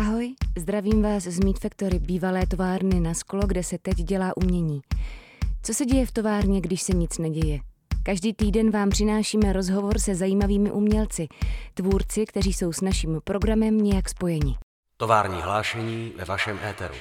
Ahoj, 0.00 0.34
zdravím 0.58 1.02
vás 1.02 1.22
z 1.22 1.44
Meat 1.44 1.58
Factory, 1.58 1.98
bývalé 1.98 2.46
továrny 2.46 3.00
na 3.00 3.14
sklo, 3.14 3.46
kde 3.46 3.62
se 3.62 3.78
teď 3.78 3.96
dělá 3.96 4.36
umění. 4.36 4.80
Co 5.62 5.74
se 5.74 5.84
děje 5.84 6.06
v 6.06 6.12
továrně, 6.12 6.60
když 6.60 6.82
se 6.82 6.92
nic 6.92 7.18
neděje? 7.18 7.58
Každý 8.02 8.34
týden 8.34 8.70
vám 8.70 8.90
přinášíme 8.90 9.52
rozhovor 9.52 9.98
se 9.98 10.14
zajímavými 10.14 10.70
umělci, 10.70 11.28
tvůrci, 11.74 12.26
kteří 12.26 12.52
jsou 12.52 12.72
s 12.72 12.80
naším 12.80 13.20
programem 13.24 13.78
nějak 13.78 14.08
spojeni. 14.08 14.58
Tovární 14.96 15.42
hlášení 15.42 16.12
ve 16.16 16.24
vašem 16.24 16.58
éteru. 16.70 16.94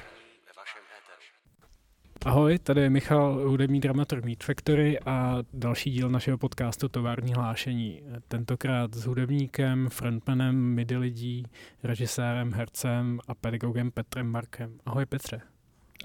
Ahoj, 2.26 2.60
tady 2.60 2.82
je 2.82 2.90
Michal, 2.90 3.50
hudební 3.50 3.80
dramaturg 3.80 4.26
Meat 4.26 4.44
Factory 4.44 5.00
a 5.00 5.38
další 5.54 5.92
díl 5.92 6.10
našeho 6.10 6.38
podcastu 6.38 6.90
Tovární 6.90 7.34
hlášení. 7.34 8.02
Tentokrát 8.28 8.94
s 8.94 9.06
hudebníkem, 9.06 9.90
frontmanem 9.90 10.56
midi 10.56 10.98
lidí, 10.98 11.46
režisérem, 11.84 12.54
hercem 12.54 13.20
a 13.28 13.36
pedagogem 13.36 13.92
Petrem 13.92 14.28
Markem. 14.28 14.80
Ahoj 14.86 15.06
Petře. 15.06 15.42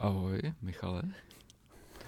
Ahoj 0.01 0.41
Michale. 0.63 1.03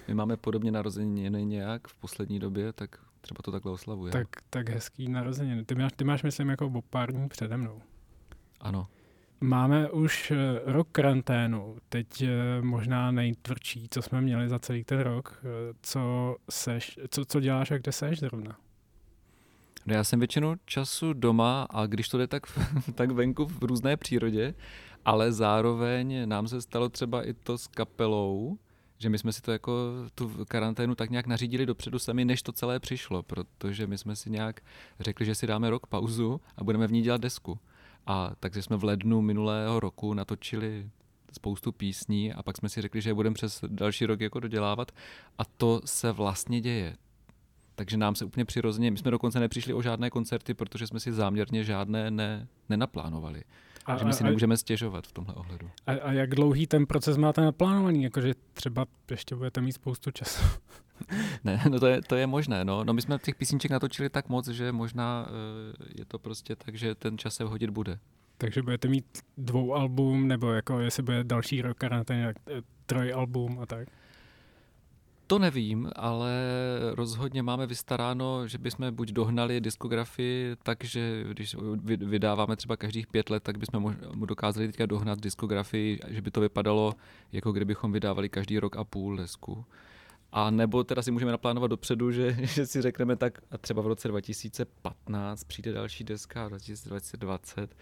My 0.07 0.13
máme 0.13 0.37
podobně 0.37 0.71
narozeniny 0.71 1.45
nějak 1.45 1.87
v 1.87 1.95
poslední 1.95 2.39
době, 2.39 2.73
tak 2.73 2.99
třeba 3.21 3.41
to 3.43 3.51
takhle 3.51 3.71
oslavuje. 3.71 4.11
Tak, 4.11 4.27
tak 4.49 4.69
hezký 4.69 5.09
narozeniny. 5.09 5.65
Ty 5.65 5.75
máš, 5.75 5.91
ty 5.95 6.03
máš 6.03 6.23
myslím, 6.23 6.49
jako 6.49 6.65
o 6.67 6.81
pár 6.81 7.11
dní 7.11 7.29
přede 7.29 7.57
mnou. 7.57 7.81
Ano. 8.59 8.87
Máme 9.41 9.89
už 9.89 10.31
eh, 10.31 10.61
rok 10.65 10.87
karanténu, 10.91 11.77
teď 11.89 12.21
eh, 12.21 12.61
možná 12.61 13.11
nejtvrdší, 13.11 13.87
co 13.91 14.01
jsme 14.01 14.21
měli 14.21 14.49
za 14.49 14.59
celý 14.59 14.83
ten 14.83 14.99
rok. 14.99 15.39
Eh, 15.43 15.73
co, 15.81 16.35
seš, 16.49 16.99
co, 17.09 17.25
co 17.25 17.39
děláš 17.39 17.71
a 17.71 17.77
kde 17.77 17.91
seš 17.91 18.19
zrovna? 18.19 18.57
No 19.85 19.93
já 19.93 20.03
jsem 20.03 20.19
většinu 20.19 20.55
času 20.65 21.13
doma 21.13 21.67
a 21.69 21.85
když 21.85 22.09
to 22.09 22.17
jde 22.17 22.27
tak, 22.27 22.43
tak 22.95 23.11
venku 23.11 23.45
v 23.45 23.63
různé 23.63 23.97
přírodě, 23.97 24.53
ale 25.05 25.31
zároveň 25.31 26.29
nám 26.29 26.47
se 26.47 26.61
stalo 26.61 26.89
třeba 26.89 27.27
i 27.27 27.33
to 27.33 27.57
s 27.57 27.67
kapelou, 27.67 28.57
že 28.97 29.09
my 29.09 29.17
jsme 29.17 29.33
si 29.33 29.41
to 29.41 29.51
jako 29.51 29.73
tu 30.15 30.45
karanténu 30.47 30.95
tak 30.95 31.09
nějak 31.09 31.27
nařídili 31.27 31.65
dopředu 31.65 31.99
sami, 31.99 32.25
než 32.25 32.41
to 32.41 32.51
celé 32.51 32.79
přišlo, 32.79 33.23
protože 33.23 33.87
my 33.87 33.97
jsme 33.97 34.15
si 34.15 34.29
nějak 34.29 34.61
řekli, 34.99 35.25
že 35.25 35.35
si 35.35 35.47
dáme 35.47 35.69
rok 35.69 35.87
pauzu 35.87 36.41
a 36.57 36.63
budeme 36.63 36.87
v 36.87 36.91
ní 36.91 37.01
dělat 37.01 37.21
desku. 37.21 37.59
A 38.07 38.31
takže 38.39 38.61
jsme 38.61 38.77
v 38.77 38.83
lednu 38.83 39.21
minulého 39.21 39.79
roku 39.79 40.13
natočili 40.13 40.89
spoustu 41.31 41.71
písní 41.71 42.33
a 42.33 42.43
pak 42.43 42.57
jsme 42.57 42.69
si 42.69 42.81
řekli, 42.81 43.01
že 43.01 43.09
je 43.09 43.13
budeme 43.13 43.33
přes 43.33 43.63
další 43.67 44.05
rok 44.05 44.21
jako 44.21 44.39
dodělávat 44.39 44.91
a 45.37 45.45
to 45.45 45.81
se 45.85 46.11
vlastně 46.11 46.61
děje. 46.61 46.95
Takže 47.75 47.97
nám 47.97 48.15
se 48.15 48.25
úplně 48.25 48.45
přirozeně, 48.45 48.91
my 48.91 48.97
jsme 48.97 49.11
dokonce 49.11 49.39
nepřišli 49.39 49.73
o 49.73 49.81
žádné 49.81 50.09
koncerty, 50.09 50.53
protože 50.53 50.87
jsme 50.87 50.99
si 50.99 51.13
záměrně 51.13 51.63
žádné 51.63 52.11
ne, 52.11 52.47
nenaplánovali. 52.69 53.43
A, 53.87 53.97
že 53.97 54.05
my 54.05 54.13
si 54.13 54.23
a, 54.23 54.25
nemůžeme 54.25 54.57
stěžovat 54.57 55.07
v 55.07 55.11
tomhle 55.11 55.33
ohledu. 55.33 55.69
A, 55.87 55.91
a 55.91 56.11
jak 56.11 56.29
dlouhý 56.29 56.67
ten 56.67 56.85
proces 56.85 57.17
máte 57.17 57.41
naplánovaný? 57.41 58.03
Jakože 58.03 58.33
třeba 58.53 58.85
ještě 59.11 59.35
budete 59.35 59.61
mít 59.61 59.71
spoustu 59.71 60.11
času. 60.11 60.43
ne, 61.43 61.63
no 61.69 61.79
to 61.79 61.87
je, 61.87 62.01
to 62.01 62.15
je 62.15 62.27
možné. 62.27 62.65
No. 62.65 62.83
no 62.83 62.93
my 62.93 63.01
jsme 63.01 63.17
těch 63.19 63.35
písniček 63.35 63.71
natočili 63.71 64.09
tak 64.09 64.29
moc, 64.29 64.47
že 64.47 64.71
možná 64.71 65.27
uh, 65.29 65.87
je 65.95 66.05
to 66.05 66.19
prostě 66.19 66.55
tak, 66.55 66.75
že 66.75 66.95
ten 66.95 67.17
čas 67.17 67.35
se 67.35 67.43
hodit 67.43 67.69
bude. 67.69 67.99
Takže 68.37 68.61
budete 68.61 68.87
mít 68.87 69.05
dvou 69.37 69.73
album, 69.73 70.27
nebo 70.27 70.51
jako 70.51 70.79
jestli 70.79 71.03
bude 71.03 71.23
další 71.23 71.61
rok 71.61 71.77
karantény, 71.77 72.23
eh, 72.27 72.33
troj 72.85 73.13
album 73.13 73.59
a 73.59 73.65
tak? 73.65 73.87
To 75.27 75.39
nevím, 75.39 75.89
ale 75.95 76.31
rozhodně 76.91 77.43
máme 77.43 77.67
vystaráno, 77.67 78.47
že 78.47 78.57
bychom 78.57 78.95
buď 78.95 79.11
dohnali 79.11 79.61
diskografii, 79.61 80.55
takže 80.63 81.23
když 81.27 81.55
vydáváme 81.85 82.55
třeba 82.55 82.77
každých 82.77 83.07
pět 83.07 83.29
let, 83.29 83.43
tak 83.43 83.57
bychom 83.57 83.95
mu 84.15 84.25
dokázali 84.25 84.67
teďka 84.67 84.85
dohnat 84.85 85.19
diskografii, 85.19 85.99
že 86.07 86.21
by 86.21 86.31
to 86.31 86.41
vypadalo, 86.41 86.93
jako 87.31 87.51
kdybychom 87.51 87.91
vydávali 87.91 88.29
každý 88.29 88.59
rok 88.59 88.75
a 88.75 88.83
půl 88.83 89.17
desku. 89.17 89.65
A 90.31 90.49
nebo 90.49 90.83
teda 90.83 91.01
si 91.01 91.11
můžeme 91.11 91.31
naplánovat 91.31 91.69
dopředu, 91.69 92.11
že, 92.11 92.37
že 92.41 92.65
si 92.65 92.81
řekneme 92.81 93.15
tak 93.15 93.39
a 93.51 93.57
třeba 93.57 93.81
v 93.81 93.87
roce 93.87 94.07
2015 94.07 95.43
přijde 95.43 95.71
další 95.71 96.03
deska, 96.03 96.47
2020, 96.47 97.75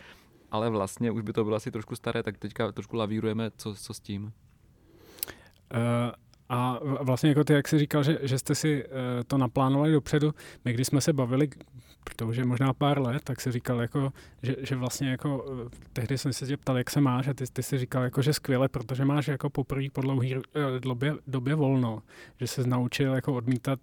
ale 0.52 0.70
vlastně 0.70 1.12
už 1.12 1.22
by 1.22 1.34
to 1.34 1.44
bylo 1.44 1.56
asi 1.56 1.72
trošku 1.72 1.96
staré, 1.96 2.24
tak 2.24 2.38
teďka 2.38 2.72
trošku 2.72 2.96
lavírujeme, 2.96 3.52
co, 3.58 3.76
co 3.76 3.94
s 3.94 4.00
tím. 4.00 4.34
Uh, 5.74 6.12
a 6.50 6.80
vlastně 7.02 7.30
jako 7.30 7.44
ty, 7.44 7.54
jak 7.54 7.68
jsi 7.68 7.80
říkal, 7.80 8.04
že, 8.04 8.20
že 8.22 8.40
jste 8.40 8.56
si 8.56 8.86
uh, 8.86 8.92
to 9.28 9.38
naplánovali 9.38 9.92
dopředu, 9.92 10.34
my 10.66 10.74
když 10.74 10.88
jsme 10.88 11.02
se 11.02 11.14
bavili, 11.14 11.50
protože 12.04 12.46
možná 12.46 12.74
pár 12.74 13.02
let, 13.02 13.24
tak 13.24 13.42
si 13.42 13.52
říkal, 13.52 13.82
jako, 13.82 14.14
že, 14.44 14.56
že 14.60 14.76
vlastně 14.76 15.10
jako, 15.10 15.44
uh, 15.44 15.70
tehdy 15.94 16.18
jsem 16.18 16.34
se 16.34 16.48
tě 16.48 16.58
ptal, 16.58 16.78
jak 16.78 16.90
se 16.90 17.02
máš 17.02 17.28
a 17.28 17.34
ty, 17.34 17.44
ty 17.54 17.64
si 17.64 17.78
říkal, 17.78 18.04
jako, 18.04 18.22
že 18.22 18.34
skvěle, 18.34 18.70
protože 18.70 19.06
máš 19.06 19.28
jako 19.28 19.50
poprvé 19.50 19.86
po 19.94 20.02
dlouhé 20.02 20.38
uh, 20.38 20.44
době, 20.82 21.16
době 21.28 21.56
volno, 21.56 22.02
že 22.40 22.48
se 22.48 22.68
naučil 22.68 23.14
jako 23.14 23.34
odmítat 23.34 23.80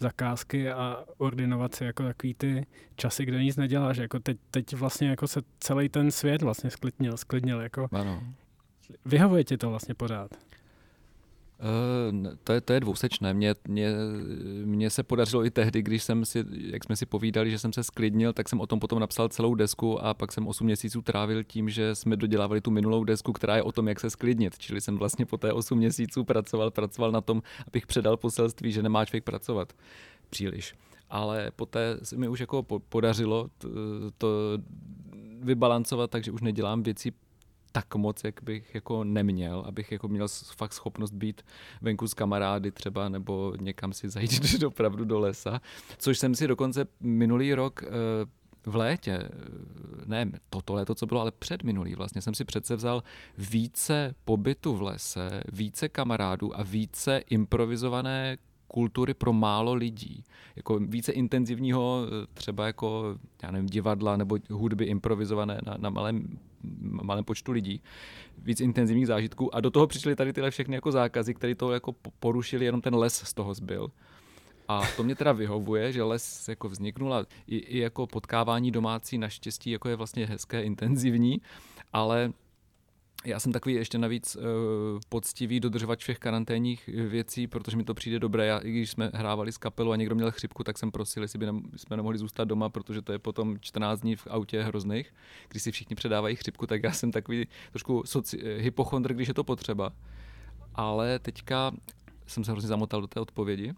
zakázky 0.00 0.70
a 0.70 1.04
ordinovat 1.18 1.74
si 1.74 1.84
jako 1.84 2.02
takový 2.02 2.34
ty 2.34 2.66
časy, 2.96 3.24
kde 3.24 3.44
nic 3.44 3.56
neděláš. 3.56 3.96
Jako 3.96 4.18
teď, 4.20 4.36
teď 4.50 4.74
vlastně 4.74 5.08
jako 5.08 5.28
se 5.28 5.40
celý 5.60 5.88
ten 5.88 6.10
svět 6.10 6.42
vlastně 6.42 6.70
sklidnil, 6.70 7.16
sklidnil. 7.16 7.60
Jako, 7.60 7.88
ano. 7.92 8.22
Vyhovuje 9.04 9.44
ti 9.44 9.56
to 9.56 9.70
vlastně 9.70 9.94
pořád? 9.94 10.30
Uh, 11.60 12.26
to, 12.44 12.52
je, 12.52 12.60
to 12.60 12.72
je 12.72 12.80
dvousečné. 12.80 13.34
Mně, 13.34 13.54
mně, 13.68 13.90
mně 14.64 14.90
se 14.90 15.02
podařilo 15.02 15.44
i 15.44 15.50
tehdy, 15.50 15.82
když 15.82 16.02
jsem 16.02 16.24
si, 16.24 16.44
jak 16.50 16.84
jsme 16.84 16.96
si 16.96 17.06
povídali, 17.06 17.50
že 17.50 17.58
jsem 17.58 17.72
se 17.72 17.84
sklidnil, 17.84 18.32
tak 18.32 18.48
jsem 18.48 18.60
o 18.60 18.66
tom 18.66 18.80
potom 18.80 18.98
napsal 18.98 19.28
celou 19.28 19.54
desku 19.54 20.04
a 20.04 20.14
pak 20.14 20.32
jsem 20.32 20.46
8 20.46 20.64
měsíců 20.64 21.02
trávil 21.02 21.44
tím, 21.44 21.70
že 21.70 21.94
jsme 21.94 22.16
dodělávali 22.16 22.60
tu 22.60 22.70
minulou 22.70 23.04
desku, 23.04 23.32
která 23.32 23.56
je 23.56 23.62
o 23.62 23.72
tom, 23.72 23.88
jak 23.88 24.00
se 24.00 24.10
sklidnit. 24.10 24.58
Čili 24.58 24.80
jsem 24.80 24.98
vlastně 24.98 25.26
po 25.26 25.36
té 25.36 25.52
8 25.52 25.78
měsíců 25.78 26.24
pracoval, 26.24 26.70
pracoval 26.70 27.12
na 27.12 27.20
tom, 27.20 27.42
abych 27.66 27.86
předal 27.86 28.16
poselství, 28.16 28.72
že 28.72 28.82
nemá 28.82 29.04
člověk 29.04 29.24
pracovat 29.24 29.72
příliš. 30.30 30.74
Ale 31.10 31.50
poté 31.56 31.98
se 32.02 32.16
mi 32.16 32.28
už 32.28 32.40
jako 32.40 32.62
podařilo 32.62 33.50
to 34.18 34.28
vybalancovat, 35.40 36.10
takže 36.10 36.30
už 36.30 36.40
nedělám 36.40 36.82
věci 36.82 37.12
tak 37.72 37.94
moc, 37.94 38.24
jak 38.24 38.42
bych 38.42 38.74
jako 38.74 39.04
neměl, 39.04 39.64
abych 39.66 39.92
jako 39.92 40.08
měl 40.08 40.28
fakt 40.56 40.72
schopnost 40.72 41.12
být 41.12 41.42
venku 41.82 42.08
s 42.08 42.14
kamarády 42.14 42.70
třeba, 42.70 43.08
nebo 43.08 43.52
někam 43.60 43.92
si 43.92 44.08
zajít 44.08 44.62
opravdu 44.66 45.04
do 45.04 45.18
lesa, 45.18 45.60
což 45.98 46.18
jsem 46.18 46.34
si 46.34 46.46
dokonce 46.46 46.86
minulý 47.00 47.54
rok 47.54 47.82
eh, 47.82 47.88
v 48.66 48.76
létě, 48.76 49.12
eh, 49.12 49.28
ne 50.06 50.30
toto 50.50 50.74
léto, 50.74 50.94
co 50.94 51.06
bylo, 51.06 51.20
ale 51.20 51.32
před 51.38 51.62
minulý 51.62 51.94
vlastně, 51.94 52.22
jsem 52.22 52.34
si 52.34 52.44
přece 52.44 52.76
vzal 52.76 53.02
více 53.38 54.14
pobytu 54.24 54.76
v 54.76 54.82
lese, 54.82 55.42
více 55.52 55.88
kamarádů 55.88 56.58
a 56.58 56.62
více 56.62 57.18
improvizované 57.18 58.36
kultury 58.68 59.14
pro 59.14 59.32
málo 59.32 59.74
lidí. 59.74 60.24
Jako 60.56 60.78
více 60.78 61.12
intenzivního 61.12 62.06
eh, 62.06 62.26
třeba 62.34 62.66
jako, 62.66 63.18
já 63.42 63.50
nevím, 63.50 63.66
divadla 63.66 64.16
nebo 64.16 64.38
hudby 64.50 64.84
improvizované 64.84 65.60
na, 65.66 65.76
na 65.78 65.90
malém, 65.90 66.38
malém 66.80 67.24
počtu 67.24 67.52
lidí. 67.52 67.82
Víc 68.38 68.60
intenzivních 68.60 69.06
zážitků 69.06 69.54
a 69.54 69.60
do 69.60 69.70
toho 69.70 69.86
přišly 69.86 70.16
tady 70.16 70.32
tyhle 70.32 70.50
všechny 70.50 70.74
jako 70.74 70.92
zákazy, 70.92 71.34
které 71.34 71.54
to 71.54 71.72
jako 71.72 71.94
porušili, 72.20 72.64
jenom 72.64 72.80
ten 72.80 72.94
les 72.94 73.14
z 73.14 73.34
toho 73.34 73.54
zbyl. 73.54 73.90
A 74.68 74.82
to 74.96 75.04
mě 75.04 75.14
teda 75.14 75.32
vyhovuje, 75.32 75.92
že 75.92 76.02
les 76.02 76.48
jako 76.48 76.68
vzniknul 76.68 77.14
a 77.14 77.26
i, 77.46 77.56
i 77.56 77.78
jako 77.78 78.06
potkávání 78.06 78.70
domácí 78.70 79.18
naštěstí 79.18 79.70
jako 79.70 79.88
je 79.88 79.96
vlastně 79.96 80.26
hezké, 80.26 80.62
intenzivní, 80.62 81.40
ale 81.92 82.32
já 83.24 83.40
jsem 83.40 83.52
takový 83.52 83.74
ještě 83.74 83.98
navíc 83.98 84.36
uh, 84.36 84.42
poctivý 85.08 85.60
dodržovat 85.60 85.98
všech 85.98 86.18
karanténních 86.18 86.86
věcí, 86.86 87.46
protože 87.46 87.76
mi 87.76 87.84
to 87.84 87.94
přijde 87.94 88.18
dobré. 88.18 88.46
Já, 88.46 88.58
i 88.58 88.70
když 88.70 88.90
jsme 88.90 89.10
hrávali 89.14 89.52
s 89.52 89.58
kapelou 89.58 89.90
a 89.90 89.96
někdo 89.96 90.14
měl 90.14 90.30
chřipku, 90.30 90.64
tak 90.64 90.78
jsem 90.78 90.90
prosil, 90.90 91.22
jestli 91.22 91.38
by 91.38 91.46
ne, 91.46 91.52
jsme 91.76 91.96
nemohli 91.96 92.18
zůstat 92.18 92.44
doma, 92.44 92.68
protože 92.68 93.02
to 93.02 93.12
je 93.12 93.18
potom 93.18 93.56
14 93.60 94.00
dní 94.00 94.16
v 94.16 94.26
autě 94.30 94.62
hrozných, 94.62 95.14
když 95.48 95.62
si 95.62 95.72
všichni 95.72 95.96
předávají 95.96 96.36
chřipku, 96.36 96.66
tak 96.66 96.82
já 96.82 96.92
jsem 96.92 97.12
takový 97.12 97.46
trošku 97.70 98.02
soci, 98.06 98.40
eh, 98.42 98.62
hypochondr, 98.62 99.14
když 99.14 99.28
je 99.28 99.34
to 99.34 99.44
potřeba. 99.44 99.92
Ale 100.74 101.18
teďka 101.18 101.72
jsem 102.26 102.44
se 102.44 102.52
hrozně 102.52 102.68
zamotal 102.68 103.00
do 103.00 103.06
té 103.06 103.20
odpovědi 103.20 103.74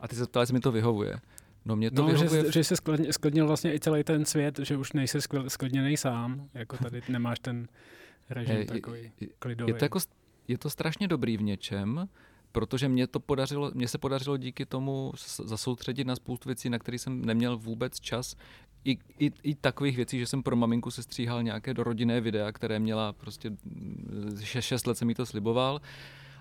a 0.00 0.08
ty 0.08 0.16
se 0.16 0.26
ptali, 0.26 0.42
jestli 0.42 0.54
mi 0.54 0.60
to 0.60 0.72
vyhovuje. 0.72 1.16
No 1.64 1.76
mě 1.76 1.90
to 1.90 2.02
no, 2.02 2.08
vyhovuje... 2.08 2.44
že, 2.44 2.52
že 2.52 2.64
jsi 2.64 2.74
sklidnil 3.10 3.46
vlastně 3.46 3.74
i 3.74 3.80
celý 3.80 4.04
ten 4.04 4.24
svět, 4.24 4.58
že 4.62 4.76
už 4.76 4.92
nejsi 4.92 5.18
sklidněný 5.48 5.96
sám, 5.96 6.48
jako 6.54 6.76
tady 6.76 7.02
nemáš 7.08 7.38
ten 7.38 7.66
režim 8.30 8.56
je, 8.56 8.64
takový 8.64 9.12
klidový. 9.38 9.72
Je 9.72 9.78
to, 9.78 9.84
jako, 9.84 9.98
je 10.48 10.58
to 10.58 10.70
strašně 10.70 11.08
dobrý 11.08 11.36
v 11.36 11.42
něčem, 11.42 12.08
protože 12.52 12.88
mě 12.88 13.06
to 13.06 13.20
podařilo, 13.20 13.70
mě 13.74 13.88
se 13.88 13.98
podařilo 13.98 14.36
díky 14.36 14.66
tomu 14.66 15.12
zasoustředit 15.44 16.04
na 16.04 16.16
spoustu 16.16 16.48
věcí, 16.48 16.70
na 16.70 16.78
které 16.78 16.98
jsem 16.98 17.24
neměl 17.24 17.58
vůbec 17.58 18.00
čas. 18.00 18.36
I, 18.84 18.98
i, 19.18 19.32
I 19.42 19.54
takových 19.54 19.96
věcí, 19.96 20.18
že 20.18 20.26
jsem 20.26 20.42
pro 20.42 20.56
maminku 20.56 20.90
se 20.90 21.02
stříhal 21.02 21.42
nějaké 21.42 21.74
dorodinné 21.74 22.20
videa, 22.20 22.52
které 22.52 22.78
měla 22.78 23.12
prostě 23.12 23.50
6 24.42 24.86
let 24.86 24.98
jsem 24.98 25.08
jí 25.08 25.14
to 25.14 25.26
sliboval, 25.26 25.80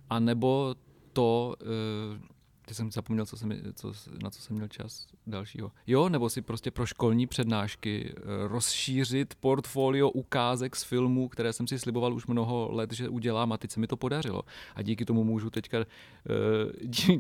a 0.10 0.20
nebo 0.20 0.76
to, 1.14 1.56
eh, 1.62 2.35
Teď 2.66 2.78
jsem 2.78 2.92
zapomněl, 2.92 3.26
co 3.26 3.38
jsem, 3.38 3.52
co, 3.74 3.94
na 4.24 4.30
co 4.30 4.42
jsem 4.42 4.56
měl 4.56 4.68
čas 4.68 5.08
dalšího. 5.28 5.72
Jo, 5.88 6.10
nebo 6.10 6.30
si 6.30 6.42
prostě 6.42 6.72
pro 6.72 6.86
školní 6.86 7.28
přednášky 7.28 8.14
eh, 8.18 8.22
rozšířit 8.48 9.36
portfolio 9.36 10.10
ukázek 10.10 10.76
z 10.76 10.84
filmů, 10.84 11.28
které 11.28 11.54
jsem 11.54 11.68
si 11.68 11.80
sliboval 11.80 12.14
už 12.14 12.28
mnoho 12.28 12.70
let, 12.72 12.94
že 12.94 13.10
udělám 13.10 13.52
a 13.52 13.58
teď 13.58 13.72
se 13.72 13.80
mi 13.80 13.88
to 13.88 13.98
podařilo. 13.98 14.42
A 14.76 14.82
díky 14.82 15.06
tomu 15.06 15.24
můžu 15.24 15.50
teďka, 15.50 15.78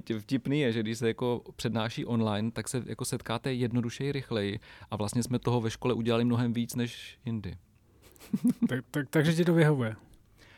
uh, 0.09 0.19
vtipný 0.19 0.59
je, 0.59 0.71
že 0.71 0.80
když 0.80 0.97
se 0.97 1.07
jako 1.07 1.42
přednáší 1.56 2.06
online, 2.06 2.51
tak 2.51 2.68
se 2.68 2.83
jako 2.86 3.06
setkáte 3.06 3.53
jednodušeji, 3.53 4.12
rychleji 4.12 4.59
a 4.92 4.95
vlastně 4.95 5.24
jsme 5.24 5.39
toho 5.39 5.62
ve 5.62 5.71
škole 5.71 5.94
udělali 5.94 6.25
mnohem 6.25 6.53
víc 6.53 6.75
než 6.75 7.19
jindy. 7.25 7.57
tak, 8.69 8.86
tak, 8.92 9.09
takže 9.09 9.33
ti 9.33 9.45
to 9.45 9.53
vyhovuje. 9.53 9.95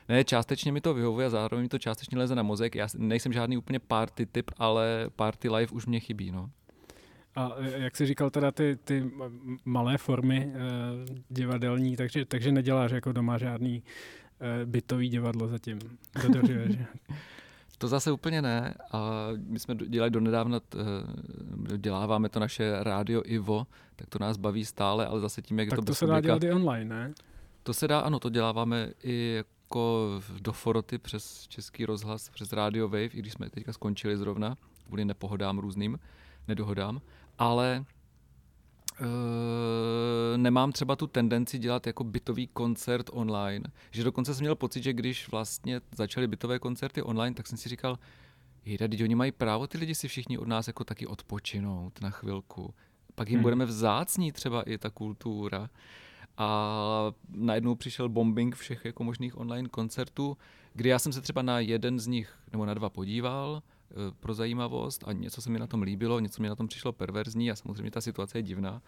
Ne, 0.09 0.23
částečně 0.23 0.71
mi 0.71 0.81
to 0.81 0.93
vyhovuje 0.93 1.27
a 1.27 1.29
zároveň 1.29 1.63
mi 1.63 1.69
to 1.69 1.79
částečně 1.79 2.17
leze 2.17 2.35
na 2.35 2.43
mozek. 2.43 2.75
Já 2.75 2.87
nejsem 2.97 3.33
žádný 3.33 3.57
úplně 3.57 3.79
party 3.79 4.25
typ, 4.25 4.51
ale 4.57 5.09
party 5.15 5.49
life 5.49 5.75
už 5.75 5.85
mě 5.85 5.99
chybí, 5.99 6.31
no. 6.31 6.49
A 7.35 7.55
jak 7.59 7.97
jsi 7.97 8.05
říkal, 8.05 8.29
teda 8.29 8.51
ty, 8.51 8.77
ty 8.83 9.11
malé 9.65 9.97
formy 9.97 10.53
e, 10.55 10.59
divadelní, 11.29 11.95
takže, 11.95 12.25
takže 12.25 12.51
neděláš 12.51 12.91
jako 12.91 13.11
doma 13.11 13.37
žádný 13.37 13.83
e, 14.61 14.65
bytový 14.65 15.09
divadlo 15.09 15.47
zatím. 15.47 15.79
Dodržuješ. 16.23 16.75
To 17.77 17.87
zase 17.87 18.11
úplně 18.11 18.41
ne. 18.41 18.73
A 18.91 19.27
my 19.47 19.59
jsme 19.59 19.75
dělali 19.75 20.11
donedávna, 20.11 20.59
eh, 20.75 21.77
děláváme 21.77 22.29
to 22.29 22.39
naše 22.39 22.83
rádio 22.83 23.21
Ivo, 23.25 23.67
tak 23.95 24.09
to 24.09 24.19
nás 24.19 24.37
baví 24.37 24.65
stále, 24.65 25.05
ale 25.05 25.19
zase 25.19 25.41
tím, 25.41 25.59
jak 25.59 25.69
tak 25.69 25.79
to 25.79 25.85
to 25.85 25.95
se 25.95 26.05
dá 26.05 26.21
dělat 26.21 26.43
i 26.43 26.51
online, 26.51 26.95
ne? 26.95 27.13
To 27.67 27.73
se 27.73 27.87
dá, 27.87 27.99
ano, 27.99 28.19
to 28.19 28.29
děláváme 28.29 28.89
i 29.03 29.33
jako 29.37 30.09
do 30.39 30.53
Foroty 30.53 30.97
přes 30.97 31.47
Český 31.47 31.85
rozhlas, 31.85 32.29
přes 32.29 32.53
Radio 32.53 32.87
Wave, 32.87 33.05
i 33.05 33.19
když 33.19 33.33
jsme 33.33 33.49
teďka 33.49 33.73
skončili 33.73 34.17
zrovna, 34.17 34.57
kvůli 34.85 35.05
nepohodám 35.05 35.59
různým, 35.59 35.99
nedohodám, 36.47 37.01
ale 37.37 37.85
e, 39.01 40.37
nemám 40.37 40.71
třeba 40.71 40.95
tu 40.95 41.07
tendenci 41.07 41.57
dělat 41.57 41.87
jako 41.87 42.03
bytový 42.03 42.47
koncert 42.47 43.09
online, 43.13 43.65
že 43.91 44.03
dokonce 44.03 44.33
jsem 44.33 44.43
měl 44.43 44.55
pocit, 44.55 44.83
že 44.83 44.93
když 44.93 45.31
vlastně 45.31 45.81
začaly 45.91 46.27
bytové 46.27 46.59
koncerty 46.59 47.01
online, 47.01 47.35
tak 47.35 47.47
jsem 47.47 47.57
si 47.57 47.69
říkal, 47.69 47.99
jde, 48.65 48.87
teď 48.87 49.03
oni 49.03 49.15
mají 49.15 49.31
právo 49.31 49.67
ty 49.67 49.77
lidi 49.77 49.95
si 49.95 50.07
všichni 50.07 50.37
od 50.37 50.47
nás 50.47 50.67
jako 50.67 50.83
taky 50.83 51.07
odpočinout 51.07 52.01
na 52.01 52.09
chvilku. 52.09 52.73
Pak 53.15 53.29
jim 53.29 53.37
hmm. 53.37 53.43
budeme 53.43 53.65
vzácní 53.65 54.31
třeba 54.31 54.61
i 54.61 54.77
ta 54.77 54.89
kultura 54.89 55.69
a 56.37 57.11
najednou 57.29 57.75
přišel 57.75 58.09
bombing 58.09 58.55
všech 58.55 58.85
jako 58.85 59.03
možných 59.03 59.37
online 59.37 59.69
koncertů, 59.69 60.37
kdy 60.73 60.89
já 60.89 60.99
jsem 60.99 61.13
se 61.13 61.21
třeba 61.21 61.41
na 61.41 61.59
jeden 61.59 61.99
z 61.99 62.07
nich 62.07 62.33
nebo 62.51 62.65
na 62.65 62.73
dva 62.73 62.89
podíval 62.89 63.61
e, 63.61 64.11
pro 64.19 64.33
zajímavost 64.33 65.03
a 65.07 65.13
něco 65.13 65.41
se 65.41 65.49
mi 65.49 65.59
na 65.59 65.67
tom 65.67 65.81
líbilo, 65.81 66.19
něco 66.19 66.41
mi 66.41 66.49
na 66.49 66.55
tom 66.55 66.67
přišlo 66.67 66.93
perverzní 66.93 67.51
a 67.51 67.55
samozřejmě 67.55 67.91
ta 67.91 68.01
situace 68.01 68.37
je 68.37 68.43
divná, 68.43 68.81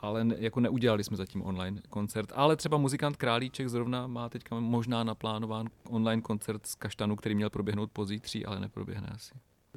ale 0.00 0.24
ne, 0.24 0.34
jako 0.38 0.60
neudělali 0.60 1.04
jsme 1.04 1.16
zatím 1.16 1.42
online 1.42 1.82
koncert. 1.90 2.32
Ale 2.34 2.56
třeba 2.56 2.78
muzikant 2.78 3.16
Králíček 3.16 3.68
zrovna 3.68 4.06
má 4.06 4.28
teďka 4.28 4.60
možná 4.60 5.04
naplánován 5.04 5.66
online 5.88 6.22
koncert 6.22 6.66
z 6.66 6.74
Kaštanu, 6.74 7.16
který 7.16 7.34
měl 7.34 7.50
proběhnout 7.50 7.90
pozítří, 7.90 8.46
ale 8.46 8.60
neproběhne 8.60 9.08
asi. 9.08 9.34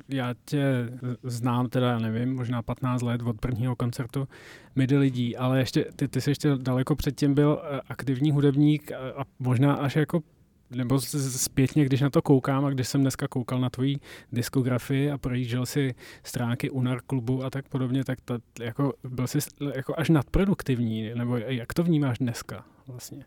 Já 0.10 0.34
tě 0.46 0.90
znám 1.24 1.70
teda, 1.70 1.92
já 1.92 2.00
nevím, 2.00 2.36
možná 2.36 2.62
15 2.62 3.02
let 3.02 3.22
od 3.22 3.42
prvního 3.42 3.76
koncertu 3.76 4.28
Midi 4.76 4.98
lidí, 4.98 5.38
ale 5.38 5.60
ještě, 5.60 5.86
ty, 5.96 6.08
ty 6.08 6.22
jsi 6.22 6.32
ještě 6.32 6.56
daleko 6.56 6.96
předtím 6.96 7.34
byl 7.34 7.62
eh, 7.64 7.82
aktivní 7.88 8.32
hudebník 8.32 8.92
a 8.92 9.24
možná 9.40 9.74
až 9.74 9.96
jako 9.96 10.22
nebo 10.70 11.00
zpětně, 11.00 11.86
když 11.86 12.02
na 12.02 12.10
to 12.10 12.22
koukám 12.22 12.66
a 12.66 12.70
když 12.70 12.88
jsem 12.88 13.02
dneska 13.02 13.28
koukal 13.28 13.60
na 13.60 13.70
tvoji 13.70 13.98
diskografii 14.32 15.12
a 15.12 15.18
projížděl 15.18 15.66
si 15.66 15.96
stránky 16.24 16.70
Unar 16.70 17.02
klubu 17.08 17.44
a 17.44 17.50
tak 17.50 17.68
podobně, 17.68 18.04
tak 18.04 18.22
to, 18.22 18.38
jako, 18.60 18.94
byl 19.04 19.28
jsi 19.28 19.40
jako 19.76 19.94
až 19.98 20.10
nadproduktivní, 20.10 21.12
nebo 21.16 21.38
jak 21.38 21.74
to 21.74 21.84
vnímáš 21.84 22.18
dneska 22.18 22.66
vlastně? 22.88 23.26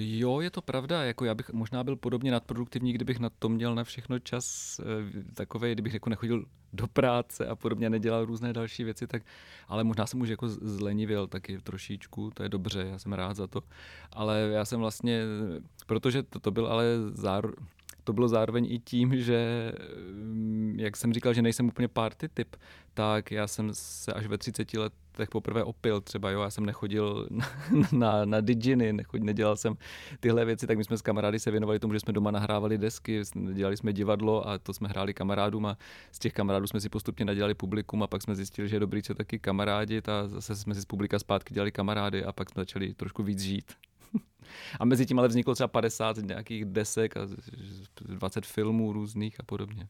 Jo, 0.00 0.40
je 0.40 0.50
to 0.50 0.62
pravda. 0.62 1.02
Jako 1.04 1.24
já 1.24 1.34
bych 1.34 1.50
možná 1.50 1.84
byl 1.84 1.96
podobně 1.96 2.30
nadproduktivní, 2.30 2.92
kdybych 2.92 3.18
na 3.18 3.30
to 3.38 3.48
měl 3.48 3.74
na 3.74 3.84
všechno 3.84 4.18
čas 4.18 4.78
e, 4.80 4.84
takový, 5.34 5.72
kdybych 5.72 5.94
jako 5.94 6.10
nechodil 6.10 6.44
do 6.72 6.86
práce 6.86 7.46
a 7.46 7.56
podobně, 7.56 7.90
nedělal 7.90 8.24
různé 8.24 8.52
další 8.52 8.84
věci, 8.84 9.06
tak, 9.06 9.22
ale 9.68 9.84
možná 9.84 10.06
jsem 10.06 10.20
už 10.20 10.28
jako 10.28 10.48
zlenivil 10.48 11.26
taky 11.26 11.58
trošičku, 11.58 12.30
to 12.34 12.42
je 12.42 12.48
dobře, 12.48 12.86
já 12.90 12.98
jsem 12.98 13.12
rád 13.12 13.36
za 13.36 13.46
to. 13.46 13.62
Ale 14.12 14.50
já 14.52 14.64
jsem 14.64 14.80
vlastně, 14.80 15.22
protože 15.86 16.22
to, 16.22 16.40
to 16.40 16.50
byl 16.50 16.66
ale 16.66 16.84
zároveň, 17.12 17.56
to 18.08 18.12
bylo 18.12 18.28
zároveň 18.28 18.66
i 18.72 18.78
tím, 18.78 19.20
že, 19.22 19.72
mm, 20.12 20.76
jak 20.80 20.96
jsem 20.96 21.12
říkal, 21.12 21.34
že 21.34 21.42
nejsem 21.42 21.68
úplně 21.68 21.88
party 21.88 22.28
typ, 22.28 22.56
tak 22.94 23.30
já 23.30 23.46
jsem 23.46 23.70
se 23.72 24.12
až 24.12 24.26
ve 24.26 24.38
30 24.38 24.78
letech 24.78 25.28
poprvé 25.28 25.64
opil 25.64 26.00
třeba, 26.00 26.30
jo, 26.30 26.42
já 26.42 26.50
jsem 26.50 26.66
nechodil 26.66 27.28
na, 27.30 27.48
na, 27.92 28.24
na 28.24 28.40
diginy, 28.40 28.92
nechod, 28.92 29.22
nedělal 29.22 29.56
jsem 29.56 29.76
tyhle 30.20 30.44
věci, 30.44 30.66
tak 30.66 30.78
my 30.78 30.84
jsme 30.84 30.98
s 30.98 31.02
kamarády 31.02 31.40
se 31.40 31.50
věnovali 31.50 31.78
tomu, 31.78 31.92
že 31.92 32.00
jsme 32.00 32.12
doma 32.12 32.30
nahrávali 32.30 32.78
desky, 32.78 33.22
dělali 33.52 33.76
jsme 33.76 33.92
divadlo 33.92 34.48
a 34.48 34.58
to 34.58 34.72
jsme 34.72 34.88
hráli 34.88 35.14
kamarádům 35.14 35.66
a 35.66 35.78
z 36.12 36.18
těch 36.18 36.32
kamarádů 36.32 36.66
jsme 36.66 36.80
si 36.80 36.88
postupně 36.88 37.24
nadělali 37.24 37.54
publikum 37.54 38.02
a 38.02 38.06
pak 38.06 38.22
jsme 38.22 38.34
zjistili, 38.34 38.68
že 38.68 38.76
je 38.76 38.80
dobrý 38.80 39.02
se 39.02 39.14
taky 39.14 39.38
kamarádit 39.38 40.08
a 40.08 40.28
zase 40.28 40.56
jsme 40.56 40.74
si 40.74 40.80
z 40.80 40.84
publika 40.84 41.18
zpátky 41.18 41.54
dělali 41.54 41.72
kamarády 41.72 42.24
a 42.24 42.32
pak 42.32 42.50
jsme 42.50 42.60
začali 42.60 42.94
trošku 42.94 43.22
víc 43.22 43.40
žít. 43.40 43.72
A 44.80 44.84
mezi 44.84 45.06
tím 45.06 45.18
ale 45.18 45.28
vzniklo 45.28 45.54
třeba 45.54 45.68
50 45.68 46.16
nějakých 46.16 46.64
desek 46.64 47.16
a 47.16 47.20
20 48.00 48.46
filmů 48.46 48.92
různých 48.92 49.40
a 49.40 49.42
podobně. 49.42 49.88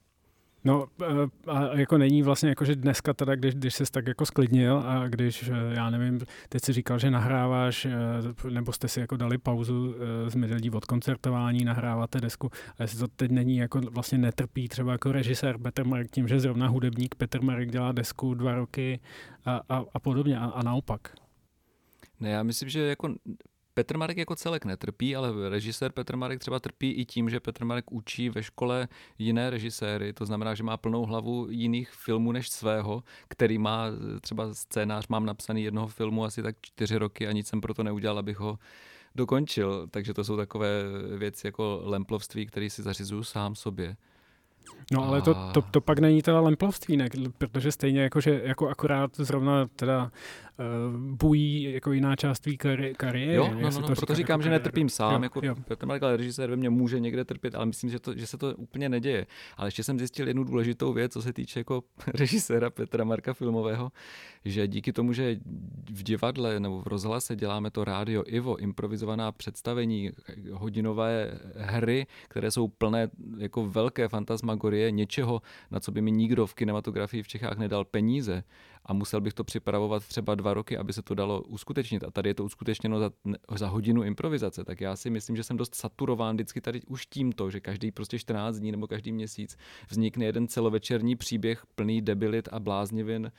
No 0.64 0.86
eh, 1.02 1.06
a 1.50 1.76
jako 1.76 1.98
není 1.98 2.22
vlastně 2.22 2.48
jako, 2.48 2.64
že 2.64 2.76
dneska 2.76 3.14
teda, 3.14 3.34
když, 3.34 3.54
když 3.54 3.74
jsi 3.74 3.84
tak 3.90 4.06
jako 4.06 4.26
sklidnil 4.26 4.82
a 4.86 5.08
když, 5.08 5.48
eh, 5.48 5.74
já 5.74 5.90
nevím, 5.90 6.20
teď 6.48 6.64
si 6.64 6.72
říkal, 6.72 6.98
že 6.98 7.10
nahráváš, 7.10 7.84
eh, 7.86 8.50
nebo 8.50 8.72
jste 8.72 8.88
si 8.88 9.00
jako 9.00 9.16
dali 9.16 9.38
pauzu 9.38 9.94
z 10.28 10.34
medelí 10.34 10.70
od 10.70 10.84
koncertování, 10.84 11.64
nahráváte 11.64 12.20
desku, 12.20 12.50
a 12.78 12.82
jestli 12.82 12.98
to 12.98 13.08
teď 13.08 13.30
není 13.30 13.56
jako 13.56 13.80
vlastně 13.80 14.18
netrpí 14.18 14.68
třeba 14.68 14.92
jako 14.92 15.12
režisér 15.12 15.58
Petr 15.58 15.84
Marek 15.84 16.10
tím, 16.10 16.28
že 16.28 16.40
zrovna 16.40 16.68
hudebník 16.68 17.14
Petr 17.14 17.42
Marek 17.42 17.70
dělá 17.70 17.92
desku 17.92 18.34
dva 18.34 18.54
roky 18.54 19.00
a, 19.44 19.60
a, 19.68 19.84
a 19.94 20.00
podobně 20.00 20.38
a, 20.38 20.44
a 20.44 20.62
naopak. 20.62 21.14
Ne, 22.20 22.30
já 22.30 22.42
myslím, 22.42 22.68
že 22.68 22.80
jako 22.80 23.14
Petr 23.78 23.96
Marek 23.96 24.16
jako 24.16 24.36
celek 24.36 24.64
netrpí, 24.64 25.16
ale 25.16 25.50
režisér 25.50 25.92
Petr 25.92 26.16
Marek 26.16 26.40
třeba 26.40 26.60
trpí 26.60 26.92
i 26.92 27.04
tím, 27.04 27.30
že 27.30 27.40
Petr 27.40 27.64
Marek 27.64 27.92
učí 27.92 28.30
ve 28.30 28.42
škole 28.42 28.88
jiné 29.18 29.50
režiséry, 29.50 30.12
to 30.12 30.26
znamená, 30.26 30.54
že 30.54 30.62
má 30.62 30.76
plnou 30.76 31.04
hlavu 31.04 31.46
jiných 31.50 31.90
filmů 31.90 32.32
než 32.32 32.50
svého, 32.50 33.02
který 33.28 33.58
má 33.58 33.86
třeba 34.20 34.54
scénář, 34.54 35.08
mám 35.08 35.26
napsaný 35.26 35.64
jednoho 35.64 35.86
filmu 35.86 36.24
asi 36.24 36.42
tak 36.42 36.56
čtyři 36.60 36.96
roky 36.96 37.28
a 37.28 37.32
nic 37.32 37.48
jsem 37.48 37.60
proto 37.60 37.82
neudělal, 37.82 38.18
abych 38.18 38.38
ho 38.38 38.58
dokončil. 39.14 39.86
Takže 39.90 40.14
to 40.14 40.24
jsou 40.24 40.36
takové 40.36 40.82
věci 41.18 41.46
jako 41.46 41.80
lemplovství, 41.84 42.46
které 42.46 42.70
si 42.70 42.82
zařizuju 42.82 43.24
sám 43.24 43.54
sobě. 43.54 43.96
No 44.92 45.04
ale 45.04 45.22
to, 45.22 45.34
to, 45.52 45.62
to 45.62 45.80
pak 45.80 45.98
není 45.98 46.22
teda 46.22 46.40
lemplovství, 46.40 46.96
ne? 46.96 47.08
protože 47.38 47.72
stejně 47.72 48.00
jako, 48.00 48.20
že 48.20 48.40
jako 48.44 48.68
akorát 48.68 49.10
zrovna 49.16 49.66
teda 49.76 50.10
uh, 50.58 50.96
bují 51.00 51.72
jako 51.72 51.92
jiná 51.92 52.16
část 52.16 52.40
tvý 52.40 52.58
kari- 52.58 52.94
kariéry. 52.96 53.34
Jo, 53.34 53.50
no, 53.54 53.70
no, 53.70 53.80
no, 53.80 53.86
proto 53.86 54.14
říkám, 54.14 54.40
jako 54.40 54.44
že 54.44 54.50
netrpím 54.50 54.88
sám, 54.88 55.12
jo, 55.12 55.22
jako 55.22 55.40
jo. 55.42 55.54
Petr 55.68 55.86
Marek, 55.86 56.02
režisér 56.02 56.50
ve 56.50 56.56
mně 56.56 56.70
může 56.70 57.00
někde 57.00 57.24
trpět, 57.24 57.54
ale 57.54 57.66
myslím, 57.66 57.90
že, 57.90 57.98
to, 57.98 58.14
že 58.14 58.26
se 58.26 58.38
to 58.38 58.54
úplně 58.56 58.88
neděje. 58.88 59.26
Ale 59.56 59.68
ještě 59.68 59.84
jsem 59.84 59.98
zjistil 59.98 60.28
jednu 60.28 60.44
důležitou 60.44 60.92
věc, 60.92 61.12
co 61.12 61.22
se 61.22 61.32
týče 61.32 61.60
jako 61.60 61.82
režiséra 62.14 62.70
Petra 62.70 63.04
Marka 63.04 63.34
filmového, 63.34 63.92
že 64.50 64.68
díky 64.68 64.92
tomu, 64.92 65.12
že 65.12 65.36
v 65.90 66.02
divadle 66.02 66.60
nebo 66.60 66.82
v 66.82 66.86
rozhlase 66.86 67.36
děláme 67.36 67.70
to 67.70 67.84
rádio 67.84 68.24
Ivo, 68.26 68.56
improvizovaná 68.56 69.32
představení, 69.32 70.10
hodinové 70.52 71.38
hry, 71.56 72.06
které 72.28 72.50
jsou 72.50 72.68
plné 72.68 73.08
jako 73.38 73.66
velké 73.66 74.08
fantasmagorie 74.08 74.90
něčeho, 74.90 75.42
na 75.70 75.80
co 75.80 75.92
by 75.92 76.00
mi 76.00 76.12
nikdo 76.12 76.46
v 76.46 76.54
kinematografii 76.54 77.22
v 77.22 77.28
Čechách 77.28 77.58
nedal 77.58 77.84
peníze 77.84 78.44
a 78.88 78.92
musel 78.92 79.20
bych 79.20 79.34
to 79.34 79.44
připravovat 79.44 80.06
třeba 80.06 80.34
dva 80.34 80.54
roky, 80.54 80.76
aby 80.76 80.92
se 80.92 81.02
to 81.02 81.14
dalo 81.14 81.42
uskutečnit. 81.42 82.04
A 82.04 82.10
tady 82.10 82.30
je 82.30 82.34
to 82.34 82.44
uskutečněno 82.44 83.00
za, 83.00 83.10
za 83.54 83.68
hodinu 83.68 84.02
improvizace. 84.02 84.64
Tak 84.64 84.80
já 84.80 84.96
si 84.96 85.10
myslím, 85.10 85.36
že 85.36 85.44
jsem 85.44 85.56
dost 85.56 85.74
saturován 85.74 86.36
vždycky 86.36 86.60
tady 86.60 86.82
už 86.86 87.06
tímto, 87.06 87.50
že 87.50 87.60
každý 87.60 87.90
prostě 87.90 88.18
14 88.18 88.56
dní 88.56 88.72
nebo 88.72 88.86
každý 88.86 89.12
měsíc 89.12 89.56
vznikne 89.90 90.24
jeden 90.24 90.48
celovečerní 90.48 91.16
příběh 91.16 91.66
plný 91.74 92.02
debilit 92.02 92.48
a 92.52 92.60
bláznivin. 92.60 93.32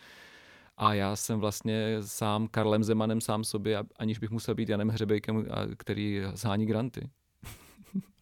A 0.79 0.93
já 0.93 1.15
jsem 1.15 1.39
vlastně 1.39 1.97
sám 2.01 2.47
Karlem 2.47 2.83
Zemanem 2.83 3.21
sám 3.21 3.43
sobě, 3.43 3.83
aniž 3.99 4.19
bych 4.19 4.29
musel 4.29 4.55
být 4.55 4.69
Janem 4.69 4.89
Hřebejkem, 4.89 5.45
který 5.77 6.21
zhání 6.33 6.65
granty. 6.65 7.09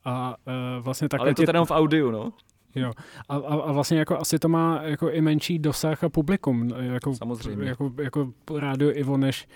A 0.06 0.36
uh, 0.48 0.84
vlastně 0.84 1.10
takhle... 1.10 1.24
Ale 1.24 1.32
je 1.32 1.36
to 1.36 1.46
teda 1.46 1.66
v 1.66 1.72
audiu, 1.72 2.12
no. 2.12 2.34
Jo. 2.76 2.92
A, 3.30 3.36
a, 3.36 3.56
a 3.56 3.72
vlastně 3.72 4.00
jako 4.00 4.18
asi 4.18 4.40
to 4.40 4.50
má 4.50 4.82
jako 4.84 5.12
i 5.12 5.22
menší 5.22 5.60
dosah 5.60 6.04
a 6.04 6.10
publikum. 6.10 6.70
Jako, 6.80 7.16
Samozřejmě. 7.16 7.70
Jako, 7.70 7.92
jako 8.02 8.34
rádio 8.60 8.92
Ivo 8.98 9.18
než 9.18 9.48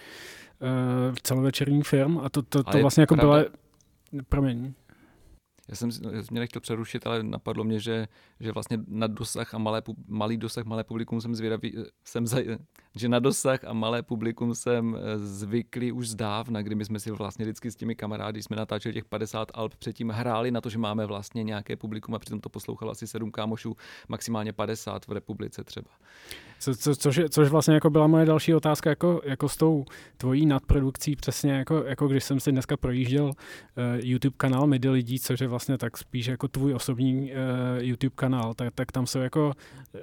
uh, 0.60 1.16
celovečerní 1.24 1.84
film 1.84 2.20
a 2.24 2.30
to, 2.30 2.42
to, 2.42 2.64
to 2.64 2.80
vlastně 2.80 3.02
jako 3.02 3.16
byla... 3.16 3.44
Promiň. 4.30 4.74
Já 5.72 5.76
jsem 5.78 5.90
mě 6.32 6.40
nechtěl 6.40 6.62
přerušit, 6.62 7.08
ale 7.08 7.24
napadlo 7.24 7.64
mě, 7.64 7.80
že, 7.80 8.08
že 8.40 8.52
vlastně 8.52 8.78
na 8.88 9.08
dosah 9.08 9.54
a 9.54 9.58
malé, 9.58 9.82
malý 10.08 10.38
dosah, 10.38 10.66
malé 10.66 10.84
publikum 10.84 11.22
jsem 11.22 11.36
zvědavý, 11.36 11.74
jsem 12.04 12.28
za, 12.28 12.38
že 12.96 13.10
na 13.10 13.20
dosah 13.20 13.64
a 13.64 13.74
malé 13.74 14.04
publikum 14.04 14.56
jsem 14.56 14.96
eh, 14.96 15.20
zvyklý 15.20 15.92
už 15.92 16.10
zdávna, 16.10 16.62
kdy 16.62 16.76
my 16.76 16.86
jsme 16.86 17.00
si 17.00 17.12
vlastně 17.12 17.46
vždycky 17.46 17.72
s 17.72 17.76
těmi 17.76 17.96
kamarády, 17.96 18.44
jsme 18.44 18.56
natáčeli 18.56 18.94
těch 18.94 19.06
50 19.06 19.52
alb, 19.54 19.76
předtím 19.76 20.10
hráli 20.10 20.52
na 20.52 20.62
to, 20.62 20.70
že 20.70 20.78
máme 20.78 21.06
vlastně 21.06 21.44
nějaké 21.44 21.76
publikum 21.76 22.16
a 22.16 22.20
přitom 22.20 22.40
to 22.40 22.50
poslouchalo 22.50 22.92
asi 22.92 23.08
7 23.08 23.32
kámošů, 23.32 23.76
maximálně 24.08 24.54
50 24.54 25.08
v 25.08 25.12
republice 25.12 25.64
třeba. 25.64 25.92
Co, 26.62 26.76
co, 26.76 26.96
což, 26.96 27.20
což 27.30 27.50
vlastně 27.50 27.74
jako 27.74 27.90
byla 27.90 28.08
moje 28.08 28.26
další 28.26 28.54
otázka, 28.56 28.90
jako, 28.90 29.22
jako 29.26 29.50
s 29.50 29.58
tou 29.58 29.86
tvojí 30.18 30.46
nadprodukcí, 30.46 31.16
přesně 31.16 31.52
jako, 31.52 31.84
jako 31.88 32.08
když 32.08 32.24
jsem 32.24 32.40
si 32.40 32.52
dneska 32.52 32.78
projížděl 32.78 33.26
uh, 33.26 33.32
YouTube 34.00 34.36
kanál 34.38 34.68
Midi 34.68 34.90
lidí, 34.90 35.20
což 35.20 35.40
je 35.40 35.48
vlastně 35.48 35.78
tak 35.78 35.98
spíš 35.98 36.26
jako 36.26 36.48
tvůj 36.48 36.74
osobní 36.74 37.32
uh, 37.32 37.84
YouTube 37.84 38.16
kanál, 38.16 38.54
tak, 38.54 38.74
tak 38.76 38.92
tam 38.92 39.08
jsou 39.08 39.20
jako 39.20 39.54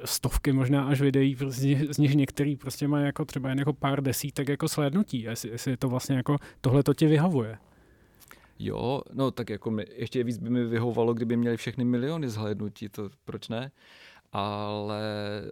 stovky 0.05 0.53
možná 0.53 0.85
až 0.85 1.01
videí, 1.01 1.37
prostě, 1.37 1.87
z 1.91 1.99
nich 1.99 2.15
některý 2.15 2.57
prostě 2.57 2.89
mají 2.89 3.07
jako 3.07 3.25
třeba 3.25 3.49
jen 3.49 3.59
jako 3.59 3.73
pár 3.73 4.03
desítek 4.03 4.49
jako 4.49 4.69
slednutí, 4.69 5.23
jestli, 5.23 5.51
jestli 5.51 5.77
to 5.77 5.89
vlastně 5.89 6.17
jako 6.17 6.37
tohle 6.61 6.83
to 6.83 6.95
ti 6.95 7.07
vyhovuje. 7.07 7.59
Jo, 8.59 9.03
no 9.13 9.31
tak 9.31 9.51
jako 9.51 9.71
mi, 9.71 9.87
ještě 9.97 10.25
víc 10.25 10.39
by 10.39 10.51
mi 10.51 10.65
vyhovovalo, 10.65 11.15
kdyby 11.15 11.37
měli 11.37 11.57
všechny 11.57 11.85
miliony 11.85 12.29
zhlédnutí, 12.29 12.89
to 12.89 13.11
proč 13.25 13.49
ne? 13.49 13.71
Ale 14.33 15.03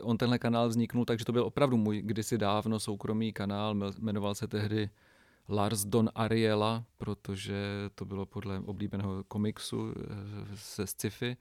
on 0.00 0.18
tenhle 0.18 0.38
kanál 0.38 0.68
vzniknul, 0.68 1.04
takže 1.04 1.24
to 1.24 1.32
byl 1.32 1.44
opravdu 1.44 1.76
můj 1.76 2.02
kdysi 2.02 2.38
dávno 2.38 2.80
soukromý 2.80 3.32
kanál, 3.32 3.74
jmenoval 3.98 4.34
se 4.34 4.46
tehdy 4.46 4.90
Lars 5.48 5.84
Don 5.84 6.10
Ariela, 6.14 6.84
protože 6.96 7.54
to 7.94 8.04
bylo 8.04 8.26
podle 8.26 8.58
oblíbeného 8.58 9.24
komiksu 9.24 9.92
eh, 9.96 10.02
se 10.54 10.86
sci-fi. 10.86 11.36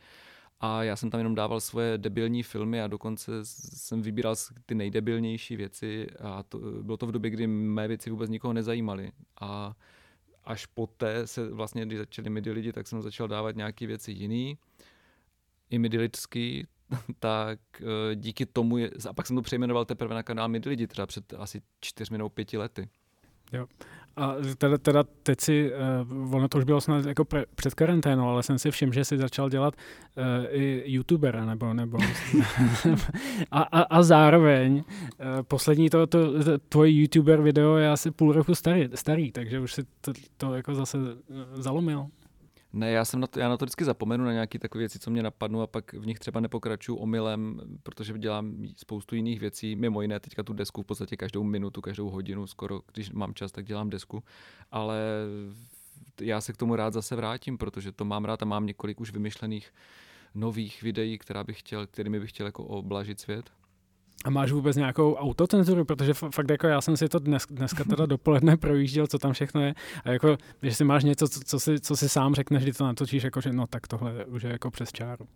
A 0.60 0.84
já 0.84 0.96
jsem 0.96 1.10
tam 1.10 1.20
jenom 1.20 1.36
dával 1.36 1.62
svoje 1.62 1.98
debilní 1.98 2.44
filmy 2.44 2.82
a 2.82 2.88
dokonce 2.88 3.32
jsem 3.44 4.01
vybíral 4.01 4.36
ty 4.65 4.75
nejdebilnější 4.75 5.56
věci 5.56 6.08
a 6.20 6.44
to, 6.44 6.60
bylo 6.60 6.98
to 6.98 7.08
v 7.08 7.12
době, 7.12 7.32
kdy 7.32 7.48
mé 7.48 7.88
věci 7.88 8.10
vůbec 8.10 8.30
nikoho 8.30 8.54
nezajímaly. 8.54 9.12
A 9.42 9.75
až 10.44 10.65
poté 10.65 11.27
se 11.27 11.50
vlastně, 11.50 11.86
když 11.86 11.98
začali 11.98 12.30
midi 12.30 12.51
lidi, 12.51 12.74
tak 12.74 12.88
jsem 12.88 13.01
začal 13.01 13.27
dávat 13.27 13.56
nějaké 13.56 13.88
věci 13.88 14.12
jiný, 14.12 14.58
i 15.70 15.80
midi 15.80 15.98
lidský, 15.98 16.68
tak 17.20 17.60
eh, 17.82 18.15
díky 18.15 18.46
tomu, 18.46 18.77
je, 18.77 18.92
a 19.10 19.13
pak 19.13 19.27
jsem 19.27 19.36
to 19.36 19.42
přejmenoval 19.42 19.86
teprve 19.86 20.15
na 20.15 20.24
kanál 20.24 20.48
Midi 20.50 20.70
lidi, 20.70 20.88
třeba 20.88 21.06
před 21.06 21.34
asi 21.34 21.62
čtyřmi 21.82 22.18
nebo 22.18 22.30
pěti 22.30 22.58
lety. 22.58 22.89
Jo. 23.54 23.65
A 24.18 24.36
teda, 24.58 24.77
teda 24.77 25.04
teď 25.24 25.42
si, 25.42 25.72
uh, 26.12 26.36
ono 26.36 26.48
to 26.48 26.58
už 26.58 26.63
bylo 26.63 26.82
snad 26.82 27.06
jako 27.06 27.25
pre, 27.25 27.46
před 27.56 27.74
karanténou, 27.74 28.27
ale 28.27 28.44
jsem 28.44 28.60
si 28.60 28.72
všiml, 28.72 28.94
že 28.94 29.06
jsi 29.06 29.18
začal 29.18 29.50
dělat 29.50 29.74
uh, 30.18 30.24
i 30.50 30.84
youtubera, 30.86 31.46
nebo, 31.46 31.74
nebo 31.74 31.98
a, 33.51 33.62
a, 33.62 33.82
a 33.82 34.04
zároveň 34.04 34.75
uh, 34.75 34.84
poslední 35.42 35.89
to, 35.89 36.08
to, 36.08 36.44
to, 36.44 36.58
tvoje 36.58 36.92
youtuber 36.92 37.42
video 37.42 37.77
je 37.77 37.89
asi 37.89 38.12
půl 38.12 38.32
roku 38.32 38.56
starý, 38.56 38.89
starý 38.96 39.32
takže 39.32 39.60
už 39.60 39.74
si 39.74 39.84
to, 40.01 40.13
to 40.38 40.56
jako 40.56 40.75
zase 40.75 40.98
zalomil. 41.54 42.08
Ne, 42.75 42.91
já 42.91 43.05
jsem 43.05 43.20
na 43.20 43.27
to, 43.27 43.39
já 43.39 43.50
na 43.50 43.58
to 43.58 43.65
vždycky 43.65 43.86
zapomenu 43.86 44.25
na 44.25 44.32
nějaké 44.32 44.60
takové 44.60 44.79
věci, 44.79 45.00
co 45.00 45.12
mě 45.12 45.24
napadnou 45.24 45.62
a 45.62 45.67
pak 45.67 45.94
v 45.94 46.05
nich 46.05 46.20
třeba 46.20 46.39
nepokračuju 46.39 46.98
omylem, 46.98 47.62
protože 47.84 48.17
dělám 48.17 48.55
spoustu 48.75 49.15
jiných 49.15 49.39
věcí, 49.39 49.75
mimo 49.75 50.01
jiné 50.01 50.20
teďka 50.20 50.44
tu 50.44 50.53
desku 50.53 50.82
v 50.82 50.86
podstatě 50.86 51.17
každou 51.17 51.44
minutu, 51.44 51.82
každou 51.82 52.10
hodinu, 52.10 52.48
skoro 52.48 52.82
když 52.94 53.12
mám 53.12 53.34
čas, 53.34 53.51
tak 53.51 53.65
dělám 53.65 53.89
desku, 53.89 54.24
ale 54.72 55.00
já 56.22 56.41
se 56.41 56.53
k 56.53 56.58
tomu 56.58 56.75
rád 56.75 56.94
zase 56.94 57.15
vrátím, 57.15 57.58
protože 57.58 57.91
to 57.91 58.05
mám 58.05 58.25
rád 58.25 58.41
a 58.41 58.46
mám 58.46 58.65
několik 58.65 59.01
už 59.01 59.12
vymyšlených 59.12 59.74
nových 60.36 60.82
videí, 60.82 61.17
která 61.17 61.44
bych 61.44 61.60
chtěl, 61.60 61.88
kterými 61.88 62.20
bych 62.20 62.29
chtěl 62.29 62.46
jako 62.46 62.63
oblažit 62.63 63.20
svět. 63.20 63.51
A 64.25 64.29
máš 64.29 64.51
vůbec 64.51 64.75
nějakou 64.75 65.15
autocenzuru, 65.15 65.86
protože 65.86 66.13
fakt 66.13 66.50
jako 66.50 66.67
já 66.67 66.81
jsem 66.81 66.98
si 66.98 67.10
to 67.10 67.19
dnes, 67.19 67.45
dneska 67.50 67.84
teda 67.84 68.05
dopoledne 68.15 68.57
projížděl, 68.57 69.07
co 69.07 69.19
tam 69.19 69.34
všechno 69.34 69.62
je. 69.62 69.75
A 70.03 70.10
jako, 70.10 70.38
když 70.60 70.77
si 70.77 70.84
máš 70.84 71.03
něco, 71.03 71.27
co, 71.27 71.39
co, 71.39 71.60
si, 71.60 71.79
co 71.79 71.95
si 71.95 72.10
sám 72.10 72.36
řekneš, 72.36 72.63
když 72.63 72.77
to 72.77 72.86
natočíš, 72.86 73.24
jako, 73.24 73.41
že 73.41 73.53
no 73.53 73.67
tak 73.67 73.88
tohle 73.88 74.25
už 74.25 74.43
je 74.43 74.51
jako 74.51 74.72
přes 74.72 74.91
čáru. 74.91 75.27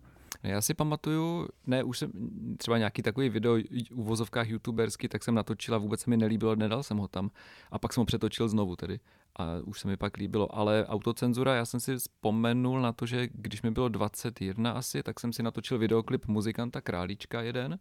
Já 0.42 0.60
si 0.60 0.74
pamatuju, 0.74 1.48
ne, 1.66 1.84
už 1.84 1.98
jsem 1.98 2.10
třeba 2.56 2.78
nějaký 2.78 3.02
takový 3.02 3.28
video 3.28 3.58
u 3.92 4.02
vozovkách 4.02 4.48
youtubersky, 4.48 5.08
tak 5.08 5.24
jsem 5.24 5.34
natočil 5.34 5.74
a 5.74 5.78
vůbec 5.78 6.00
se 6.00 6.10
mi 6.10 6.16
nelíbilo, 6.16 6.56
nedal 6.56 6.82
jsem 6.82 6.96
ho 6.96 7.08
tam. 7.08 7.30
A 7.70 7.78
pak 7.78 7.92
jsem 7.92 8.00
ho 8.00 8.04
přetočil 8.04 8.48
znovu 8.48 8.76
tedy. 8.76 9.00
A 9.36 9.44
už 9.64 9.80
se 9.80 9.88
mi 9.88 9.96
pak 9.96 10.16
líbilo. 10.16 10.56
Ale 10.56 10.86
autocenzura, 10.86 11.54
já 11.54 11.64
jsem 11.64 11.80
si 11.80 11.96
vzpomenul 11.96 12.80
na 12.80 12.92
to, 12.92 13.06
že 13.06 13.28
když 13.32 13.62
mi 13.62 13.70
bylo 13.70 13.88
21 13.88 14.72
asi, 14.72 15.02
tak 15.02 15.20
jsem 15.20 15.32
si 15.32 15.42
natočil 15.42 15.78
videoklip 15.78 16.26
muzikanta 16.26 16.80
Králíčka 16.80 17.42
jeden 17.42 17.78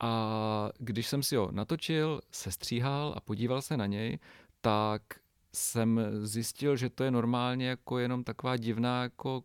a 0.00 0.70
když 0.78 1.06
jsem 1.06 1.22
si 1.22 1.36
ho 1.36 1.48
natočil, 1.52 2.20
sestříhal 2.30 3.14
a 3.16 3.20
podíval 3.20 3.62
se 3.62 3.76
na 3.76 3.86
něj, 3.86 4.18
tak 4.60 5.02
jsem 5.52 6.00
zjistil, 6.22 6.76
že 6.76 6.90
to 6.90 7.04
je 7.04 7.10
normálně 7.10 7.68
jako 7.68 7.98
jenom 7.98 8.24
taková 8.24 8.56
divná 8.56 9.02
jako 9.02 9.42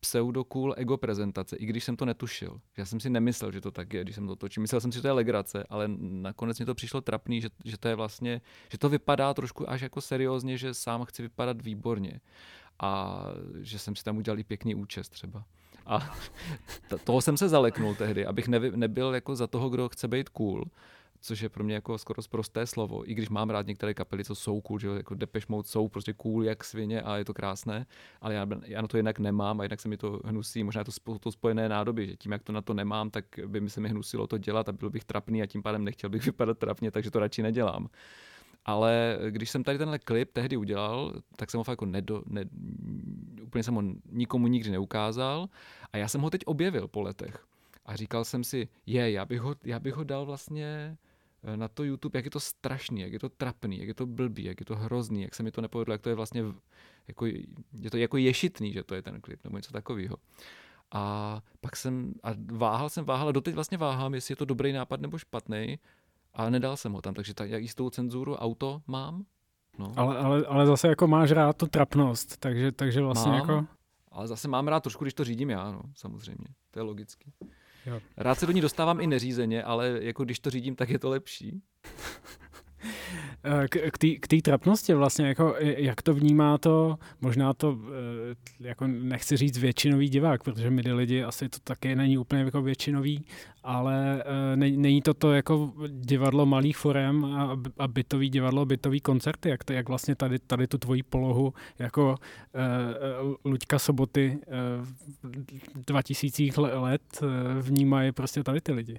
pseudo-cool 0.00 0.74
ego 0.76 0.96
prezentace, 0.96 1.56
i 1.56 1.66
když 1.66 1.84
jsem 1.84 1.96
to 1.96 2.04
netušil. 2.04 2.60
Já 2.76 2.86
jsem 2.86 3.00
si 3.00 3.10
nemyslel, 3.10 3.52
že 3.52 3.60
to 3.60 3.70
tak 3.70 3.92
je, 3.92 4.02
když 4.02 4.14
jsem 4.14 4.26
to 4.26 4.36
točil. 4.36 4.60
Myslel 4.60 4.80
jsem 4.80 4.92
si, 4.92 4.98
že 4.98 5.02
to 5.02 5.08
je 5.08 5.12
legrace, 5.12 5.64
ale 5.70 5.88
nakonec 5.98 6.58
mi 6.58 6.66
to 6.66 6.74
přišlo 6.74 7.00
trapný, 7.00 7.40
že, 7.40 7.48
že 7.64 7.78
to 7.78 7.88
je 7.88 7.94
vlastně, 7.94 8.40
že 8.72 8.78
to 8.78 8.88
vypadá 8.88 9.34
trošku 9.34 9.70
až 9.70 9.80
jako 9.80 10.00
seriózně, 10.00 10.58
že 10.58 10.74
sám 10.74 11.04
chci 11.04 11.22
vypadat 11.22 11.62
výborně. 11.62 12.20
A 12.80 13.22
že 13.60 13.78
jsem 13.78 13.96
si 13.96 14.04
tam 14.04 14.16
udělal 14.16 14.38
i 14.38 14.44
pěkný 14.44 14.74
účest 14.74 15.08
třeba. 15.08 15.44
A 15.88 16.16
toho 17.04 17.20
jsem 17.20 17.36
se 17.36 17.48
zaleknul 17.48 17.94
tehdy, 17.94 18.26
abych 18.26 18.48
nevy, 18.48 18.72
nebyl 18.76 19.14
jako 19.14 19.36
za 19.36 19.46
toho, 19.46 19.68
kdo 19.68 19.88
chce 19.88 20.08
být 20.08 20.28
cool 20.28 20.64
což 21.20 21.40
je 21.40 21.48
pro 21.48 21.64
mě 21.64 21.74
jako 21.74 21.98
skoro 21.98 22.22
prosté 22.30 22.66
slovo, 22.66 23.10
i 23.10 23.14
když 23.14 23.28
mám 23.28 23.50
rád 23.50 23.66
některé 23.66 23.94
kapely, 23.94 24.24
co 24.24 24.34
jsou 24.34 24.60
cool, 24.60 24.78
že 24.78 24.88
jako 24.88 25.14
Depeche 25.14 25.46
Mode 25.48 25.68
jsou 25.68 25.88
prostě 25.88 26.12
cool 26.12 26.44
jak 26.44 26.64
svině 26.64 27.02
a 27.02 27.16
je 27.16 27.24
to 27.24 27.34
krásné, 27.34 27.86
ale 28.20 28.34
já, 28.34 28.46
já 28.64 28.82
na 28.82 28.88
to 28.88 28.96
jinak 28.96 29.18
nemám 29.18 29.60
a 29.60 29.62
jinak 29.62 29.80
se 29.80 29.88
mi 29.88 29.96
to 29.96 30.20
hnusí, 30.24 30.64
možná 30.64 30.84
to, 30.84 31.18
to 31.20 31.32
spojené 31.32 31.68
nádoby, 31.68 32.06
že 32.06 32.16
tím, 32.16 32.32
jak 32.32 32.42
to 32.42 32.52
na 32.52 32.62
to 32.62 32.74
nemám, 32.74 33.10
tak 33.10 33.24
by 33.46 33.60
mi 33.60 33.70
se 33.70 33.80
mi 33.80 33.88
hnusilo 33.88 34.26
to 34.26 34.38
dělat 34.38 34.68
a 34.68 34.72
byl 34.72 34.90
bych 34.90 35.04
trapný 35.04 35.42
a 35.42 35.46
tím 35.46 35.62
pádem 35.62 35.84
nechtěl 35.84 36.10
bych 36.10 36.24
vypadat 36.26 36.58
trapně, 36.58 36.90
takže 36.90 37.10
to 37.10 37.18
radši 37.18 37.42
nedělám. 37.42 37.88
Ale 38.64 39.18
když 39.30 39.50
jsem 39.50 39.64
tady 39.64 39.78
tenhle 39.78 39.98
klip 39.98 40.32
tehdy 40.32 40.56
udělal, 40.56 41.12
tak 41.36 41.50
jsem 41.50 41.58
ho 41.58 41.64
fakt 41.64 41.72
jako 41.72 41.86
nedo, 41.86 42.22
ne, 42.26 42.44
úplně 43.48 43.62
jsem 43.62 43.74
ho 43.74 43.82
nikomu 44.10 44.46
nikdy 44.46 44.70
neukázal 44.70 45.48
a 45.92 45.96
já 45.96 46.08
jsem 46.08 46.20
ho 46.20 46.30
teď 46.30 46.40
objevil 46.46 46.88
po 46.88 47.02
letech. 47.02 47.46
A 47.86 47.96
říkal 47.96 48.24
jsem 48.24 48.44
si, 48.44 48.68
je, 48.86 49.10
já 49.10 49.24
bych 49.24 49.40
ho, 49.40 49.56
já 49.64 49.80
bych 49.80 49.94
ho 49.94 50.04
dal 50.04 50.26
vlastně 50.26 50.96
eh, 51.42 51.56
na 51.56 51.68
to 51.68 51.84
YouTube, 51.84 52.18
jak 52.18 52.24
je 52.24 52.30
to 52.30 52.40
strašný, 52.40 53.00
jak 53.00 53.12
je 53.12 53.18
to 53.18 53.28
trapný, 53.28 53.78
jak 53.78 53.88
je 53.88 53.94
to 53.94 54.06
blbý, 54.06 54.44
jak 54.44 54.60
je 54.60 54.66
to 54.66 54.76
hrozný, 54.76 55.22
jak 55.22 55.34
se 55.34 55.42
mi 55.42 55.50
to 55.50 55.60
nepovedlo, 55.60 55.94
jak 55.94 56.00
to 56.00 56.08
je 56.08 56.14
vlastně, 56.14 56.44
jako, 57.08 57.26
je 57.72 57.90
to 57.90 57.96
jako 57.96 58.16
ješitný, 58.16 58.72
že 58.72 58.82
to 58.82 58.94
je 58.94 59.02
ten 59.02 59.20
klip, 59.20 59.44
nebo 59.44 59.56
něco 59.56 59.72
takového. 59.72 60.16
A 60.92 61.42
pak 61.60 61.76
jsem, 61.76 62.14
a 62.22 62.30
váhal 62.52 62.88
jsem, 62.88 63.04
váhal 63.04 63.28
a 63.28 63.32
doteď 63.32 63.54
vlastně 63.54 63.78
váhám, 63.78 64.14
jestli 64.14 64.32
je 64.32 64.36
to 64.36 64.44
dobrý 64.44 64.72
nápad 64.72 65.00
nebo 65.00 65.18
špatný, 65.18 65.78
ale 66.34 66.50
nedal 66.50 66.76
jsem 66.76 66.92
ho 66.92 67.02
tam, 67.02 67.14
takže 67.14 67.34
tak, 67.34 67.50
jak 67.50 67.62
jistou 67.62 67.90
cenzuru 67.90 68.36
auto 68.36 68.82
mám. 68.86 69.24
No. 69.78 69.92
Ale, 69.96 70.18
ale, 70.18 70.46
ale 70.46 70.66
zase 70.66 70.88
jako 70.88 71.06
máš 71.06 71.30
rád 71.30 71.56
tu 71.56 71.66
trapnost, 71.66 72.36
takže, 72.36 72.72
takže 72.72 73.00
vlastně 73.00 73.32
mám, 73.32 73.40
jako... 73.40 73.66
Ale 74.12 74.28
zase 74.28 74.48
mám 74.48 74.68
rád 74.68 74.80
trošku, 74.80 75.04
když 75.04 75.14
to 75.14 75.24
řídím 75.24 75.50
já, 75.50 75.70
no, 75.70 75.80
samozřejmě. 75.94 76.46
To 76.70 76.78
je 76.78 76.82
logický. 76.82 77.32
Jo. 77.86 78.00
Rád 78.16 78.34
se 78.34 78.46
do 78.46 78.52
ní 78.52 78.60
dostávám 78.60 79.00
i 79.00 79.06
neřízeně, 79.06 79.62
ale 79.62 79.98
jako 80.00 80.24
když 80.24 80.40
to 80.40 80.50
řídím, 80.50 80.76
tak 80.76 80.88
je 80.88 80.98
to 80.98 81.08
lepší. 81.08 81.62
Eh, 83.44 83.68
k 84.20 84.28
té 84.28 84.36
trapnosti 84.42 84.94
vlastně, 84.94 85.26
jako, 85.26 85.54
jak 85.60 86.02
to 86.02 86.14
vnímá 86.14 86.58
to, 86.58 86.98
možná 87.20 87.54
to, 87.54 87.78
eh, 87.88 88.34
jako 88.60 88.86
nechci 88.86 89.36
říct 89.36 89.58
většinový 89.58 90.08
divák, 90.08 90.42
protože 90.42 90.70
my 90.70 90.82
lidi 90.92 91.22
asi 91.22 91.48
to 91.48 91.58
taky 91.64 91.96
není 91.96 92.18
úplně 92.18 92.42
jako 92.42 92.62
většinový, 92.62 93.24
ale 93.62 94.22
eh, 94.22 94.56
ne, 94.56 94.70
není 94.70 95.02
to 95.02 95.14
to 95.14 95.32
jako 95.32 95.72
divadlo 95.88 96.46
malých 96.46 96.76
forem 96.76 97.24
a, 97.24 97.56
a 97.78 97.88
bytový 97.88 98.30
divadlo, 98.30 98.66
bytový 98.66 99.00
koncerty, 99.00 99.48
jak, 99.48 99.64
to, 99.64 99.72
jak 99.72 99.88
vlastně 99.88 100.14
tady, 100.14 100.38
tady 100.38 100.66
tu 100.66 100.78
tvoji 100.78 101.02
polohu 101.02 101.54
jako 101.78 102.14
uh, 102.14 103.34
Luďka 103.44 103.78
Soboty 103.78 104.38
uh, 105.24 105.32
2000 105.86 106.60
let 106.60 107.02
uh, 107.22 107.28
vnímají 107.60 108.12
prostě 108.12 108.42
tady 108.42 108.60
ty 108.60 108.72
lidi. 108.72 108.98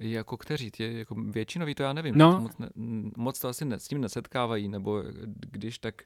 Jako 0.00 0.36
kteří? 0.36 0.70
Tě, 0.70 0.92
jako 0.92 1.14
většinový 1.14 1.74
to 1.74 1.82
já 1.82 1.92
nevím. 1.92 2.18
No. 2.18 2.40
Moc, 2.40 2.58
ne, 2.58 2.68
moc 3.16 3.40
to 3.40 3.48
asi 3.48 3.64
ne, 3.64 3.78
s 3.78 3.88
tím 3.88 4.00
nesetkávají, 4.00 4.68
nebo 4.68 5.02
když 5.50 5.78
tak 5.78 6.02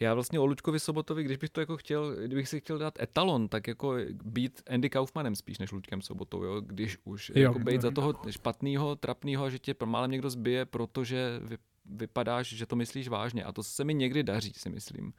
já 0.00 0.14
vlastně 0.14 0.40
o 0.40 0.46
Luďkovi 0.46 0.80
Sobotovi, 0.80 1.22
když 1.22 1.36
bych 1.36 1.50
to 1.50 1.60
jako 1.60 1.76
chtěl, 1.76 2.16
kdybych 2.16 2.48
si 2.48 2.60
chtěl 2.60 2.78
dát 2.78 3.02
etalon, 3.02 3.48
tak 3.48 3.66
jako 3.66 3.94
být 4.24 4.62
Andy 4.70 4.90
Kaufmanem 4.90 5.34
spíš 5.34 5.58
než 5.58 5.72
Luďkem 5.72 6.02
Sobotou, 6.02 6.44
jo? 6.44 6.60
když 6.60 6.98
už 7.04 7.32
jo, 7.34 7.42
jako 7.42 7.58
být 7.58 7.80
za 7.80 7.90
toho 7.90 8.14
špatného, 8.30 8.96
trapného, 8.96 9.50
že 9.50 9.58
tě 9.58 9.74
málem 9.84 10.10
někdo 10.10 10.30
zbije, 10.30 10.64
protože 10.64 11.40
vy, 11.42 11.56
vypadáš, 11.86 12.48
že 12.48 12.66
to 12.66 12.76
myslíš 12.76 13.08
vážně 13.08 13.44
a 13.44 13.52
to 13.52 13.62
se 13.62 13.84
mi 13.84 13.94
někdy 13.94 14.22
daří, 14.22 14.52
si 14.56 14.70
myslím. 14.70 15.12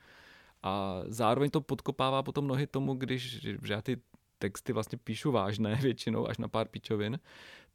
A 0.63 1.01
zároveň 1.05 1.49
to 1.49 1.61
podkopává 1.61 2.23
potom 2.23 2.47
nohy 2.47 2.67
tomu, 2.67 2.93
když 2.93 3.41
že 3.41 3.57
já 3.69 3.81
ty 3.81 3.97
texty 4.39 4.73
vlastně 4.73 4.97
píšu 5.03 5.31
vážné 5.31 5.75
většinou, 5.81 6.29
až 6.29 6.37
na 6.37 6.47
pár 6.47 6.67
pičovin, 6.67 7.19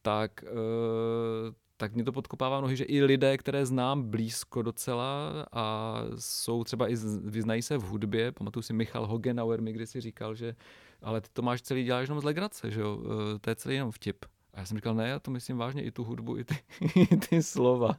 tak, 0.03 0.45
uh, 0.53 1.55
tak 1.77 1.95
mě 1.95 2.05
to 2.05 2.13
podkopává 2.13 2.61
nohy, 2.61 2.77
že 2.77 2.85
i 2.85 3.03
lidé, 3.03 3.39
které 3.39 3.67
znám 3.67 4.03
blízko 4.03 4.63
docela 4.63 5.47
a 5.53 5.97
jsou 6.19 6.65
třeba 6.65 6.89
i 6.89 6.97
vyznají 7.25 7.63
se 7.63 7.79
v 7.79 7.83
hudbě, 7.83 8.33
pamatuju 8.33 8.63
si 8.63 8.73
Michal 8.73 9.07
Hogenauer 9.07 9.61
mi 9.61 9.73
kdysi 9.73 10.01
říkal, 10.01 10.35
že 10.35 10.57
ale 11.03 11.21
ty 11.21 11.29
to 11.33 11.43
máš 11.43 11.63
celý 11.63 11.85
děláš 11.85 12.09
jenom 12.09 12.21
z 12.21 12.25
legrace, 12.25 12.71
že 12.71 12.81
jo, 12.81 12.97
uh, 12.97 13.05
to 13.41 13.51
je 13.51 13.57
celý 13.57 13.75
jenom 13.75 13.91
vtip. 13.91 14.25
A 14.55 14.61
já 14.61 14.67
jsem 14.67 14.79
říkal, 14.79 14.95
ne, 14.95 15.09
já 15.09 15.19
to 15.19 15.31
myslím 15.31 15.57
vážně 15.57 15.83
i 15.83 15.91
tu 15.91 16.05
hudbu, 16.05 16.39
i 16.39 16.45
ty, 16.45 16.59
i 17.01 17.17
ty 17.17 17.43
slova. 17.43 17.91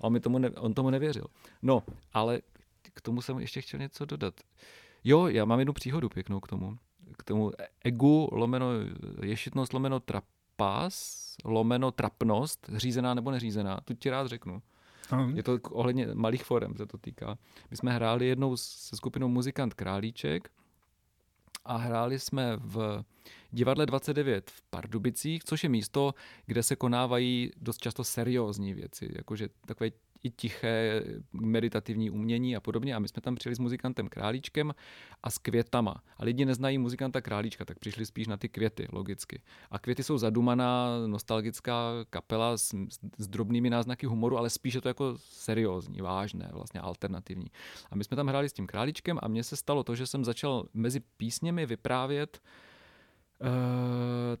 A 0.00 0.04
on, 0.04 0.12
mi 0.12 0.20
tomu 0.20 0.38
ne, 0.38 0.50
on 0.50 0.74
tomu 0.74 0.90
nevěřil. 0.90 1.26
No, 1.62 1.82
ale 2.12 2.40
k 2.94 3.00
tomu 3.00 3.22
jsem 3.22 3.38
ještě 3.38 3.60
chtěl 3.60 3.80
něco 3.80 4.04
dodat. 4.04 4.34
Jo, 5.04 5.26
já 5.26 5.44
mám 5.44 5.58
jednu 5.58 5.72
příhodu 5.72 6.08
pěknou 6.08 6.40
k 6.40 6.48
tomu. 6.48 6.78
K 7.16 7.22
tomu 7.22 7.52
egu, 7.84 8.28
lomeno 8.32 8.66
ješitnost, 9.22 9.72
lomeno 9.72 10.00
trapas, 10.00 11.26
lomeno 11.44 11.90
trapnost, 11.90 12.70
řízená 12.76 13.14
nebo 13.14 13.30
neřízená. 13.30 13.80
Tu 13.84 13.94
ti 13.94 14.10
rád 14.10 14.26
řeknu. 14.26 14.62
Je 15.34 15.42
to 15.42 15.58
ohledně 15.70 16.08
malých 16.14 16.44
forem 16.44 16.76
se 16.76 16.86
to 16.86 16.98
týká. 16.98 17.38
My 17.70 17.76
jsme 17.76 17.92
hráli 17.92 18.26
jednou 18.26 18.56
se 18.56 18.96
skupinou 18.96 19.28
Muzikant 19.28 19.74
Králíček 19.74 20.50
a 21.64 21.76
hráli 21.76 22.18
jsme 22.18 22.56
v 22.56 23.04
divadle 23.50 23.86
29 23.86 24.50
v 24.50 24.62
Pardubicích, 24.70 25.44
což 25.44 25.62
je 25.62 25.68
místo, 25.68 26.14
kde 26.46 26.62
se 26.62 26.76
konávají 26.76 27.50
dost 27.56 27.78
často 27.78 28.04
seriózní 28.04 28.74
věci, 28.74 29.08
jakože 29.16 29.48
takové 29.66 29.90
i 30.22 30.30
tiché 30.30 31.02
meditativní 31.32 32.10
umění 32.10 32.56
a 32.56 32.60
podobně. 32.60 32.94
A 32.94 32.98
my 32.98 33.08
jsme 33.08 33.22
tam 33.22 33.34
přijeli 33.34 33.56
s 33.56 33.58
muzikantem 33.58 34.08
Králíčkem 34.08 34.74
a 35.22 35.30
s 35.30 35.38
květama. 35.38 36.02
A 36.16 36.24
lidi 36.24 36.44
neznají 36.44 36.78
muzikanta 36.78 37.20
Králíčka, 37.20 37.64
tak 37.64 37.78
přišli 37.78 38.06
spíš 38.06 38.26
na 38.26 38.36
ty 38.36 38.48
květy, 38.48 38.86
logicky. 38.92 39.42
A 39.70 39.78
květy 39.78 40.02
jsou 40.02 40.18
zadumaná, 40.18 40.88
nostalgická 41.06 41.90
kapela 42.10 42.58
s, 42.58 42.74
s 43.18 43.28
drobnými 43.28 43.70
náznaky 43.70 44.06
humoru, 44.06 44.38
ale 44.38 44.50
spíše 44.50 44.80
to 44.80 44.88
jako 44.88 45.14
seriózní, 45.18 46.00
vážné, 46.00 46.50
vlastně 46.52 46.80
alternativní. 46.80 47.46
A 47.90 47.96
my 47.96 48.04
jsme 48.04 48.16
tam 48.16 48.26
hráli 48.26 48.48
s 48.48 48.52
tím 48.52 48.66
Králíčkem 48.66 49.18
a 49.22 49.28
mně 49.28 49.44
se 49.44 49.56
stalo 49.56 49.84
to, 49.84 49.94
že 49.94 50.06
jsem 50.06 50.24
začal 50.24 50.68
mezi 50.74 51.00
písněmi 51.16 51.66
vyprávět 51.66 52.40
Uh, 53.40 53.48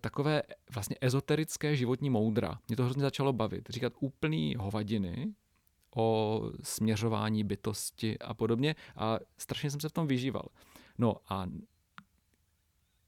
takové 0.00 0.42
vlastně 0.74 0.96
ezoterické 1.00 1.76
životní 1.76 2.10
moudra. 2.10 2.58
Mě 2.68 2.76
to 2.76 2.84
hrozně 2.84 3.02
začalo 3.02 3.32
bavit. 3.32 3.68
Říkat 3.70 3.92
úplný 4.00 4.54
hovadiny, 4.58 5.34
o 5.96 6.42
směřování 6.62 7.44
bytosti 7.44 8.18
a 8.18 8.34
podobně 8.34 8.74
a 8.96 9.18
strašně 9.38 9.70
jsem 9.70 9.80
se 9.80 9.88
v 9.88 9.92
tom 9.92 10.06
vyžíval. 10.06 10.48
No 10.98 11.16
a 11.28 11.46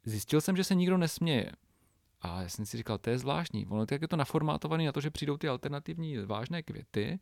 zjistil 0.04 0.40
jsem, 0.40 0.57
že 0.57 0.64
se 0.64 0.75
nikdo 0.75 0.99
nesměje. 0.99 1.52
A 2.21 2.42
já 2.42 2.49
jsem 2.49 2.66
si 2.66 2.76
říkal, 2.76 2.99
to 2.99 3.11
je 3.11 3.18
zvláštní. 3.18 3.66
Ono 3.66 3.87
jak 3.90 4.02
je 4.02 4.09
to 4.09 4.16
naformátované 4.16 4.87
na 4.87 4.92
to, 4.92 5.00
že 5.00 5.11
přijdou 5.11 5.37
ty 5.37 5.49
alternativní 5.49 6.18
vážné 6.18 6.62
květy, 6.62 7.18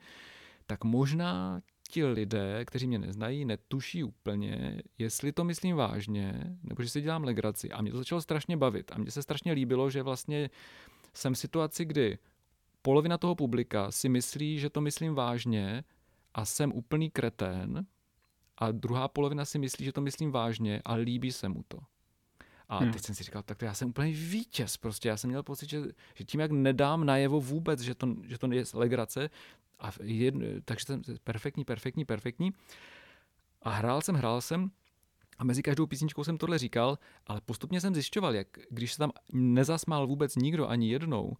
tak 0.66 0.85
možná 0.85 1.62
ti 1.88 2.04
lidé, 2.04 2.64
kteří 2.64 2.87
mě 2.87 2.99
neznají, 2.99 3.44
netuší 3.44 4.04
úplně, 4.04 4.82
jestli 4.99 5.32
to 5.32 5.44
myslím 5.44 5.76
vážně, 5.76 6.56
nebo 6.62 6.82
že 6.82 6.88
si 6.88 7.00
dělám 7.00 7.25
legraci. 7.25 7.70
A 7.70 7.82
mě 7.82 7.90
to 7.90 7.99
začalo 7.99 8.20
strašně 8.20 8.56
bavit. 8.56 8.92
A 8.92 8.99
mně 8.99 9.11
se 9.11 9.23
strašně 9.23 9.52
líbilo, 9.52 9.90
že 9.90 10.02
vlastně 10.02 10.50
jsem 11.14 11.35
v 11.35 11.38
situaci, 11.38 11.85
kdy 11.85 12.18
polovina 12.87 13.19
toho 13.19 13.35
publika 13.35 13.90
si 13.90 14.09
myslí, 14.09 14.59
že 14.59 14.71
to 14.71 14.81
myslím 14.81 15.14
vážně 15.14 15.85
a 16.35 16.45
jsem 16.45 16.73
úplný 16.73 17.11
kretén 17.11 17.87
a 18.59 18.71
druhá 18.71 19.09
polovina 19.09 19.45
si 19.45 19.59
myslí, 19.59 19.85
že 19.85 19.93
to 19.93 20.00
myslím 20.00 20.31
vážně 20.31 20.83
a 20.85 20.95
líbí 20.95 21.33
se 21.33 21.49
mu 21.49 21.62
to. 21.69 21.78
A 22.69 22.78
hmm. 22.78 22.93
teď 22.93 23.02
jsem 23.02 23.14
si 23.14 23.25
říkal, 23.25 23.43
tak 23.43 23.59
to 23.59 23.64
já 23.64 23.75
jsem 23.75 23.88
úplný 23.88 24.12
vítěz 24.12 24.76
prostě. 24.76 25.09
Já 25.09 25.16
jsem 25.16 25.31
měl 25.31 25.43
pocit, 25.43 25.71
že, 25.71 25.83
že 26.14 26.25
tím, 26.25 26.40
jak 26.40 26.50
nedám 26.50 27.05
najevo 27.05 27.40
vůbec, 27.40 27.81
že 27.81 27.95
to, 27.95 28.14
že 28.23 28.38
to 28.38 28.52
je 28.52 28.64
legrace, 28.75 29.31
a 29.78 29.90
jedno, 30.02 30.47
takže 30.64 30.85
jsem 30.85 31.02
perfektní, 31.25 31.64
perfektní, 31.64 32.05
perfektní. 32.05 32.52
A 33.62 33.71
hrál 33.71 34.00
jsem, 34.00 34.14
hrál 34.14 34.40
jsem 34.40 34.71
a 35.38 35.45
mezi 35.45 35.62
každou 35.62 35.87
písničkou 35.87 36.25
jsem 36.25 36.38
tohle 36.38 36.59
říkal, 36.59 36.99
ale 37.26 37.40
postupně 37.40 37.81
jsem 37.81 37.95
zjišťoval, 37.95 38.35
jak 38.35 38.49
když 38.70 38.92
se 38.92 38.99
tam 38.99 39.11
nezasmál 39.33 40.07
vůbec 40.07 40.37
nikdo 40.37 40.68
ani 40.68 40.90
jednou, 40.90 41.37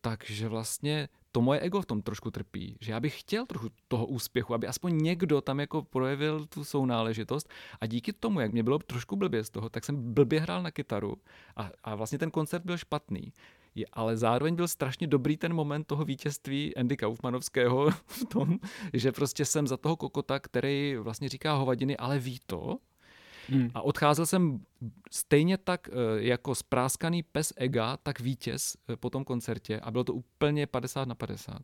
takže 0.00 0.48
vlastně 0.48 1.08
to 1.32 1.40
moje 1.40 1.60
ego 1.60 1.82
v 1.82 1.86
tom 1.86 2.02
trošku 2.02 2.30
trpí, 2.30 2.76
že 2.80 2.92
já 2.92 3.00
bych 3.00 3.20
chtěl 3.20 3.46
trochu 3.46 3.68
toho 3.88 4.06
úspěchu, 4.06 4.54
aby 4.54 4.66
aspoň 4.66 4.98
někdo 5.02 5.40
tam 5.40 5.60
jako 5.60 5.82
projevil 5.82 6.46
tu 6.46 6.64
sounáležitost 6.64 7.48
a 7.80 7.86
díky 7.86 8.12
tomu, 8.12 8.40
jak 8.40 8.52
mě 8.52 8.62
bylo 8.62 8.78
trošku 8.78 9.16
blbě 9.16 9.44
z 9.44 9.50
toho, 9.50 9.68
tak 9.68 9.84
jsem 9.84 10.14
blbě 10.14 10.40
hrál 10.40 10.62
na 10.62 10.70
kytaru 10.70 11.16
a, 11.56 11.70
a 11.84 11.94
vlastně 11.94 12.18
ten 12.18 12.30
koncert 12.30 12.64
byl 12.64 12.76
špatný. 12.76 13.32
Je, 13.74 13.86
ale 13.92 14.16
zároveň 14.16 14.54
byl 14.54 14.68
strašně 14.68 15.06
dobrý 15.06 15.36
ten 15.36 15.54
moment 15.54 15.84
toho 15.84 16.04
vítězství 16.04 16.76
Andy 16.76 16.96
Kaufmanovského 16.96 17.90
v 18.06 18.24
tom, 18.24 18.58
že 18.92 19.12
prostě 19.12 19.44
jsem 19.44 19.66
za 19.66 19.76
toho 19.76 19.96
kokota, 19.96 20.38
který 20.38 20.96
vlastně 20.96 21.28
říká 21.28 21.54
hovadiny, 21.54 21.96
ale 21.96 22.18
ví 22.18 22.40
to, 22.46 22.78
Hmm. 23.48 23.70
A 23.74 23.82
odcházel 23.82 24.26
jsem 24.26 24.60
stejně 25.10 25.58
tak 25.58 25.88
eh, 25.88 25.92
jako 26.16 26.54
spráskaný 26.54 27.22
pes 27.22 27.52
Ega, 27.56 27.96
tak 27.96 28.20
vítěz 28.20 28.76
eh, 28.88 28.96
po 28.96 29.10
tom 29.10 29.24
koncertě 29.24 29.80
a 29.80 29.90
bylo 29.90 30.04
to 30.04 30.14
úplně 30.14 30.66
50 30.66 31.08
na 31.08 31.14
50. 31.14 31.62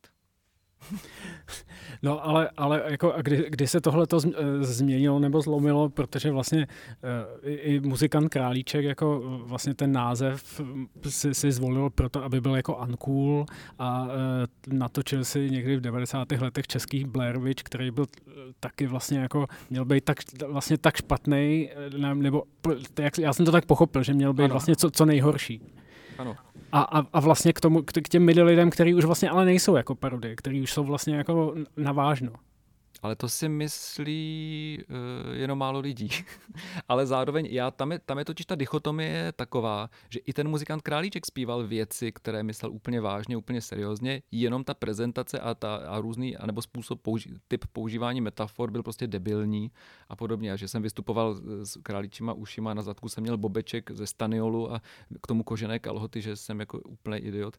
No 2.02 2.26
ale, 2.26 2.50
ale 2.56 2.82
jako, 2.88 3.12
a 3.12 3.22
kdy, 3.22 3.46
kdy 3.48 3.66
se 3.66 3.80
tohle 3.80 4.06
to 4.06 4.18
eh, 4.26 4.64
změnilo 4.64 5.18
nebo 5.18 5.40
zlomilo, 5.40 5.88
protože 5.88 6.30
vlastně 6.30 6.66
uh, 6.66 7.50
i, 7.50 7.54
i 7.54 7.80
muzikant 7.80 8.28
Králíček 8.28 8.84
jako 8.84 9.22
vlastně 9.46 9.74
ten 9.74 9.92
název 9.92 10.60
si, 11.08 11.34
si 11.34 11.52
zvolil 11.52 11.90
proto, 11.90 12.24
aby 12.24 12.40
byl 12.40 12.56
jako 12.56 12.76
uncool 12.76 13.46
a 13.78 14.08
natočil 14.68 15.24
si 15.24 15.50
někdy 15.50 15.76
v 15.76 15.80
90. 15.80 16.32
letech 16.32 16.66
český 16.66 17.04
Blair 17.04 17.38
Witch, 17.38 17.62
který 17.62 17.90
byl 17.90 18.06
taky 18.60 18.86
vlastně 18.86 19.18
jako, 19.18 19.46
měl 19.70 19.84
být 19.84 20.04
tak, 20.04 20.18
vlastně 20.46 20.78
tak 20.78 20.96
špatný, 20.96 21.70
nebo 22.14 22.42
jak, 22.98 23.18
já 23.18 23.32
jsem 23.32 23.46
to 23.46 23.52
tak 23.52 23.66
pochopil, 23.66 24.02
že 24.02 24.14
měl 24.14 24.32
být 24.32 24.44
ano. 24.44 24.52
vlastně 24.52 24.76
co, 24.76 24.90
co 24.90 25.06
nejhorší. 25.06 25.60
Ano. 26.18 26.36
A, 26.72 26.80
a, 26.80 27.06
a 27.12 27.20
vlastně 27.20 27.52
k, 27.52 27.60
tomu, 27.60 27.82
k, 27.82 28.08
těm 28.08 28.24
midi 28.24 28.42
lidem, 28.42 28.70
kteří 28.70 28.94
už 28.94 29.04
vlastně 29.04 29.30
ale 29.30 29.44
nejsou 29.44 29.76
jako 29.76 29.94
parodie, 29.94 30.36
kteří 30.36 30.60
už 30.60 30.72
jsou 30.72 30.84
vlastně 30.84 31.16
jako 31.16 31.54
navážno. 31.76 32.30
Ale 33.04 33.16
to 33.16 33.28
si 33.28 33.48
myslí 33.48 34.78
uh, 34.88 35.34
jenom 35.36 35.58
málo 35.58 35.80
lidí. 35.80 36.08
Ale 36.88 37.06
zároveň 37.06 37.46
já, 37.50 37.70
tam, 37.70 37.92
je, 37.92 37.98
tam 37.98 38.18
je 38.18 38.24
totiž 38.24 38.46
ta 38.46 38.54
dichotomie 38.54 39.32
taková, 39.36 39.90
že 40.10 40.20
i 40.20 40.32
ten 40.32 40.48
muzikant 40.48 40.82
Králíček 40.82 41.26
zpíval 41.26 41.66
věci, 41.66 42.12
které 42.12 42.42
myslel 42.42 42.72
úplně 42.72 43.00
vážně, 43.00 43.36
úplně 43.36 43.60
seriózně, 43.60 44.22
jenom 44.30 44.64
ta 44.64 44.74
prezentace 44.74 45.38
a, 45.38 45.54
ta, 45.54 45.76
a 45.76 46.00
různý, 46.00 46.36
anebo 46.36 46.62
způsob, 46.62 47.02
použi, 47.02 47.30
typ 47.48 47.64
používání 47.72 48.20
metafor 48.20 48.70
byl 48.70 48.82
prostě 48.82 49.06
debilní 49.06 49.70
a 50.08 50.16
podobně. 50.16 50.52
A 50.52 50.56
že 50.56 50.68
jsem 50.68 50.82
vystupoval 50.82 51.34
s 51.62 51.78
králíčíma 51.82 52.32
ušima, 52.32 52.74
na 52.74 52.82
zadku 52.82 53.08
jsem 53.08 53.22
měl 53.22 53.36
bobeček 53.36 53.90
ze 53.90 54.06
staniolu 54.06 54.72
a 54.72 54.82
k 55.22 55.26
tomu 55.26 55.42
kožené 55.42 55.78
kalhoty, 55.78 56.22
že 56.22 56.36
jsem 56.36 56.60
jako 56.60 56.78
úplný 56.78 57.18
idiot 57.18 57.56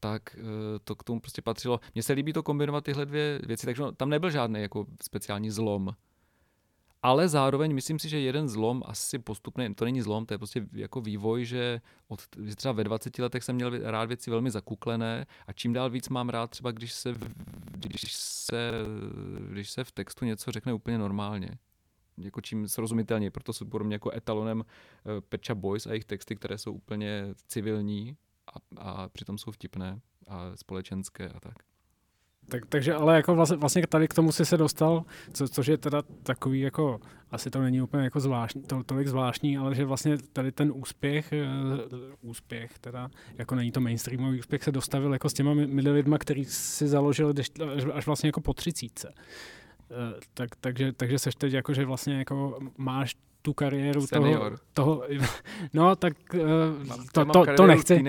tak 0.00 0.36
eh, 0.38 0.42
to 0.84 0.94
k 0.94 1.04
tomu 1.04 1.20
prostě 1.20 1.42
patřilo. 1.42 1.80
Mně 1.94 2.02
se 2.02 2.12
líbí 2.12 2.32
to 2.32 2.42
kombinovat 2.42 2.84
tyhle 2.84 3.06
dvě 3.06 3.40
věci, 3.46 3.66
takže 3.66 3.82
no, 3.82 3.92
tam 3.92 4.10
nebyl 4.10 4.30
žádný 4.30 4.60
jako 4.60 4.86
speciální 5.02 5.50
zlom. 5.50 5.90
Ale 7.02 7.28
zároveň 7.28 7.74
myslím 7.74 7.98
si, 7.98 8.08
že 8.08 8.20
jeden 8.20 8.48
zlom 8.48 8.82
asi 8.86 9.18
postupně, 9.18 9.74
to 9.74 9.84
není 9.84 10.02
zlom, 10.02 10.26
to 10.26 10.34
je 10.34 10.38
prostě 10.38 10.66
jako 10.72 11.00
vývoj, 11.00 11.44
že 11.44 11.80
od, 12.08 12.20
třeba 12.56 12.72
ve 12.72 12.84
20 12.84 13.18
letech 13.18 13.44
jsem 13.44 13.56
měl 13.56 13.90
rád 13.90 14.04
věci 14.04 14.30
velmi 14.30 14.50
zakuklené 14.50 15.26
a 15.46 15.52
čím 15.52 15.72
dál 15.72 15.90
víc 15.90 16.08
mám 16.08 16.28
rád 16.28 16.50
třeba, 16.50 16.70
když 16.70 16.92
se, 16.92 17.14
když 17.72 18.12
se, 18.12 18.72
když 19.50 19.70
se 19.70 19.84
v 19.84 19.92
textu 19.92 20.24
něco 20.24 20.52
řekne 20.52 20.72
úplně 20.72 20.98
normálně 20.98 21.58
jako 22.18 22.40
čím 22.40 22.68
srozumitelně, 22.68 23.30
proto 23.30 23.52
jsou 23.52 23.64
pro 23.64 23.84
mě 23.84 23.94
jako 23.94 24.14
etalonem 24.14 24.64
eh, 24.64 25.20
Pecha 25.20 25.54
Boys 25.54 25.86
a 25.86 25.90
jejich 25.90 26.04
texty, 26.04 26.36
které 26.36 26.58
jsou 26.58 26.72
úplně 26.72 27.34
civilní 27.46 28.16
a, 28.46 28.80
a 28.80 29.08
přitom 29.08 29.38
jsou 29.38 29.50
vtipné 29.50 30.00
a 30.28 30.56
společenské 30.56 31.28
a 31.28 31.40
tak. 31.40 31.54
Tak, 32.48 32.66
takže 32.66 32.94
ale 32.94 33.16
jako 33.16 33.34
vlastně, 33.34 33.56
vlastně 33.56 33.86
tady 33.86 34.08
k 34.08 34.14
tomu 34.14 34.32
si 34.32 34.44
se 34.44 34.56
dostal, 34.56 35.04
co, 35.32 35.48
což 35.48 35.66
je 35.66 35.78
teda 35.78 36.02
takový 36.22 36.60
jako, 36.60 37.00
asi 37.30 37.50
to 37.50 37.60
není 37.60 37.82
úplně 37.82 38.04
jako 38.04 38.20
zvláštní, 38.20 38.62
to, 38.62 38.82
tolik 38.84 39.08
zvláštní, 39.08 39.58
ale 39.58 39.74
že 39.74 39.84
vlastně 39.84 40.18
tady 40.32 40.52
ten 40.52 40.72
úspěch, 40.74 41.32
uh, 41.92 42.30
úspěch 42.30 42.78
teda, 42.78 43.10
jako 43.38 43.54
není 43.54 43.72
to 43.72 43.80
mainstreamový 43.80 44.38
úspěch, 44.38 44.64
se 44.64 44.72
dostavil 44.72 45.12
jako 45.12 45.28
s 45.28 45.34
těma 45.34 45.54
mili 45.54 45.90
lidma, 45.90 46.18
který 46.18 46.44
si 46.44 46.88
založili 46.88 47.34
až, 47.94 48.06
vlastně 48.06 48.28
jako 48.28 48.40
po 48.40 48.54
třicítce. 48.54 49.14
tak, 50.34 50.56
takže, 50.60 50.92
takže 50.92 51.18
seš 51.18 51.34
teď 51.34 51.52
jako, 51.52 51.74
že 51.74 51.84
vlastně 51.84 52.14
jako 52.14 52.58
máš 52.76 53.14
tu 53.46 53.54
kariéru 53.54 54.06
Senior. 54.06 54.58
toho, 54.74 55.02
toho, 55.02 55.02
no 55.74 55.96
tak 55.96 56.14
uh, 56.34 56.40
to, 57.12 57.24
to, 57.24 57.46
to 57.56 57.66
nechci, 57.66 58.02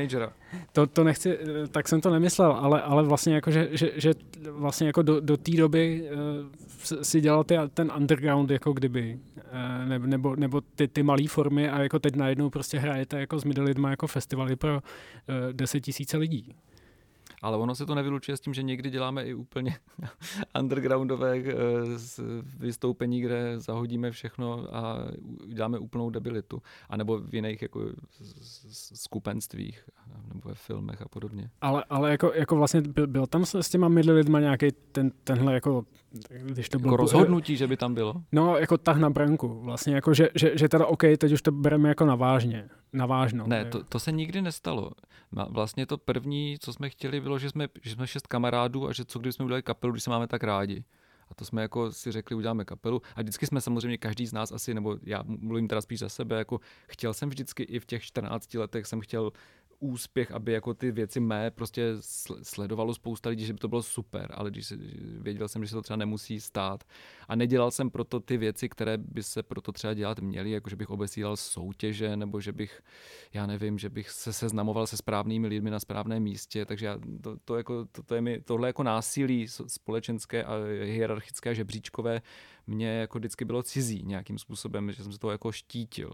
to, 0.71 0.87
to 0.87 1.03
nechci, 1.03 1.37
tak 1.71 1.87
jsem 1.87 2.01
to 2.01 2.09
nemyslel, 2.09 2.51
ale, 2.51 2.81
ale 2.81 3.03
vlastně 3.03 3.35
jako, 3.35 3.51
že, 3.51 3.69
že, 3.71 3.91
že 3.95 4.13
vlastně 4.49 4.87
jako 4.87 5.01
do, 5.01 5.19
do 5.19 5.37
té 5.37 5.51
doby 5.51 6.09
uh, 6.11 7.01
si 7.01 7.21
dělal 7.21 7.43
ty, 7.43 7.55
ten 7.73 7.91
underground 7.97 8.51
jako 8.51 8.73
kdyby, 8.73 9.19
uh, 9.93 10.07
nebo, 10.07 10.35
nebo 10.35 10.61
ty, 10.61 10.87
ty 10.87 11.03
malé 11.03 11.27
formy 11.27 11.69
a 11.69 11.81
jako 11.81 11.99
teď 11.99 12.15
najednou 12.15 12.49
prostě 12.49 12.79
hrajete 12.79 13.19
jako 13.19 13.39
s 13.39 13.43
lidma 13.43 13.89
jako 13.89 14.07
festivaly 14.07 14.55
pro 14.55 14.73
uh, 14.73 14.81
10 15.53 15.79
tisíce 15.79 16.17
lidí. 16.17 16.55
Ale 17.41 17.57
ono 17.57 17.75
se 17.75 17.85
to 17.85 17.95
nevylučuje 17.95 18.37
s 18.37 18.41
tím, 18.41 18.53
že 18.53 18.63
někdy 18.63 18.89
děláme 18.89 19.23
i 19.23 19.33
úplně 19.33 19.77
undergroundové 20.59 21.37
eh, 21.37 21.53
vystoupení, 22.59 23.21
kde 23.21 23.59
zahodíme 23.59 24.11
všechno 24.11 24.75
a 24.75 25.07
děláme 25.47 25.79
úplnou 25.79 26.09
debilitu. 26.09 26.61
A 26.89 26.97
nebo 26.97 27.19
v 27.19 27.35
jiných 27.35 27.61
jako 27.61 27.81
skupenstvích 28.93 29.89
nebo 30.33 30.49
ve 30.49 30.55
filmech 30.55 31.01
a 31.01 31.07
podobně. 31.07 31.49
Ale, 31.61 31.83
ale 31.89 32.11
jako, 32.11 32.31
jako 32.35 32.55
vlastně 32.55 32.81
byl, 32.81 33.07
byl 33.07 33.27
tam 33.27 33.45
s 33.45 33.69
těma 33.69 33.87
mydli 33.87 34.13
lidma 34.13 34.39
nějaký 34.39 34.67
ten, 34.91 35.11
tenhle 35.23 35.53
jako 35.53 35.85
když 36.41 36.69
to 36.69 36.79
bylo... 36.79 36.93
Jako 36.93 37.01
rozhodnutí, 37.01 37.57
že 37.57 37.67
by 37.67 37.77
tam 37.77 37.93
bylo? 37.93 38.13
No, 38.31 38.57
jako 38.57 38.77
tah 38.77 38.97
na 38.97 39.09
branku. 39.09 39.59
Vlastně 39.61 39.95
jako, 39.95 40.13
že, 40.13 40.29
že, 40.35 40.57
že 40.57 40.69
teda 40.69 40.85
OK, 40.85 41.03
teď 41.17 41.31
už 41.31 41.41
to 41.41 41.51
bereme 41.51 41.89
jako 41.89 42.05
navážně. 42.05 42.69
Navážno. 42.93 43.47
Ne, 43.47 43.65
to, 43.65 43.83
to 43.83 43.99
se 43.99 44.11
nikdy 44.11 44.41
nestalo. 44.41 44.91
Vlastně 45.49 45.85
to 45.85 45.97
první, 45.97 46.57
co 46.59 46.73
jsme 46.73 46.89
chtěli, 46.89 47.21
bylo, 47.21 47.39
že 47.39 47.49
jsme, 47.49 47.67
že 47.81 47.91
jsme 47.91 48.07
šest 48.07 48.27
kamarádů 48.27 48.87
a 48.87 48.93
že 48.93 49.05
co 49.05 49.19
když 49.19 49.35
jsme 49.35 49.45
udělali 49.45 49.63
kapelu, 49.63 49.93
když 49.93 50.03
se 50.03 50.09
máme 50.09 50.27
tak 50.27 50.43
rádi. 50.47 50.83
A 51.29 51.33
to 51.35 51.45
jsme 51.45 51.61
jako 51.61 51.91
si 51.91 52.11
řekli, 52.11 52.35
uděláme 52.35 52.65
kapelu. 52.65 53.01
A 53.15 53.21
vždycky 53.21 53.47
jsme 53.47 53.61
samozřejmě 53.61 53.97
každý 53.97 54.27
z 54.27 54.33
nás 54.33 54.51
asi, 54.51 54.73
nebo 54.73 54.97
já 55.03 55.23
mluvím 55.27 55.67
teda 55.67 55.81
spíš 55.81 55.99
za 55.99 56.09
sebe, 56.09 56.37
jako 56.37 56.59
chtěl 56.87 57.13
jsem 57.13 57.29
vždycky 57.29 57.63
i 57.63 57.79
v 57.79 57.85
těch 57.85 58.03
14 58.03 58.53
letech 58.53 58.87
jsem 58.87 59.01
chtěl 59.01 59.31
úspěch, 59.79 60.31
aby 60.31 60.51
jako 60.51 60.73
ty 60.73 60.91
věci 60.91 61.19
mé 61.19 61.51
prostě 61.51 61.93
sledovalo 62.43 62.93
spousta 62.93 63.29
lidí, 63.29 63.45
že 63.45 63.53
by 63.53 63.59
to 63.59 63.67
bylo 63.67 63.83
super, 63.83 64.31
ale 64.33 64.51
když 64.51 64.73
věděl 65.19 65.47
jsem, 65.47 65.65
že 65.65 65.69
se 65.69 65.75
to 65.75 65.81
třeba 65.81 65.97
nemusí 65.97 66.41
stát. 66.41 66.83
A 67.27 67.35
nedělal 67.35 67.71
jsem 67.71 67.89
proto 67.89 68.19
ty 68.19 68.37
věci, 68.37 68.69
které 68.69 68.97
by 68.97 69.23
se 69.23 69.43
proto 69.43 69.71
třeba 69.71 69.93
dělat 69.93 70.19
měly, 70.19 70.51
jako 70.51 70.69
že 70.69 70.75
bych 70.75 70.89
obesílal 70.89 71.37
soutěže, 71.37 72.17
nebo 72.17 72.41
že 72.41 72.51
bych, 72.51 72.81
já 73.33 73.45
nevím, 73.45 73.79
že 73.79 73.89
bych 73.89 74.09
se 74.09 74.33
seznamoval 74.33 74.87
se 74.87 74.97
správnými 74.97 75.47
lidmi 75.47 75.69
na 75.69 75.79
správném 75.79 76.23
místě, 76.23 76.65
takže 76.65 76.85
já, 76.85 76.99
to, 77.21 77.37
to, 77.45 77.57
jako, 77.57 77.85
to, 77.85 78.03
to 78.03 78.15
je 78.15 78.21
mi, 78.21 78.41
tohle 78.41 78.69
jako 78.69 78.83
násilí 78.83 79.47
společenské 79.67 80.43
a 80.43 80.53
hierarchické 80.83 81.55
žebříčkové 81.55 82.21
mě 82.67 82.89
jako 82.89 83.17
vždycky 83.19 83.45
bylo 83.45 83.63
cizí 83.63 84.03
nějakým 84.05 84.37
způsobem, 84.37 84.91
že 84.91 85.03
jsem 85.03 85.13
se 85.13 85.19
toho 85.19 85.31
jako 85.31 85.51
štítil 85.51 86.11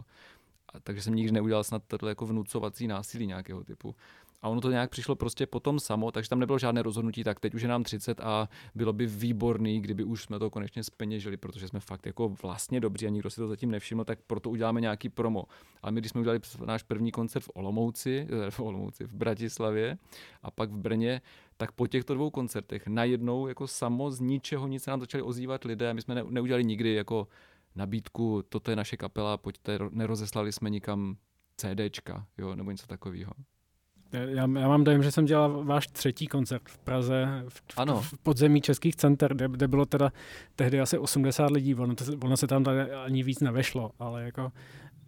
takže 0.83 1.01
jsem 1.01 1.15
nikdy 1.15 1.31
neudělal 1.31 1.63
snad 1.63 1.83
tohle 1.87 2.11
jako 2.11 2.25
vnucovací 2.25 2.87
násilí 2.87 3.27
nějakého 3.27 3.63
typu. 3.63 3.95
A 4.43 4.49
ono 4.49 4.61
to 4.61 4.71
nějak 4.71 4.89
přišlo 4.89 5.15
prostě 5.15 5.45
potom 5.45 5.79
samo, 5.79 6.11
takže 6.11 6.29
tam 6.29 6.39
nebylo 6.39 6.59
žádné 6.59 6.83
rozhodnutí, 6.83 7.23
tak 7.23 7.39
teď 7.39 7.53
už 7.55 7.61
je 7.61 7.67
nám 7.67 7.83
30 7.83 8.19
a 8.19 8.49
bylo 8.75 8.93
by 8.93 9.05
výborný, 9.05 9.81
kdyby 9.81 10.03
už 10.03 10.23
jsme 10.23 10.39
to 10.39 10.49
konečně 10.49 10.83
speněžili, 10.83 11.37
protože 11.37 11.67
jsme 11.67 11.79
fakt 11.79 12.05
jako 12.05 12.29
vlastně 12.29 12.79
dobří 12.79 13.07
a 13.07 13.09
nikdo 13.09 13.29
si 13.29 13.35
to 13.35 13.47
zatím 13.47 13.71
nevšiml, 13.71 14.03
tak 14.03 14.19
proto 14.27 14.49
uděláme 14.49 14.81
nějaký 14.81 15.09
promo. 15.09 15.43
Ale 15.81 15.91
my, 15.91 16.01
když 16.01 16.11
jsme 16.11 16.21
udělali 16.21 16.39
náš 16.65 16.83
první 16.83 17.11
koncert 17.11 17.43
v 17.43 17.51
Olomouci, 17.53 18.27
eh, 18.47 18.51
v 18.51 18.59
Olomouci, 18.59 19.03
v 19.03 19.13
Bratislavě 19.13 19.97
a 20.43 20.51
pak 20.51 20.71
v 20.71 20.77
Brně, 20.77 21.21
tak 21.57 21.71
po 21.71 21.87
těchto 21.87 22.13
dvou 22.13 22.29
koncertech 22.29 22.87
najednou 22.87 23.47
jako 23.47 23.67
samo 23.67 24.11
z 24.11 24.19
ničeho 24.19 24.67
nic 24.67 24.83
se 24.83 24.91
nám 24.91 24.99
začali 24.99 25.21
ozývat 25.21 25.63
lidé. 25.63 25.93
My 25.93 26.01
jsme 26.01 26.15
ne, 26.15 26.23
neudělali 26.29 26.65
nikdy 26.65 26.93
jako 26.93 27.27
nabídku, 27.75 28.43
toto 28.49 28.71
je 28.71 28.75
naše 28.75 28.97
kapela, 28.97 29.37
pojďte, 29.37 29.79
nerozeslali 29.91 30.51
jsme 30.51 30.69
nikam 30.69 31.17
CDčka, 31.57 32.25
jo, 32.37 32.55
nebo 32.55 32.71
něco 32.71 32.87
takového. 32.87 33.31
Já, 34.13 34.41
já 34.41 34.67
mám 34.67 34.83
dojem, 34.83 35.03
že 35.03 35.11
jsem 35.11 35.25
dělal 35.25 35.63
váš 35.63 35.87
třetí 35.87 36.27
koncert 36.27 36.69
v 36.69 36.77
Praze, 36.77 37.43
v, 37.49 37.63
ano. 37.77 38.01
v 38.01 38.17
podzemí 38.17 38.61
českých 38.61 38.95
center, 38.95 39.33
kde, 39.33 39.47
kde 39.47 39.67
bylo 39.67 39.85
teda 39.85 40.11
tehdy 40.55 40.81
asi 40.81 40.97
80 40.97 41.51
lidí, 41.51 41.75
ono, 41.75 41.95
to, 41.95 42.05
ono 42.23 42.37
se 42.37 42.47
tam 42.47 42.63
tady 42.63 42.91
ani 42.91 43.23
víc 43.23 43.39
nevešlo, 43.39 43.91
ale 43.99 44.23
jako 44.23 44.51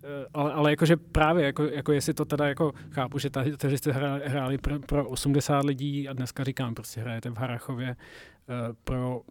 eh, 0.03 0.25
ale, 0.33 0.53
ale 0.53 0.69
jakože 0.69 0.97
právě, 0.97 1.45
jako, 1.45 1.63
jako 1.63 1.91
jestli 1.91 2.13
to 2.13 2.25
teda 2.25 2.47
jako 2.47 2.71
chápu, 2.91 3.19
že 3.19 3.29
tady, 3.29 3.57
tady 3.57 3.77
jste 3.77 3.91
hráli, 3.91 4.21
hráli 4.25 4.57
pro, 4.57 4.79
pro 4.79 5.09
80 5.09 5.65
lidí 5.65 6.09
a 6.09 6.13
dneska 6.13 6.43
říkám, 6.43 6.75
prostě 6.75 7.01
hrajete 7.01 7.29
v 7.29 7.37
Harachově, 7.37 7.89
eh, 7.89 8.73
pro, 8.83 9.21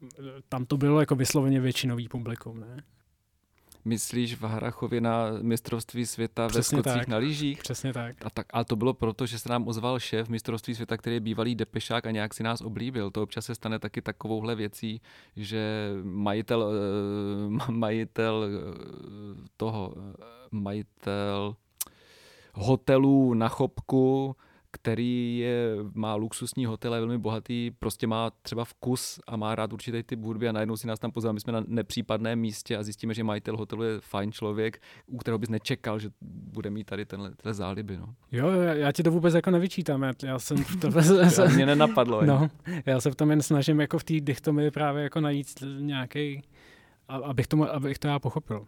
tam 0.48 0.64
to 0.64 0.76
bylo 0.76 1.00
jako 1.00 1.14
vysloveně 1.14 1.60
většinový 1.60 2.08
publikum, 2.08 2.60
ne? 2.60 2.82
Myslíš 3.84 4.34
v 4.34 4.42
Harachově 4.42 5.00
na 5.00 5.26
mistrovství 5.42 6.06
světa 6.06 6.48
Přesně 6.48 6.76
ve 6.76 6.82
skocích 6.82 7.00
tak. 7.00 7.08
na 7.08 7.16
lyžích? 7.16 7.58
Přesně 7.58 7.92
tak. 7.92 8.16
A, 8.24 8.30
tak. 8.30 8.46
a 8.52 8.64
to 8.64 8.76
bylo 8.76 8.94
proto, 8.94 9.26
že 9.26 9.38
se 9.38 9.48
nám 9.48 9.68
ozval 9.68 10.00
šéf 10.00 10.28
mistrovství 10.28 10.74
světa, 10.74 10.96
který 10.96 11.16
je 11.16 11.20
bývalý 11.20 11.54
depešák 11.54 12.06
a 12.06 12.10
nějak 12.10 12.34
si 12.34 12.42
nás 12.42 12.60
oblíbil. 12.60 13.10
To 13.10 13.22
občas 13.22 13.44
se 13.44 13.54
stane 13.54 13.78
taky 13.78 14.02
takovouhle 14.02 14.54
věcí, 14.54 15.00
že 15.36 15.90
majitel, 16.02 16.72
eh, 17.68 17.72
majitel 17.72 18.44
eh, 18.44 19.48
toho, 19.56 19.94
eh, 19.96 20.24
majitel 20.50 21.56
hotelů 22.54 23.34
na 23.34 23.48
Chopku 23.48 24.36
který 24.74 25.38
je, 25.38 25.76
má 25.94 26.14
luxusní 26.14 26.66
hotel, 26.66 26.94
je 26.94 27.00
velmi 27.00 27.18
bohatý, 27.18 27.70
prostě 27.78 28.06
má 28.06 28.30
třeba 28.42 28.64
vkus 28.64 29.20
a 29.26 29.37
má 29.37 29.54
rád 29.54 29.72
určitý 29.72 30.02
typ 30.02 30.20
hudby 30.20 30.48
a 30.48 30.52
najednou 30.52 30.76
si 30.76 30.87
nás 30.87 30.98
tam 30.98 31.12
pozval. 31.12 31.32
My 31.32 31.40
jsme 31.40 31.52
na 31.52 31.64
nepřípadném 31.66 32.38
místě 32.38 32.76
a 32.76 32.82
zjistíme, 32.82 33.14
že 33.14 33.24
majitel 33.24 33.56
hotelu 33.56 33.82
je 33.82 34.00
fajn 34.00 34.32
člověk, 34.32 34.80
u 35.06 35.18
kterého 35.18 35.38
bys 35.38 35.48
nečekal, 35.48 35.98
že 35.98 36.10
bude 36.52 36.70
mít 36.70 36.84
tady 36.84 37.06
tenhle, 37.06 37.30
tenhle 37.30 37.54
záliby. 37.54 37.96
No. 37.96 38.14
Jo, 38.32 38.50
já 38.50 38.92
ti 38.92 39.02
to 39.02 39.10
vůbec 39.10 39.34
jako 39.34 39.50
nevyčítám. 39.50 40.02
Já, 40.02 40.12
já 40.22 40.38
jsem 40.38 40.64
to, 40.80 40.90
já 41.40 41.48
mě 41.48 41.66
nenapadlo. 41.66 42.24
No, 42.24 42.50
já 42.87 43.00
se 43.00 43.10
v 43.10 43.14
tom 43.14 43.30
jen 43.30 43.42
snažím 43.42 43.80
jako 43.80 43.98
v 43.98 44.04
té 44.04 44.20
dichtomii 44.20 44.70
právě 44.70 45.02
jako 45.02 45.20
najít 45.20 45.48
nějaký, 45.78 46.42
abych, 47.08 47.46
to, 47.46 47.74
abych 47.74 47.98
to 47.98 48.08
já 48.08 48.18
pochopil. 48.18 48.66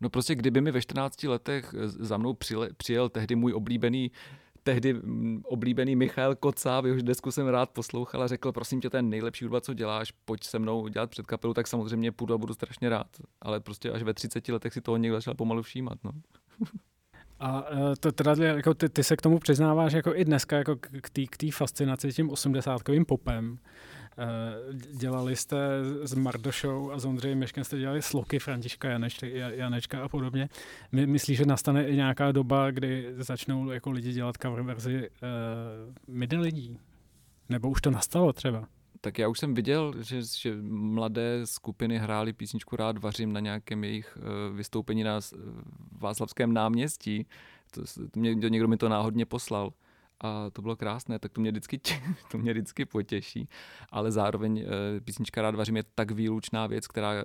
No 0.00 0.10
prostě 0.10 0.34
kdyby 0.34 0.60
mi 0.60 0.70
ve 0.70 0.80
14 0.80 1.22
letech 1.22 1.74
za 1.86 2.16
mnou 2.16 2.34
přijel, 2.34 2.68
přijel 2.76 3.08
tehdy 3.08 3.34
můj 3.34 3.52
oblíbený 3.52 4.10
tehdy 4.66 4.94
mm, 4.94 5.42
oblíbený 5.44 5.96
Michal 5.96 6.34
Koca, 6.34 6.82
jehož 6.84 7.02
desku 7.02 7.30
jsem 7.30 7.46
rád 7.46 7.70
poslouchal 7.70 8.22
a 8.22 8.26
řekl, 8.26 8.52
prosím 8.52 8.80
tě, 8.80 8.90
ten 8.90 9.10
nejlepší 9.10 9.44
hudba, 9.44 9.60
co 9.60 9.74
děláš, 9.74 10.12
pojď 10.24 10.44
se 10.44 10.58
mnou 10.58 10.88
dělat 10.88 11.10
před 11.10 11.26
kapelu, 11.26 11.54
tak 11.54 11.66
samozřejmě 11.66 12.12
půjdu 12.12 12.34
a 12.34 12.38
budu 12.38 12.54
strašně 12.54 12.88
rád. 12.88 13.06
Ale 13.42 13.60
prostě 13.60 13.90
až 13.90 14.02
ve 14.02 14.14
30 14.14 14.48
letech 14.48 14.72
si 14.72 14.80
toho 14.80 14.96
někdo 14.96 15.16
začal 15.16 15.34
pomalu 15.34 15.62
všímat. 15.62 15.98
No. 16.04 16.10
A 17.40 17.64
e, 17.92 17.96
to 18.00 18.12
teda, 18.12 18.34
jako 18.38 18.74
ty, 18.74 18.88
ty, 18.88 19.04
se 19.04 19.16
k 19.16 19.22
tomu 19.22 19.38
přiznáváš 19.38 19.92
jako 19.92 20.14
i 20.14 20.24
dneska 20.24 20.56
jako 20.56 20.76
k 21.26 21.36
té 21.36 21.50
fascinaci 21.52 22.12
tím 22.12 22.30
osmdesátkovým 22.30 23.04
popem. 23.04 23.58
Eh, 24.18 24.74
dělali 24.92 25.36
jste 25.36 25.58
s 26.02 26.14
Mardošou 26.14 26.90
a 26.90 26.98
s 26.98 27.04
Ondřejem 27.04 27.38
Meškem 27.38 27.64
jste 27.64 27.78
dělali 27.78 28.02
sloky 28.02 28.38
Františka 28.38 28.88
Janečka, 28.88 29.26
Janečka 29.26 30.04
a 30.04 30.08
podobně. 30.08 30.48
My, 30.92 31.06
myslíš, 31.06 31.38
že 31.38 31.46
nastane 31.46 31.88
i 31.88 31.96
nějaká 31.96 32.32
doba, 32.32 32.70
kdy 32.70 33.14
začnou 33.16 33.70
jako 33.70 33.90
lidi 33.90 34.12
dělat 34.12 34.34
cover 34.42 34.62
verzi 34.62 35.10
uh, 35.10 36.14
midi 36.14 36.36
lidí? 36.36 36.78
Nebo 37.48 37.70
už 37.70 37.80
to 37.80 37.90
nastalo 37.90 38.32
třeba? 38.32 38.68
Tak 39.00 39.18
já 39.18 39.28
už 39.28 39.38
jsem 39.38 39.54
viděl, 39.54 39.94
že, 40.02 40.22
že 40.38 40.56
mladé 40.70 41.40
skupiny 41.46 41.98
hrály 41.98 42.32
písničku 42.32 42.76
Rád 42.76 42.98
vařím 42.98 43.32
na 43.32 43.40
nějakém 43.40 43.84
jejich 43.84 44.18
uh, 44.20 44.56
vystoupení 44.56 45.04
na 45.04 45.20
Václavském 46.00 46.52
náměstí. 46.52 47.26
To, 47.70 47.82
to 48.10 48.20
mě, 48.20 48.34
někdo 48.34 48.68
mi 48.68 48.76
to 48.76 48.88
náhodně 48.88 49.26
poslal 49.26 49.72
a 50.20 50.50
to 50.50 50.62
bylo 50.62 50.76
krásné, 50.76 51.18
tak 51.18 51.32
to 51.32 51.40
mě 51.40 51.50
vždycky, 51.50 51.80
to 52.30 52.38
mě 52.38 52.52
vždycky 52.52 52.84
potěší, 52.84 53.48
ale 53.90 54.12
zároveň 54.12 54.58
e, 54.58 55.00
písnička 55.00 55.42
Rád 55.42 55.54
vařím 55.54 55.76
je 55.76 55.84
tak 55.94 56.10
výlučná 56.10 56.66
věc, 56.66 56.86
která 56.86 57.12
e, 57.12 57.24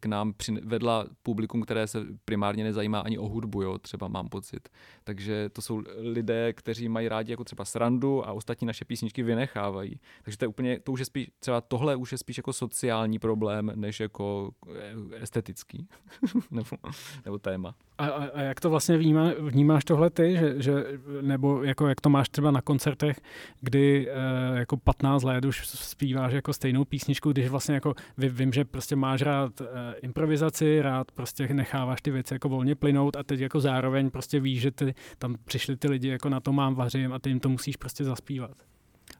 k 0.00 0.06
nám 0.06 0.34
vedla 0.62 1.06
publikum, 1.22 1.62
které 1.62 1.86
se 1.86 2.06
primárně 2.24 2.64
nezajímá 2.64 3.00
ani 3.00 3.18
o 3.18 3.28
hudbu, 3.28 3.62
jo, 3.62 3.78
třeba 3.78 4.08
mám 4.08 4.28
pocit. 4.28 4.68
Takže 5.04 5.48
to 5.48 5.62
jsou 5.62 5.82
lidé, 5.96 6.52
kteří 6.52 6.88
mají 6.88 7.08
rádi 7.08 7.30
jako 7.30 7.44
třeba 7.44 7.64
srandu 7.64 8.28
a 8.28 8.32
ostatní 8.32 8.66
naše 8.66 8.84
písničky 8.84 9.22
vynechávají. 9.22 10.00
Takže 10.22 10.38
to 10.38 10.44
je 10.44 10.48
úplně, 10.48 10.80
to 10.80 10.92
už 10.92 11.00
je 11.00 11.06
spíš, 11.06 11.26
třeba 11.38 11.60
tohle 11.60 11.96
už 11.96 12.12
je 12.12 12.18
spíš 12.18 12.36
jako 12.36 12.52
sociální 12.52 13.18
problém, 13.18 13.72
než 13.74 14.00
jako 14.00 14.50
eh, 14.74 15.22
estetický 15.22 15.88
nebo, 16.50 16.76
nebo 17.24 17.38
téma. 17.38 17.74
A, 17.98 18.06
a, 18.06 18.24
a 18.24 18.40
jak 18.40 18.60
to 18.60 18.70
vlastně 18.70 18.96
vnímá, 18.96 19.30
vnímáš 19.40 19.84
tohle 19.84 20.10
ty, 20.10 20.36
že, 20.36 20.62
že, 20.62 20.84
nebo 21.20 21.62
jako 21.62 21.91
jak 21.92 22.00
to 22.00 22.10
máš 22.10 22.28
třeba 22.28 22.50
na 22.50 22.60
koncertech, 22.62 23.20
kdy 23.60 24.08
e, 24.10 24.58
jako 24.58 24.76
15 24.76 25.22
let 25.22 25.44
už 25.44 25.66
zpíváš 25.66 26.32
jako 26.32 26.52
stejnou 26.52 26.84
písničku, 26.84 27.32
když 27.32 27.48
vlastně 27.48 27.74
jako 27.74 27.94
vím, 28.18 28.52
že 28.52 28.64
prostě 28.64 28.96
máš 28.96 29.22
rád 29.22 29.60
e, 29.60 29.64
improvizaci, 30.02 30.82
rád 30.82 31.12
prostě 31.12 31.48
necháváš 31.54 32.02
ty 32.02 32.10
věci 32.10 32.34
jako 32.34 32.48
volně 32.48 32.74
plynout 32.74 33.16
a 33.16 33.22
teď 33.22 33.40
jako 33.40 33.60
zároveň 33.60 34.10
prostě 34.10 34.40
víš, 34.40 34.60
že 34.60 34.70
ty, 34.70 34.94
tam 35.18 35.36
přišli 35.44 35.76
ty 35.76 35.88
lidi 35.88 36.08
jako 36.08 36.28
na 36.28 36.40
to 36.40 36.52
mám 36.52 36.74
vařím 36.74 37.12
a 37.12 37.18
ty 37.18 37.30
jim 37.30 37.40
to 37.40 37.48
musíš 37.48 37.76
prostě 37.76 38.04
zaspívat. 38.04 38.56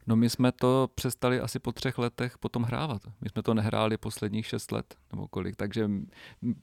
No 0.07 0.15
my 0.15 0.29
jsme 0.29 0.51
to 0.51 0.89
přestali 0.95 1.39
asi 1.39 1.59
po 1.59 1.71
třech 1.71 1.97
letech 1.97 2.37
potom 2.37 2.63
hrávat. 2.63 3.01
My 3.21 3.29
jsme 3.29 3.43
to 3.43 3.53
nehráli 3.53 3.97
posledních 3.97 4.47
šest 4.47 4.71
let 4.71 4.95
nebo 5.11 5.27
kolik, 5.27 5.55
takže 5.55 5.89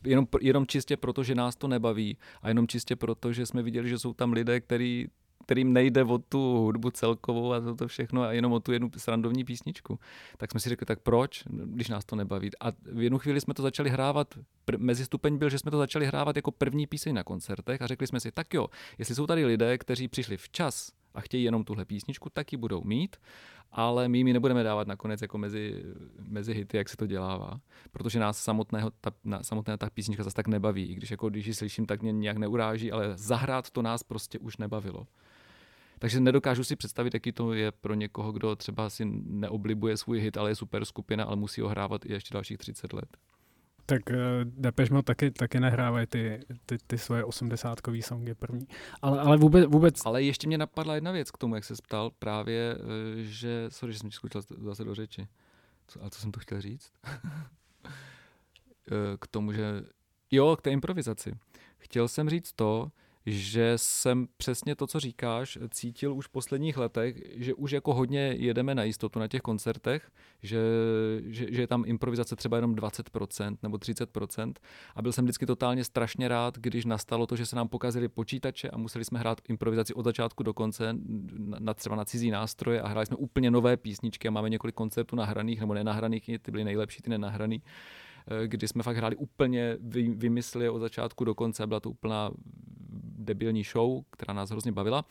jenom, 0.05 0.27
jenom 0.41 0.67
čistě 0.67 0.97
proto, 0.97 1.23
že 1.23 1.35
nás 1.35 1.57
to 1.57 1.69
nebaví 1.69 2.17
a 2.43 2.49
jenom 2.49 2.67
čistě 2.67 2.97
proto, 2.97 3.33
že 3.33 3.47
jsme 3.47 3.63
viděli, 3.63 3.89
že 3.89 3.99
jsou 3.99 4.15
tam 4.15 4.33
lidé, 4.33 4.61
který, 4.61 5.07
kterým 5.51 5.73
nejde 5.73 6.05
o 6.05 6.19
tu 6.19 6.57
hudbu 6.57 6.91
celkovou 6.91 7.53
a 7.53 7.61
to, 7.61 7.75
to 7.75 7.89
všechno 7.89 8.23
a 8.23 8.33
jenom 8.33 8.53
o 8.53 8.61
tu 8.61 8.73
jednu 8.73 8.91
srandovní 8.97 9.45
písničku. 9.45 9.99
Tak 10.37 10.51
jsme 10.51 10.61
si 10.61 10.69
řekli, 10.69 10.87
tak 10.87 11.01
proč, 11.01 11.45
když 11.47 11.89
nás 11.89 12.05
to 12.05 12.17
nebaví. 12.17 12.51
A 12.61 12.73
v 12.93 13.03
jednu 13.03 13.19
chvíli 13.19 13.41
jsme 13.41 13.55
to 13.55 13.63
začali 13.63 13.91
hrávat, 13.91 14.35
pr- 14.67 14.79
mezi 14.79 15.05
stupeň 15.05 15.39
byl, 15.39 15.51
že 15.51 15.59
jsme 15.59 15.71
to 15.71 15.79
začali 15.79 16.07
hrávat 16.07 16.37
jako 16.37 16.51
první 16.51 16.87
píseň 16.87 17.15
na 17.15 17.25
koncertech 17.25 17.83
a 17.83 17.87
řekli 17.87 18.07
jsme 18.07 18.21
si, 18.21 18.33
tak 18.33 18.55
jo, 18.55 18.67
jestli 18.99 19.15
jsou 19.15 19.27
tady 19.27 19.45
lidé, 19.45 19.79
kteří 19.79 20.09
přišli 20.09 20.37
včas 20.37 20.93
a 21.15 21.21
chtějí 21.21 21.45
jenom 21.45 21.65
tuhle 21.65 21.85
písničku, 21.85 22.31
tak 22.31 22.53
ji 22.53 22.59
budou 22.59 22.85
mít, 22.85 23.17
ale 23.73 24.09
my 24.09 24.19
ji 24.19 24.33
nebudeme 24.33 24.63
dávat 24.63 24.87
nakonec 24.89 25.23
jako 25.23 25.39
mezi, 25.39 25.85
mezi 26.19 26.55
hity, 26.55 26.77
jak 26.77 26.89
se 26.89 26.97
to 26.97 27.07
dělává, 27.07 27.61
protože 27.93 28.21
nás 28.21 28.43
samotného, 28.43 28.91
ta, 29.01 29.11
na, 29.25 29.43
samotná 29.43 29.77
ta 29.77 29.91
písnička 29.91 30.23
zase 30.23 30.37
tak 30.37 30.49
nebaví, 30.49 30.85
i 30.85 30.95
když, 30.95 31.11
jako, 31.11 31.31
když 31.31 31.47
ji 31.47 31.55
slyším, 31.55 31.87
tak 31.87 32.03
mě 32.03 32.13
nějak 32.13 32.37
neuráží, 32.37 32.93
ale 32.93 33.13
zahrát 33.17 33.71
to 33.71 33.83
nás 33.83 34.03
prostě 34.03 34.39
už 34.39 34.57
nebavilo. 34.57 35.07
Takže 36.01 36.21
nedokážu 36.21 36.65
si 36.65 36.77
představit, 36.77 37.15
jaký 37.15 37.33
to 37.33 37.53
je 37.53 37.73
pro 37.73 37.95
někoho, 37.95 38.33
kdo 38.33 38.57
třeba 38.57 38.91
si 38.91 39.05
neoblibuje 39.25 39.97
svůj 39.97 40.21
hit, 40.21 40.37
ale 40.37 40.51
je 40.51 40.55
super 40.55 40.85
skupina, 40.85 41.25
ale 41.25 41.37
musí 41.37 41.61
ho 41.61 41.69
hrávat 41.69 42.07
i 42.07 42.13
ještě 42.13 42.35
dalších 42.35 42.59
30 42.59 42.93
let. 42.93 43.17
Tak 43.87 44.03
uh, 44.11 44.17
Depeche 44.45 44.95
Mode 44.95 45.03
taky, 45.03 45.31
taky 45.31 45.61
nehrávají 45.61 46.07
ty, 46.07 46.41
ty, 46.67 46.79
ty 46.87 46.99
svoje 46.99 47.25
osmdesátkový 47.25 48.03
songy 48.03 48.35
první. 48.35 48.67
Ale, 49.03 49.21
ale 49.21 49.37
vůbec, 49.37 49.67
vůbec... 49.67 50.07
Ale 50.07 50.23
ještě 50.23 50.47
mě 50.47 50.59
napadla 50.59 50.95
jedna 50.95 51.13
věc 51.13 51.31
k 51.31 51.39
tomu, 51.39 51.55
jak 51.55 51.65
se 51.65 51.75
ptal, 51.75 52.11
právě, 52.19 52.77
eh, 52.77 53.23
že... 53.23 53.67
Sorry, 53.69 53.93
že 53.93 53.99
jsem 53.99 54.11
ti 54.11 54.15
skočil 54.15 54.43
zase 54.59 54.85
do 54.85 54.95
řeči. 54.95 55.29
Co, 55.87 56.05
a 56.05 56.11
co 56.11 56.21
jsem 56.21 56.33
to 56.33 56.41
chtěl 56.41 56.61
říct? 56.61 56.93
Eh, 58.93 59.17
k 59.21 59.27
tomu, 59.27 59.53
že... 59.53 59.83
Jo, 60.31 60.57
k 60.57 60.63
té 60.63 60.71
improvizaci. 60.71 61.35
Chtěl 61.79 62.09
jsem 62.09 62.31
říct 62.31 62.53
to, 62.53 62.91
že 63.31 63.73
jsem 63.77 64.29
přesně 64.37 64.77
to, 64.77 64.87
co 64.87 65.01
říkáš, 65.01 65.59
cítil 65.71 66.15
už 66.15 66.27
v 66.27 66.31
posledních 66.31 66.77
letech, 66.77 67.17
že 67.35 67.55
už 67.55 67.73
jako 67.73 67.95
hodně 67.95 68.21
jedeme 68.21 68.75
na 68.75 68.85
jistotu 68.85 69.19
na 69.19 69.29
těch 69.29 69.41
koncertech, 69.41 70.11
že, 70.43 70.59
že, 71.27 71.47
že 71.53 71.63
je 71.63 71.67
tam 71.67 71.85
improvizace 71.87 72.37
třeba 72.37 72.57
jenom 72.57 72.75
20% 72.75 73.57
nebo 73.63 73.77
30% 73.77 74.53
a 74.97 75.03
byl 75.03 75.13
jsem 75.13 75.25
vždycky 75.25 75.47
totálně 75.47 75.85
strašně 75.85 76.29
rád, 76.29 76.59
když 76.59 76.85
nastalo 76.85 77.27
to, 77.27 77.37
že 77.37 77.47
se 77.47 77.57
nám 77.57 77.69
pokazily 77.69 78.09
počítače 78.09 78.71
a 78.71 78.79
museli 78.79 79.05
jsme 79.05 79.19
hrát 79.19 79.41
improvizaci 79.49 79.95
od 79.95 80.05
začátku 80.05 80.43
do 80.43 80.55
konce 80.55 80.97
na, 81.59 81.75
třeba 81.75 81.97
na 81.97 82.05
cizí 82.05 82.31
nástroje 82.31 82.83
a 82.83 82.89
hráli 82.89 83.07
jsme 83.07 83.17
úplně 83.17 83.51
nové 83.51 83.77
písničky 83.77 84.29
a 84.29 84.31
máme 84.31 84.51
několik 84.51 84.75
koncertů 84.75 85.17
nahraných 85.17 85.61
nebo 85.61 85.75
nenahraných, 85.75 86.31
ty 86.43 86.51
byly 86.51 86.65
nejlepší, 86.65 87.03
ty 87.03 87.11
nenahraný 87.11 87.63
kdy 88.47 88.69
jsme 88.69 88.83
fakt 88.83 88.97
hráli 88.97 89.17
úplně, 89.17 89.77
vymysleli 90.15 90.69
od 90.69 90.79
začátku 90.79 91.25
do 91.25 91.35
konce, 91.35 91.67
byla 91.67 91.81
to 91.81 91.91
úplná 91.91 92.31
debilní 93.21 93.65
show, 93.65 94.03
která 94.11 94.35
nás 94.35 94.51
hrozně 94.51 94.73
bavila. 94.73 95.05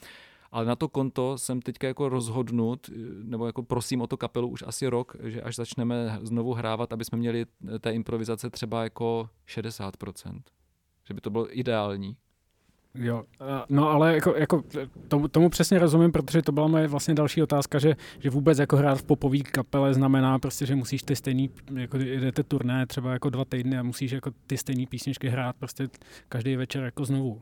Ale 0.51 0.65
na 0.65 0.75
to 0.75 0.87
konto 0.87 1.37
jsem 1.37 1.61
teďka 1.61 1.87
jako 1.87 2.09
rozhodnut, 2.09 2.89
nebo 3.23 3.45
jako 3.45 3.63
prosím 3.63 4.01
o 4.01 4.07
to 4.07 4.17
kapelu 4.17 4.47
už 4.47 4.63
asi 4.67 4.87
rok, 4.87 5.15
že 5.23 5.41
až 5.41 5.55
začneme 5.55 6.19
znovu 6.21 6.53
hrávat, 6.53 6.93
aby 6.93 7.05
jsme 7.05 7.17
měli 7.17 7.45
té 7.79 7.91
improvizace 7.91 8.49
třeba 8.49 8.83
jako 8.83 9.29
60%. 9.47 10.41
Že 11.07 11.13
by 11.13 11.21
to 11.21 11.29
bylo 11.29 11.59
ideální. 11.59 12.17
Jo, 12.95 13.23
no 13.69 13.89
ale 13.89 14.13
jako, 14.13 14.35
jako 14.35 14.63
tomu, 15.07 15.27
tomu 15.27 15.49
přesně 15.49 15.79
rozumím, 15.79 16.11
protože 16.11 16.41
to 16.41 16.51
byla 16.51 16.67
moje 16.67 16.87
vlastně 16.87 17.13
další 17.13 17.43
otázka, 17.43 17.79
že, 17.79 17.95
že 18.19 18.29
vůbec 18.29 18.59
jako 18.59 18.77
hrát 18.77 18.95
v 18.95 19.03
popový 19.03 19.43
kapele 19.43 19.93
znamená 19.93 20.39
prostě, 20.39 20.65
že 20.65 20.75
musíš 20.75 21.03
ty 21.03 21.15
stejný, 21.15 21.49
jako 21.75 21.97
jdete 21.97 22.43
turné 22.43 22.85
třeba 22.85 23.13
jako 23.13 23.29
dva 23.29 23.45
týdny 23.45 23.77
a 23.77 23.83
musíš 23.83 24.11
jako 24.11 24.31
ty 24.47 24.57
stejné 24.57 24.85
písničky 24.85 25.29
hrát 25.29 25.55
prostě 25.55 25.87
každý 26.29 26.55
večer 26.55 26.83
jako 26.83 27.05
znovu. 27.05 27.41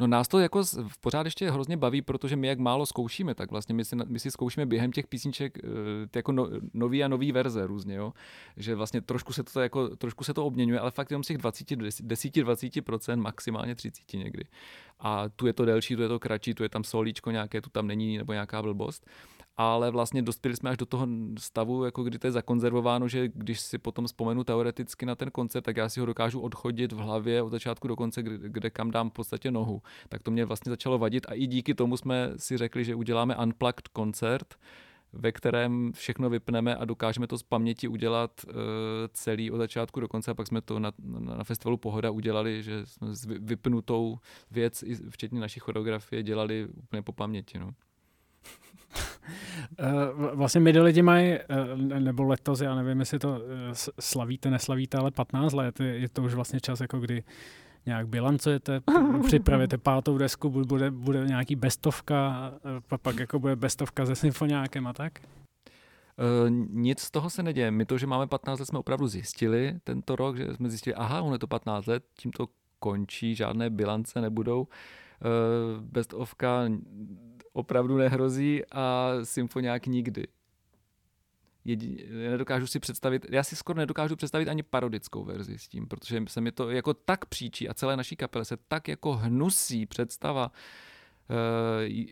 No 0.00 0.06
nás 0.06 0.28
to 0.28 0.38
jako 0.38 0.62
pořád 1.00 1.26
ještě 1.26 1.50
hrozně 1.50 1.76
baví, 1.76 2.02
protože 2.02 2.36
my 2.36 2.46
jak 2.46 2.58
málo 2.58 2.86
zkoušíme, 2.86 3.34
tak 3.34 3.50
vlastně 3.50 3.74
my 3.74 3.84
si, 3.84 3.96
my 4.06 4.18
si 4.18 4.30
zkoušíme 4.30 4.66
během 4.66 4.92
těch 4.92 5.06
písniček 5.06 5.58
eh, 5.58 5.68
jako 6.16 6.32
no, 6.32 6.48
nový 6.74 7.04
a 7.04 7.08
nový 7.08 7.32
verze 7.32 7.66
různě, 7.66 7.94
jo? 7.94 8.12
že 8.56 8.74
vlastně 8.74 9.00
trošku 9.00 9.32
se 9.32 9.42
to 9.42 9.60
jako, 9.60 9.96
trošku 9.96 10.24
se 10.24 10.34
to 10.34 10.46
obměňuje, 10.46 10.80
ale 10.80 10.90
fakt 10.90 11.10
jenom 11.10 11.22
z 11.22 11.26
těch 11.26 11.38
20, 11.38 11.70
10-20%, 11.70 13.16
maximálně 13.16 13.74
30 13.74 14.12
někdy. 14.12 14.44
A 15.00 15.28
tu 15.28 15.46
je 15.46 15.52
to 15.52 15.64
delší, 15.64 15.96
tu 15.96 16.02
je 16.02 16.08
to 16.08 16.18
kratší, 16.18 16.54
tu 16.54 16.62
je 16.62 16.68
tam 16.68 16.84
solíčko 16.84 17.30
nějaké, 17.30 17.60
tu 17.60 17.70
tam 17.70 17.86
není, 17.86 18.18
nebo 18.18 18.32
nějaká 18.32 18.62
blbost 18.62 19.06
ale 19.56 19.90
vlastně 19.90 20.22
dospěli 20.22 20.56
jsme 20.56 20.70
až 20.70 20.76
do 20.76 20.86
toho 20.86 21.06
stavu, 21.38 21.84
jako 21.84 22.02
kdy 22.02 22.18
to 22.18 22.26
je 22.26 22.30
zakonzervováno, 22.30 23.08
že 23.08 23.28
když 23.34 23.60
si 23.60 23.78
potom 23.78 24.06
vzpomenu 24.06 24.44
teoreticky 24.44 25.06
na 25.06 25.14
ten 25.14 25.30
koncert, 25.30 25.62
tak 25.62 25.76
já 25.76 25.88
si 25.88 26.00
ho 26.00 26.06
dokážu 26.06 26.40
odchodit 26.40 26.92
v 26.92 26.96
hlavě 26.96 27.42
od 27.42 27.50
začátku 27.50 27.88
do 27.88 27.96
konce, 27.96 28.22
kde, 28.22 28.48
kde 28.48 28.70
kam 28.70 28.90
dám 28.90 29.10
v 29.10 29.12
podstatě 29.12 29.50
nohu. 29.50 29.82
Tak 30.08 30.22
to 30.22 30.30
mě 30.30 30.44
vlastně 30.44 30.70
začalo 30.70 30.98
vadit 30.98 31.26
a 31.28 31.34
i 31.34 31.46
díky 31.46 31.74
tomu 31.74 31.96
jsme 31.96 32.32
si 32.36 32.56
řekli, 32.56 32.84
že 32.84 32.94
uděláme 32.94 33.36
unplugged 33.36 33.88
koncert, 33.88 34.54
ve 35.12 35.32
kterém 35.32 35.92
všechno 35.92 36.30
vypneme 36.30 36.76
a 36.76 36.84
dokážeme 36.84 37.26
to 37.26 37.38
z 37.38 37.42
paměti 37.42 37.88
udělat 37.88 38.30
uh, 38.46 38.54
celý 39.12 39.50
od 39.50 39.58
začátku 39.58 40.00
do 40.00 40.08
konce. 40.08 40.30
A 40.30 40.34
pak 40.34 40.46
jsme 40.46 40.60
to 40.60 40.78
na, 40.78 40.92
na, 41.02 41.36
na 41.36 41.44
festivalu 41.44 41.76
Pohoda 41.76 42.10
udělali, 42.10 42.62
že 42.62 42.86
jsme 42.86 43.14
s 43.14 43.26
vypnutou 43.26 44.18
věc, 44.50 44.84
včetně 45.08 45.40
naší 45.40 45.60
choreografie, 45.60 46.22
dělali 46.22 46.68
úplně 46.76 47.02
po 47.02 47.12
paměti. 47.12 47.58
No. 47.58 47.70
Eh, 49.78 50.34
vlastně 50.34 50.60
my 50.60 50.70
lidi 50.70 51.02
mají, 51.02 51.32
eh, 51.32 51.76
nebo 52.00 52.22
letos, 52.22 52.60
já 52.60 52.74
nevím, 52.74 53.00
jestli 53.00 53.18
to 53.18 53.40
eh, 53.42 53.74
slavíte, 54.00 54.50
neslavíte, 54.50 54.98
ale 54.98 55.10
15 55.10 55.52
let, 55.52 55.80
je 55.80 56.08
to 56.08 56.22
už 56.22 56.34
vlastně 56.34 56.60
čas, 56.60 56.80
jako 56.80 56.98
kdy 56.98 57.22
nějak 57.86 58.08
bilancujete, 58.08 58.80
připravíte 59.26 59.78
pátou 59.78 60.18
desku, 60.18 60.50
bude, 60.50 60.90
bude 60.90 61.24
nějaký 61.24 61.56
bestovka, 61.56 62.52
pak 63.02 63.18
jako 63.18 63.38
bude 63.38 63.56
bestovka 63.56 64.06
se 64.06 64.14
symfoniákem 64.14 64.86
a 64.86 64.92
tak? 64.92 65.12
Uh, 65.20 66.50
nic 66.70 67.00
z 67.00 67.10
toho 67.10 67.30
se 67.30 67.42
neděje. 67.42 67.70
My 67.70 67.84
to, 67.84 67.98
že 67.98 68.06
máme 68.06 68.26
15 68.26 68.58
let, 68.58 68.66
jsme 68.66 68.78
opravdu 68.78 69.06
zjistili 69.06 69.74
tento 69.84 70.16
rok, 70.16 70.36
že 70.36 70.54
jsme 70.54 70.68
zjistili, 70.68 70.94
aha, 70.94 71.22
on 71.22 71.32
je 71.32 71.38
to 71.38 71.46
15 71.46 71.86
let, 71.86 72.04
tím 72.14 72.32
to 72.32 72.48
končí, 72.78 73.34
žádné 73.34 73.70
bilance 73.70 74.20
nebudou. 74.20 74.60
Uh, 74.60 75.80
bestovka 75.80 76.68
opravdu 77.52 77.96
nehrozí 77.96 78.62
a 78.72 79.12
symfoniák 79.22 79.86
nikdy. 79.86 80.26
Jedi, 81.64 82.08
nedokážu 82.30 82.66
si 82.66 82.80
představit, 82.80 83.26
já 83.30 83.42
si 83.42 83.56
skoro 83.56 83.78
nedokážu 83.78 84.16
představit 84.16 84.48
ani 84.48 84.62
parodickou 84.62 85.24
verzi 85.24 85.58
s 85.58 85.68
tím, 85.68 85.88
protože 85.88 86.24
se 86.28 86.40
mi 86.40 86.52
to 86.52 86.70
jako 86.70 86.94
tak 86.94 87.26
příčí 87.26 87.68
a 87.68 87.74
celé 87.74 87.96
naší 87.96 88.16
kapele 88.16 88.44
se 88.44 88.56
tak 88.68 88.88
jako 88.88 89.12
hnusí 89.12 89.86
představa 89.86 90.52
uh, 91.30 92.04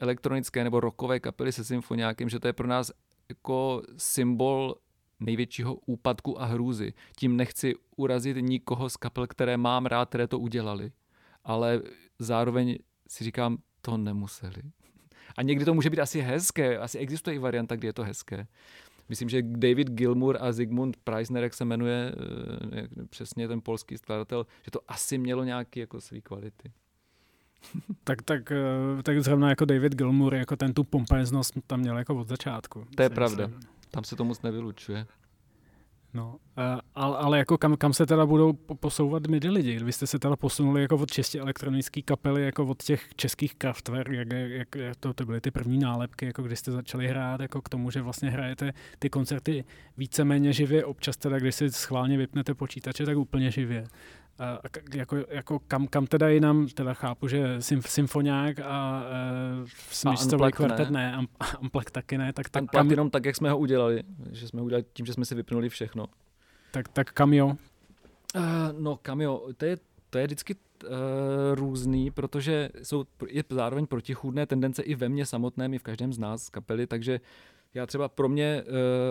elektronické 0.00 0.64
nebo 0.64 0.80
rockové 0.80 1.20
kapely 1.20 1.52
se 1.52 1.64
symfoniákem, 1.64 2.28
že 2.28 2.40
to 2.40 2.46
je 2.46 2.52
pro 2.52 2.66
nás 2.66 2.92
jako 3.28 3.82
symbol 3.96 4.74
největšího 5.20 5.74
úpadku 5.74 6.40
a 6.40 6.44
hrůzy. 6.44 6.92
Tím 7.16 7.36
nechci 7.36 7.74
urazit 7.96 8.36
nikoho 8.36 8.90
z 8.90 8.96
kapel, 8.96 9.26
které 9.26 9.56
mám 9.56 9.86
rád, 9.86 10.08
které 10.08 10.26
to 10.26 10.38
udělali. 10.38 10.92
Ale 11.44 11.82
zároveň 12.18 12.78
si 13.08 13.24
říkám, 13.24 13.58
to 13.80 13.96
nemuseli. 13.96 14.62
A 15.36 15.42
někdy 15.42 15.64
to 15.64 15.74
může 15.74 15.90
být 15.90 16.00
asi 16.00 16.20
hezké, 16.20 16.78
asi 16.78 16.98
existuje 16.98 17.36
i 17.36 17.38
varianta, 17.38 17.76
kdy 17.76 17.86
je 17.86 17.92
to 17.92 18.04
hezké. 18.04 18.46
Myslím, 19.08 19.28
že 19.28 19.42
David 19.42 19.90
Gilmour 19.90 20.38
a 20.40 20.52
Zygmunt 20.52 20.96
Preisner, 20.96 21.42
jak 21.42 21.54
se 21.54 21.64
jmenuje 21.64 22.14
eh, 22.72 23.06
přesně 23.10 23.48
ten 23.48 23.60
polský 23.60 23.98
skladatel, 23.98 24.46
že 24.64 24.70
to 24.70 24.80
asi 24.88 25.18
mělo 25.18 25.44
nějaké 25.44 25.80
jako 25.80 26.00
své 26.00 26.20
kvality. 26.20 26.72
tak, 28.04 28.22
tak, 28.22 28.52
eh, 28.52 29.02
tak 29.02 29.22
zrovna 29.22 29.48
jako 29.48 29.64
David 29.64 29.94
Gilmour, 29.94 30.34
jako 30.34 30.56
ten 30.56 30.74
tu 30.74 30.84
pompeznost 30.84 31.54
tam 31.66 31.80
měl 31.80 31.98
jako 31.98 32.14
od 32.14 32.28
začátku. 32.28 32.86
To 32.96 33.02
je 33.02 33.10
pravda. 33.10 33.50
Tam 33.90 34.04
se 34.04 34.16
to 34.16 34.24
moc 34.24 34.42
nevylučuje. 34.42 35.06
No, 36.14 36.36
ale, 36.94 37.16
ale 37.16 37.38
jako 37.38 37.58
kam, 37.58 37.76
kam 37.76 37.92
se 37.92 38.06
teda 38.06 38.26
budou 38.26 38.52
posouvat 38.52 39.26
midi 39.26 39.48
lidi? 39.48 39.78
Vy 39.78 39.92
jste 39.92 40.06
se 40.06 40.18
teda 40.18 40.36
posunuli 40.36 40.82
jako 40.82 40.96
od 40.96 41.10
čistě 41.10 41.40
elektronické 41.40 42.02
kapely, 42.02 42.44
jako 42.44 42.66
od 42.66 42.82
těch 42.82 43.14
českých 43.16 43.54
Kraftwerk, 43.54 44.12
jak, 44.12 44.28
jak, 44.32 44.74
jak 44.76 44.96
to, 44.96 45.14
to 45.14 45.26
byly 45.26 45.40
ty 45.40 45.50
první 45.50 45.78
nálepky, 45.78 46.26
jako 46.26 46.42
když 46.42 46.58
jste 46.58 46.72
začali 46.72 47.08
hrát, 47.08 47.40
jako 47.40 47.62
k 47.62 47.68
tomu, 47.68 47.90
že 47.90 48.02
vlastně 48.02 48.30
hrajete 48.30 48.72
ty 48.98 49.10
koncerty 49.10 49.64
víceméně 49.96 50.52
živě, 50.52 50.84
občas 50.84 51.16
teda, 51.16 51.38
když 51.38 51.54
si 51.54 51.70
schválně 51.70 52.18
vypnete 52.18 52.54
počítače, 52.54 53.06
tak 53.06 53.16
úplně 53.16 53.50
živě. 53.50 53.84
A 54.38 54.58
jako, 54.94 55.16
jako 55.28 55.58
kam, 55.58 55.86
kam 55.86 56.06
teda 56.06 56.28
jinam, 56.28 56.68
teda 56.68 56.94
chápu, 56.94 57.28
že 57.28 57.62
symf, 57.62 57.90
symfoniák 57.90 58.58
a 58.58 59.02
uh, 59.60 59.68
smyčcový 59.90 60.52
kvartet 60.52 60.90
ne, 60.90 61.16
ne 61.16 61.26
Amplek 61.60 61.90
taky 61.90 62.18
ne. 62.18 62.32
Tak, 62.32 62.48
tak 62.48 62.64
kam, 62.72 62.90
jenom 62.90 63.10
tak, 63.10 63.24
jak 63.24 63.36
jsme 63.36 63.50
ho 63.50 63.58
udělali, 63.58 64.02
že 64.32 64.48
jsme 64.48 64.60
ho 64.60 64.66
udělali 64.66 64.84
tím, 64.92 65.06
že 65.06 65.12
jsme 65.12 65.24
si 65.24 65.34
vypnuli 65.34 65.68
všechno. 65.68 66.06
Tak, 66.70 66.88
tak 66.88 67.12
kam 67.12 67.32
jo? 67.32 67.46
Uh, 67.46 68.42
no 68.78 68.96
kam 69.02 69.20
jo, 69.20 69.48
to 69.56 69.64
je, 69.64 69.76
to 70.10 70.18
je 70.18 70.26
vždycky 70.26 70.54
uh, 70.54 70.90
různý, 71.54 72.10
protože 72.10 72.68
jsou 72.82 73.04
je 73.28 73.44
zároveň 73.50 73.86
protichůdné 73.86 74.46
tendence 74.46 74.82
i 74.82 74.94
ve 74.94 75.08
mně 75.08 75.26
samotném, 75.26 75.74
i 75.74 75.78
v 75.78 75.82
každém 75.82 76.12
z 76.12 76.18
nás 76.18 76.44
z 76.44 76.50
kapely, 76.50 76.86
takže 76.86 77.20
Já 77.74 77.86
třeba 77.86 78.08
pro 78.08 78.28
mě 78.28 78.44
e, 78.44 78.64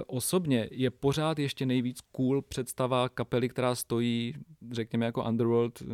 osobně 0.08 0.67
je 0.71 0.91
pořád 0.91 1.39
ještě 1.39 1.65
nejvíc 1.65 2.02
cool 2.02 2.41
představa 2.41 3.10
kapely, 3.10 3.49
která 3.49 3.76
stojí, 3.76 4.36
řekněme, 4.71 5.06
jako 5.06 5.23
Underworld 5.23 5.82
e, 5.82 5.86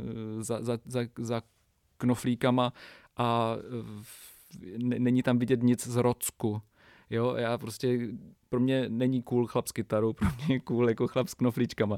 za, 0.44 0.62
za, 0.62 0.80
za, 0.86 1.02
za 1.20 1.42
knoflíkama 1.98 2.74
a 3.18 3.56
e, 3.56 5.00
není 5.00 5.24
tam 5.24 5.40
vidět 5.40 5.64
nic 5.64 5.88
z 5.88 5.96
Rocku. 5.96 6.62
Jo, 7.10 7.36
já 7.36 7.58
prostě, 7.58 8.00
pro 8.50 8.60
mě 8.60 8.90
není 8.90 9.22
cool 9.22 9.48
chlap 9.48 9.68
s 9.68 9.72
kytarou, 9.72 10.14
pro 10.14 10.28
mě 10.46 10.56
je 10.56 10.60
cool 10.60 10.90
jako 10.90 11.08
chlap 11.08 11.28
s 11.28 11.34
knoflíčkama. 11.34 11.98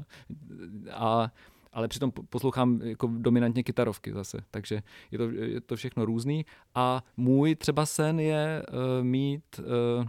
A 0.92 1.32
ale 1.72 1.88
přitom 1.88 2.12
poslouchám 2.30 2.80
jako 2.82 3.10
dominantně 3.18 3.62
kytarovky 3.62 4.12
zase, 4.12 4.38
takže 4.50 4.82
je 5.10 5.18
to, 5.18 5.30
je 5.30 5.60
to 5.60 5.76
všechno 5.76 6.04
různý. 6.04 6.46
A 6.74 7.04
můj 7.16 7.54
třeba 7.54 7.86
sen 7.86 8.20
je 8.20 8.62
uh, 8.68 9.04
mít 9.04 9.44
uh, 9.58 10.04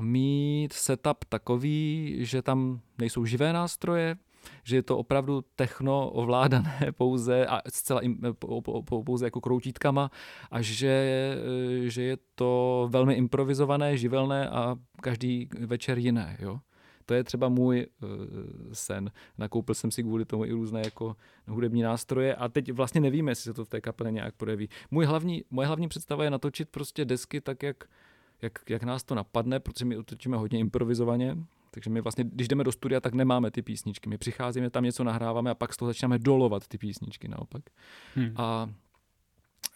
mít 0.00 0.72
setup 0.72 1.24
takový, 1.28 2.16
že 2.18 2.42
tam 2.42 2.80
nejsou 2.98 3.24
živé 3.24 3.52
nástroje, 3.52 4.16
že 4.64 4.76
je 4.76 4.82
to 4.82 4.98
opravdu 4.98 5.44
techno 5.56 6.10
ovládané 6.10 6.80
pouze 6.96 7.46
a 7.46 7.60
zcela 7.68 8.00
im, 8.00 8.20
pouze 9.04 9.26
jako 9.26 9.40
kroutítkama 9.40 10.10
a 10.50 10.62
že, 10.62 11.36
že 11.84 12.02
je 12.02 12.16
to 12.34 12.88
velmi 12.90 13.14
improvizované, 13.14 13.96
živelné 13.96 14.48
a 14.48 14.76
každý 15.02 15.48
večer 15.66 15.98
jiné. 15.98 16.36
Jo? 16.40 16.58
To 17.06 17.14
je 17.14 17.24
třeba 17.24 17.48
můj 17.48 17.86
uh, 18.02 18.08
sen. 18.72 19.10
Nakoupil 19.38 19.74
jsem 19.74 19.90
si 19.90 20.02
kvůli 20.02 20.24
tomu 20.24 20.44
i 20.44 20.52
různé 20.52 20.82
jako 20.84 21.16
hudební 21.46 21.82
nástroje 21.82 22.34
a 22.34 22.48
teď 22.48 22.72
vlastně 22.72 23.00
nevíme, 23.00 23.30
jestli 23.30 23.42
se 23.42 23.54
to 23.54 23.64
v 23.64 23.68
té 23.68 23.80
kapele 23.80 24.12
nějak 24.12 24.34
projeví. 24.34 24.68
Můj 24.90 25.04
hlavní, 25.04 25.44
moje 25.50 25.66
hlavní 25.66 25.88
představa 25.88 26.24
je 26.24 26.30
natočit 26.30 26.68
prostě 26.68 27.04
desky 27.04 27.40
tak, 27.40 27.62
jak, 27.62 27.84
jak, 28.42 28.52
jak 28.68 28.82
nás 28.82 29.04
to 29.04 29.14
napadne, 29.14 29.60
protože 29.60 29.84
my 29.84 29.96
otočíme 29.96 30.36
hodně 30.36 30.58
improvizovaně, 30.58 31.36
takže 31.70 31.90
my 31.90 32.00
vlastně, 32.00 32.24
když 32.24 32.48
jdeme 32.48 32.64
do 32.64 32.72
studia, 32.72 33.00
tak 33.00 33.14
nemáme 33.14 33.50
ty 33.50 33.62
písničky. 33.62 34.08
My 34.08 34.18
přicházíme, 34.18 34.70
tam 34.70 34.84
něco 34.84 35.04
nahráváme 35.04 35.50
a 35.50 35.54
pak 35.54 35.74
z 35.74 35.76
toho 35.76 35.88
začínáme 35.88 36.18
dolovat 36.18 36.68
ty 36.68 36.78
písničky 36.78 37.28
naopak. 37.28 37.62
Hmm. 38.14 38.32
A 38.36 38.70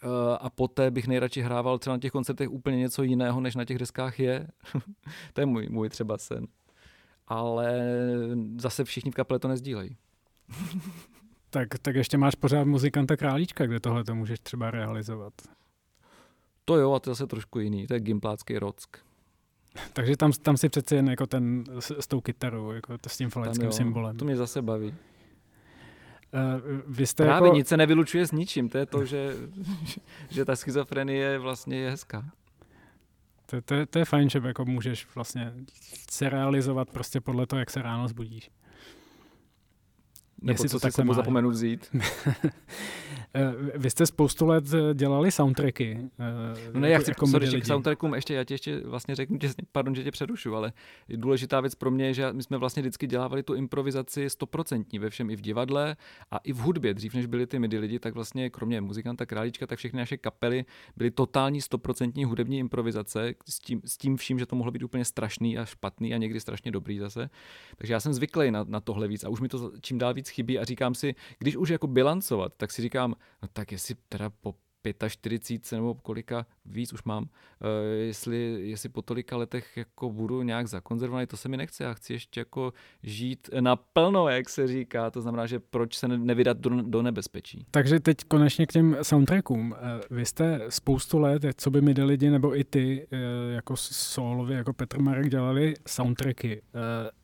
eh, 0.03 0.37
a 0.39 0.49
poté 0.49 0.91
bych 0.91 1.07
nejradši 1.07 1.41
hrával 1.41 1.79
třeba 1.79 1.95
na 1.95 1.99
těch 1.99 2.11
koncertech 2.11 2.49
úplně 2.49 2.77
něco 2.77 3.03
jiného, 3.03 3.41
než 3.41 3.55
na 3.55 3.65
těch 3.65 3.77
deskách 3.77 4.19
je. 4.19 4.47
to 5.33 5.41
je 5.41 5.45
můj, 5.45 5.67
můj 5.69 5.89
třeba 5.89 6.17
sen 6.17 6.47
ale 7.31 7.81
zase 8.57 8.83
všichni 8.83 9.11
v 9.11 9.15
kapele 9.15 9.39
to 9.39 9.47
nezdílejí. 9.47 9.97
tak, 11.49 11.67
tak 11.81 11.95
ještě 11.95 12.17
máš 12.17 12.35
pořád 12.35 12.63
muzikanta 12.63 13.17
Králíčka, 13.17 13.65
kde 13.65 13.79
tohle 13.79 14.03
to 14.03 14.15
můžeš 14.15 14.39
třeba 14.39 14.71
realizovat. 14.71 15.33
To 16.65 16.75
jo, 16.75 16.93
a 16.93 16.99
to 16.99 17.09
je 17.09 17.15
zase 17.15 17.27
trošku 17.27 17.59
jiný, 17.59 17.87
to 17.87 17.93
je 17.93 17.99
gimplácký 17.99 18.59
rock. 18.59 18.97
Takže 19.93 20.17
tam, 20.17 20.31
tam 20.31 20.57
si 20.57 20.69
přece 20.69 20.95
jen 20.95 21.09
jako 21.09 21.27
ten 21.27 21.63
s, 21.79 21.91
s 21.99 22.07
tou 22.07 22.21
kytarou, 22.21 22.71
jako 22.71 22.97
to 22.97 23.09
s 23.09 23.17
tím 23.17 23.29
faleckým 23.29 23.71
symbolem. 23.71 24.17
To 24.17 24.25
mě 24.25 24.35
zase 24.35 24.61
baví. 24.61 24.95
Uh, 26.33 26.81
vy 26.87 27.07
jste 27.07 27.23
Právě 27.23 27.47
jako... 27.47 27.57
nic 27.57 27.67
se 27.67 27.77
nevylučuje 27.77 28.27
s 28.27 28.31
ničím, 28.31 28.69
to 28.69 28.77
je 28.77 28.85
to, 28.85 29.05
že, 29.05 29.35
že 30.29 30.45
ta 30.45 30.55
schizofrenie 30.55 31.39
vlastně 31.39 31.77
je 31.77 31.89
hezká. 31.89 32.31
To, 33.45 33.61
to, 33.61 33.85
to 33.85 33.99
je 33.99 34.05
fajn, 34.05 34.29
že 34.29 34.41
jako 34.45 34.65
můžeš 34.65 35.07
vlastně 35.15 35.53
se 36.11 36.29
realizovat 36.29 36.89
prostě 36.89 37.21
podle 37.21 37.47
toho, 37.47 37.59
jak 37.59 37.69
se 37.69 37.81
ráno 37.81 38.07
zbudíš. 38.07 38.49
Nebo 40.41 40.53
Jestli 40.53 40.69
co 40.69 40.79
to 40.79 40.81
tak 40.81 40.93
se 40.93 41.03
zapomenu 41.13 41.49
vzít. 41.49 41.95
Eh, 43.33 43.77
vy 43.77 43.89
jste 43.89 44.05
spoustu 44.05 44.45
let 44.45 44.65
eh, 44.73 44.93
dělali 44.93 45.31
soundtracky. 45.31 46.09
No 46.73 46.79
ne, 46.79 46.89
já 46.89 46.99
chci, 46.99 47.11
jako 47.11 47.27
sorry, 47.27 47.61
k 47.61 47.65
soundtrackům 47.65 48.13
ještě, 48.13 48.33
já 48.33 48.43
ti 48.43 48.53
ještě 48.53 48.79
vlastně 48.79 49.15
řeknu, 49.15 49.37
tě, 49.37 49.49
pardon, 49.71 49.95
že 49.95 50.03
tě 50.03 50.11
přerušu, 50.11 50.55
ale 50.55 50.73
důležitá 51.09 51.61
věc 51.61 51.75
pro 51.75 51.91
mě 51.91 52.05
je, 52.05 52.13
že 52.13 52.33
my 52.33 52.43
jsme 52.43 52.57
vlastně 52.57 52.81
vždycky 52.81 53.07
dělávali 53.07 53.43
tu 53.43 53.53
improvizaci 53.53 54.29
stoprocentní 54.29 54.99
ve 54.99 55.09
všem 55.09 55.29
i 55.29 55.35
v 55.35 55.41
divadle 55.41 55.95
a 56.31 56.37
i 56.37 56.53
v 56.53 56.57
hudbě. 56.57 56.93
Dřív, 56.93 57.13
než 57.13 57.25
byli 57.25 57.47
ty 57.47 57.59
midi 57.59 57.79
lidi, 57.79 57.99
tak 57.99 58.13
vlastně 58.13 58.49
kromě 58.49 58.81
muzikanta 58.81 59.25
Králíčka, 59.25 59.67
tak 59.67 59.79
všechny 59.79 59.97
naše 59.99 60.17
kapely 60.17 60.65
byly 60.97 61.11
totální 61.11 61.61
stoprocentní 61.61 62.25
hudební 62.25 62.59
improvizace 62.59 63.33
s 63.49 63.59
tím, 63.59 63.81
s 63.85 63.97
tím 63.97 64.17
vším, 64.17 64.39
že 64.39 64.45
to 64.45 64.55
mohlo 64.55 64.71
být 64.71 64.83
úplně 64.83 65.05
strašný 65.05 65.57
a 65.57 65.65
špatný 65.65 66.13
a 66.13 66.17
někdy 66.17 66.39
strašně 66.39 66.71
dobrý 66.71 66.99
zase. 66.99 67.29
Takže 67.77 67.93
já 67.93 67.99
jsem 67.99 68.13
zvyklý 68.13 68.51
na, 68.51 68.65
na 68.67 68.79
tohle 68.79 69.07
víc 69.07 69.23
a 69.23 69.29
už 69.29 69.41
mi 69.41 69.47
to 69.47 69.71
čím 69.81 69.97
dál 69.97 70.13
víc 70.13 70.29
chybí 70.29 70.59
a 70.59 70.65
říkám 70.65 70.95
si, 70.95 71.15
když 71.39 71.55
už 71.55 71.69
jako 71.69 71.87
bilancovat, 71.87 72.53
tak 72.57 72.71
si 72.71 72.81
říkám, 72.81 73.15
no 73.41 73.47
tak 73.53 73.71
jestli 73.71 73.95
teda 74.09 74.29
po 74.29 74.55
45 75.09 75.71
nebo 75.71 75.93
kolika 75.95 76.45
víc 76.65 76.93
už 76.93 77.03
mám, 77.03 77.23
uh, 77.23 77.29
jestli, 77.99 78.69
jestli 78.69 78.89
po 78.89 79.01
tolika 79.01 79.37
letech 79.37 79.77
jako 79.77 80.09
budu 80.09 80.41
nějak 80.41 80.67
zakonzervovaný, 80.67 81.27
to 81.27 81.37
se 81.37 81.49
mi 81.49 81.57
nechce, 81.57 81.83
já 81.83 81.93
chci 81.93 82.13
ještě 82.13 82.39
jako 82.39 82.73
žít 83.03 83.49
naplno, 83.59 84.29
jak 84.29 84.49
se 84.49 84.67
říká, 84.67 85.11
to 85.11 85.21
znamená, 85.21 85.45
že 85.45 85.59
proč 85.59 85.95
se 85.95 86.07
nevydat 86.07 86.57
do, 86.57 86.69
do 86.69 87.01
nebezpečí. 87.01 87.65
Takže 87.71 87.99
teď 87.99 88.17
konečně 88.27 88.67
k 88.67 88.71
těm 88.71 88.97
soundtrackům. 89.01 89.75
Eh, 89.77 90.01
vy 90.09 90.25
jste 90.25 90.61
spoustu 90.69 91.19
let, 91.19 91.45
co 91.55 91.71
by 91.71 91.81
mi 91.81 91.91
lidi, 91.91 92.29
nebo 92.29 92.59
i 92.59 92.63
ty, 92.63 93.07
eh, 93.11 93.17
jako 93.53 93.77
solově, 93.77 94.57
jako 94.57 94.73
Petr 94.73 94.99
Marek 94.99 95.29
dělali 95.29 95.73
soundtracky. 95.87 96.61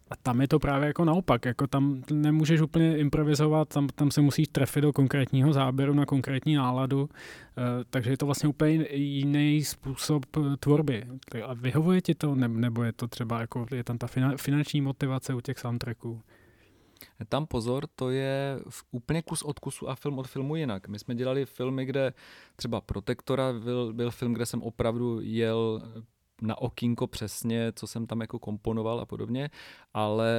A 0.10 0.16
tam 0.16 0.42
je 0.42 0.48
to 0.48 0.60
právě 0.60 0.88
jako 0.88 1.06
naopak, 1.06 1.46
jako 1.46 1.68
tam 1.68 2.04
nemůžeš 2.12 2.62
úplně 2.62 2.98
improvizovat, 2.98 3.70
tam, 3.70 3.88
tam 3.88 4.12
se 4.12 4.22
musíš 4.22 4.48
trefit 4.48 4.82
do 4.82 4.94
konkrétního 4.94 5.54
záběru 5.54 5.94
na 5.94 6.06
konkrétní 6.06 6.56
náladu, 6.56 7.10
e, 7.58 7.84
takže 7.90 8.10
je 8.10 8.18
to 8.18 8.26
vlastně 8.26 8.50
úplně 8.50 8.88
jiný 8.92 9.64
způsob 9.64 10.26
eh, 10.38 10.58
tvorby. 10.60 11.04
A 11.46 11.54
vyhovuje 11.54 12.02
ti 12.02 12.16
to, 12.16 12.36
ne, 12.36 12.48
nebo 12.48 12.84
je 12.84 12.94
to 12.94 13.08
třeba 13.08 13.42
jako, 13.42 13.66
je 13.72 13.84
tam 13.84 13.98
ta 13.98 14.08
finanční 14.38 14.82
motivace 14.82 15.34
u 15.34 15.42
těch 15.42 15.60
soundtracků? 15.60 16.22
Tam 17.30 17.46
pozor, 17.46 17.88
to 17.96 18.10
je 18.10 18.60
úplně 18.92 19.22
kus 19.22 19.42
od 19.42 19.60
kusu 19.60 19.90
a 19.90 19.96
film 19.96 20.20
od 20.20 20.28
filmu 20.28 20.56
jinak. 20.56 20.88
My 20.88 21.00
jsme 21.00 21.16
dělali 21.16 21.46
filmy, 21.46 21.86
kde 21.86 22.14
třeba 22.56 22.82
Protektora 22.82 23.54
byl, 23.54 23.94
byl 23.94 24.12
film, 24.12 24.34
kde 24.34 24.46
jsem 24.46 24.62
opravdu 24.62 25.20
jel 25.22 25.82
na 26.42 26.58
okýnko 26.58 27.08
přesně, 27.08 27.72
co 27.76 27.88
jsem 27.88 28.08
tam 28.08 28.22
jako 28.22 28.40
komponoval 28.40 29.00
a 29.00 29.06
podobně, 29.06 29.50
ale 29.94 30.36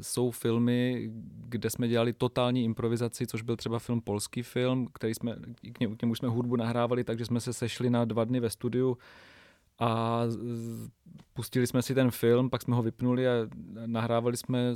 jsou 0.00 0.30
filmy, 0.30 1.10
kde 1.48 1.70
jsme 1.70 1.88
dělali 1.88 2.12
totální 2.12 2.64
improvizaci, 2.64 3.26
což 3.26 3.42
byl 3.42 3.56
třeba 3.56 3.78
film 3.78 4.00
polský 4.00 4.42
film, 4.42 4.88
který 4.94 5.14
jsme, 5.14 5.36
k 5.72 5.80
němu, 5.80 5.96
k 5.96 6.02
němu 6.02 6.14
jsme 6.14 6.28
hudbu 6.28 6.56
nahrávali, 6.56 7.04
takže 7.04 7.24
jsme 7.24 7.40
se 7.40 7.52
sešli 7.52 7.90
na 7.90 8.04
dva 8.04 8.24
dny 8.24 8.40
ve 8.40 8.50
studiu 8.50 8.98
a 9.78 10.22
pustili 11.34 11.66
jsme 11.66 11.82
si 11.82 11.94
ten 11.94 12.10
film, 12.10 12.50
pak 12.50 12.62
jsme 12.62 12.76
ho 12.76 12.82
vypnuli 12.82 13.28
a 13.28 13.32
nahrávali 13.86 14.36
jsme 14.36 14.74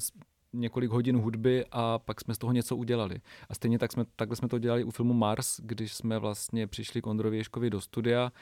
několik 0.52 0.90
hodin 0.90 1.16
hudby 1.16 1.64
a 1.70 1.98
pak 1.98 2.20
jsme 2.20 2.34
z 2.34 2.38
toho 2.38 2.52
něco 2.52 2.76
udělali. 2.76 3.20
A 3.48 3.54
stejně 3.54 3.78
tak 3.78 3.92
jsme, 3.92 4.04
takhle 4.16 4.36
jsme 4.36 4.48
to 4.48 4.58
dělali 4.58 4.84
u 4.84 4.90
filmu 4.90 5.14
Mars, 5.14 5.60
když 5.62 5.94
jsme 5.94 6.18
vlastně 6.18 6.66
přišli 6.66 7.02
k 7.02 7.06
Ondrovi 7.06 7.36
Ješkovi 7.36 7.70
do 7.70 7.80
studia 7.80 8.32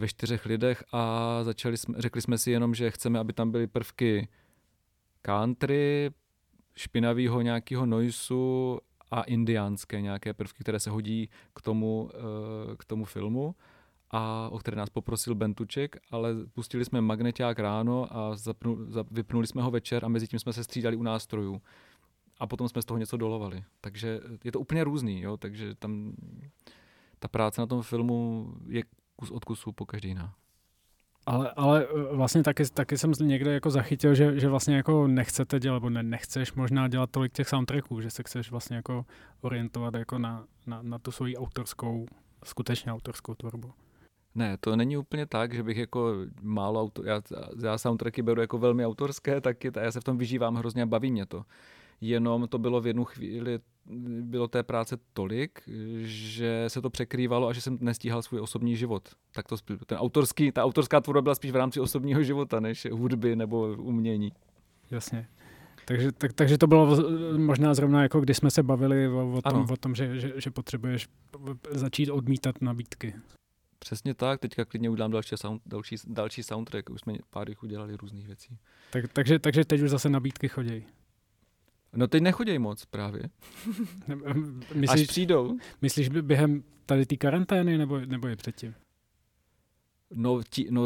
ve 0.00 0.08
čtyřech 0.08 0.46
lidech 0.46 0.84
a 0.92 1.44
začali 1.44 1.76
jsme, 1.76 1.94
řekli 1.98 2.22
jsme 2.22 2.38
si 2.38 2.50
jenom, 2.50 2.74
že 2.74 2.90
chceme, 2.90 3.18
aby 3.18 3.32
tam 3.32 3.50
byly 3.50 3.66
prvky 3.66 4.28
country, 5.22 6.10
špinavého 6.76 7.40
nějakého 7.40 7.86
noisu 7.86 8.78
a 9.10 9.22
indiánské 9.22 10.00
nějaké 10.00 10.34
prvky, 10.34 10.58
které 10.60 10.80
se 10.80 10.90
hodí 10.90 11.28
k 11.54 11.62
tomu, 11.62 12.10
eh, 12.14 12.76
k 12.76 12.84
tomu 12.84 13.04
filmu 13.04 13.54
a 14.10 14.48
o 14.52 14.58
které 14.58 14.76
nás 14.76 14.90
poprosil 14.90 15.34
Bentuček, 15.34 15.96
ale 16.10 16.34
pustili 16.52 16.84
jsme 16.84 17.00
magneták 17.00 17.58
ráno 17.58 18.16
a 18.16 18.36
zapnu, 18.36 18.90
zap, 18.90 19.06
vypnuli 19.10 19.46
jsme 19.46 19.62
ho 19.62 19.70
večer 19.70 20.04
a 20.04 20.08
mezi 20.08 20.28
tím 20.28 20.38
jsme 20.38 20.52
se 20.52 20.64
střídali 20.64 20.96
u 20.96 21.02
nástrojů. 21.02 21.62
A 22.38 22.46
potom 22.46 22.68
jsme 22.68 22.82
z 22.82 22.84
toho 22.84 22.98
něco 22.98 23.16
dolovali. 23.16 23.64
Takže 23.80 24.20
je 24.44 24.52
to 24.52 24.60
úplně 24.60 24.84
různý, 24.84 25.20
jo? 25.20 25.36
takže 25.36 25.74
tam 25.74 26.12
ta 27.18 27.28
práce 27.28 27.60
na 27.60 27.66
tom 27.66 27.82
filmu 27.82 28.52
je 28.68 28.82
kus 29.20 29.30
od 29.30 29.44
kusu 29.44 29.72
po 29.72 29.86
každý 29.86 30.08
jiná. 30.08 30.34
Ale, 31.26 31.50
ale 31.50 31.84
eh, 31.84 32.16
vlastně 32.16 32.42
taky, 32.42 32.64
taky 32.74 32.98
jsem 32.98 33.12
někde 33.22 33.52
jako 33.52 33.70
zachytil, 33.70 34.14
že, 34.14 34.40
že 34.40 34.48
vlastně 34.48 34.76
jako 34.76 35.06
nechcete 35.06 35.60
dělat, 35.60 35.76
nebo 35.76 35.90
ne, 35.90 36.02
nechceš 36.02 36.52
možná 36.52 36.88
dělat 36.88 37.10
tolik 37.10 37.32
těch 37.32 37.48
soundtracků, 37.48 38.00
že 38.00 38.10
se 38.10 38.22
chceš 38.22 38.50
vlastně 38.50 38.76
jako 38.76 39.04
orientovat 39.40 39.94
jako 39.94 40.18
na, 40.18 40.44
na, 40.66 40.82
na 40.82 40.98
tu 40.98 41.12
svoji 41.12 41.36
autorskou, 41.36 42.06
skutečně 42.44 42.92
autorskou 42.92 43.34
tvorbu. 43.34 43.72
Ne, 44.34 44.56
to 44.60 44.76
není 44.76 44.96
úplně 44.96 45.26
tak, 45.26 45.54
že 45.54 45.62
bych 45.62 45.76
jako 45.76 46.14
málo, 46.42 46.80
auto, 46.80 47.04
já, 47.04 47.22
já 47.62 47.78
soundtracky 47.78 48.22
beru 48.22 48.40
jako 48.40 48.58
velmi 48.58 48.86
autorské, 48.86 49.40
taky 49.40 49.70
já 49.80 49.92
se 49.92 50.00
v 50.00 50.04
tom 50.04 50.18
vyžívám 50.18 50.54
hrozně 50.54 50.82
a 50.82 50.86
baví 50.86 51.12
mě 51.12 51.26
to 51.26 51.44
jenom 52.00 52.48
to 52.48 52.58
bylo 52.58 52.80
v 52.80 52.86
jednu 52.86 53.04
chvíli, 53.04 53.58
bylo 54.20 54.48
té 54.48 54.62
práce 54.62 54.96
tolik, 55.12 55.60
že 56.02 56.64
se 56.68 56.82
to 56.82 56.90
překrývalo 56.90 57.48
a 57.48 57.52
že 57.52 57.60
jsem 57.60 57.78
nestíhal 57.80 58.22
svůj 58.22 58.40
osobní 58.40 58.76
život. 58.76 59.08
Tak 59.32 59.46
to 59.48 59.56
ten 59.86 59.98
autorský, 59.98 60.52
ta 60.52 60.64
autorská 60.64 61.00
tvorba 61.00 61.22
byla 61.22 61.34
spíš 61.34 61.50
v 61.50 61.56
rámci 61.56 61.80
osobního 61.80 62.22
života, 62.22 62.60
než 62.60 62.86
hudby 62.90 63.36
nebo 63.36 63.74
umění. 63.78 64.32
Jasně. 64.90 65.28
Takže, 65.84 66.12
tak, 66.12 66.32
takže 66.32 66.58
to 66.58 66.66
bylo 66.66 66.96
možná 67.38 67.74
zrovna 67.74 68.02
jako 68.02 68.20
když 68.20 68.36
jsme 68.36 68.50
se 68.50 68.62
bavili 68.62 69.08
o, 69.08 69.32
o 69.32 69.42
tom, 69.42 69.66
o 69.70 69.76
tom 69.76 69.94
že, 69.94 70.20
že, 70.20 70.32
že 70.36 70.50
potřebuješ 70.50 71.08
začít 71.70 72.10
odmítat 72.10 72.60
nabídky. 72.60 73.14
Přesně 73.78 74.14
tak, 74.14 74.40
teďka 74.40 74.64
klidně 74.64 74.90
udělám 74.90 75.10
další, 75.10 75.36
sound, 75.36 75.62
další, 75.66 75.96
další 76.06 76.42
soundtrack, 76.42 76.90
už 76.90 77.00
jsme 77.00 77.14
pár 77.30 77.48
jich 77.48 77.62
udělali 77.62 77.96
různých 77.96 78.26
věcí. 78.26 78.58
Tak, 78.90 79.12
takže, 79.12 79.38
takže 79.38 79.64
teď 79.64 79.80
už 79.80 79.90
zase 79.90 80.08
nabídky 80.08 80.48
chodí. 80.48 80.84
No 81.92 82.08
teď 82.08 82.22
nechoděj 82.22 82.58
moc 82.58 82.84
právě. 82.84 83.22
myslíš, 84.74 85.02
Až 85.02 85.06
přijdou. 85.06 85.58
Myslíš 85.82 86.08
během 86.08 86.62
tady 86.86 87.06
té 87.06 87.16
karantény 87.16 87.78
nebo, 87.78 88.00
nebo 88.00 88.28
je 88.28 88.36
předtím? 88.36 88.74
No, 90.14 90.40
tí, 90.50 90.66
no 90.70 90.82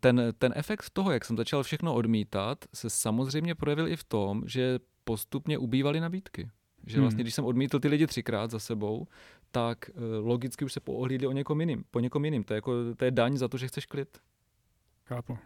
ten, 0.00 0.22
ten 0.38 0.52
efekt 0.56 0.90
toho, 0.90 1.12
jak 1.12 1.24
jsem 1.24 1.36
začal 1.36 1.62
všechno 1.62 1.94
odmítat, 1.94 2.64
se 2.74 2.90
samozřejmě 2.90 3.54
projevil 3.54 3.88
i 3.88 3.96
v 3.96 4.04
tom, 4.04 4.42
že 4.46 4.78
postupně 5.04 5.58
ubývaly 5.58 6.00
nabídky. 6.00 6.50
Že 6.86 7.00
vlastně, 7.00 7.16
hmm. 7.16 7.22
když 7.22 7.34
jsem 7.34 7.44
odmítl 7.44 7.80
ty 7.80 7.88
lidi 7.88 8.06
třikrát 8.06 8.50
za 8.50 8.58
sebou, 8.58 9.06
tak 9.50 9.90
uh, 9.94 10.26
logicky 10.26 10.64
už 10.64 10.72
se 10.72 10.80
poohlídli 10.80 11.26
o 11.26 11.32
někom 11.32 11.60
jiným, 11.60 11.84
po 11.90 12.00
někom 12.00 12.24
jiným. 12.24 12.44
To 12.44 12.54
je, 12.54 12.56
jako, 12.56 12.94
to 12.96 13.04
je 13.04 13.10
daň 13.10 13.36
za 13.36 13.48
to, 13.48 13.58
že 13.58 13.68
chceš 13.68 13.86
klid. 13.86 14.18
Chápu. 15.04 15.32
Uh, 15.32 15.38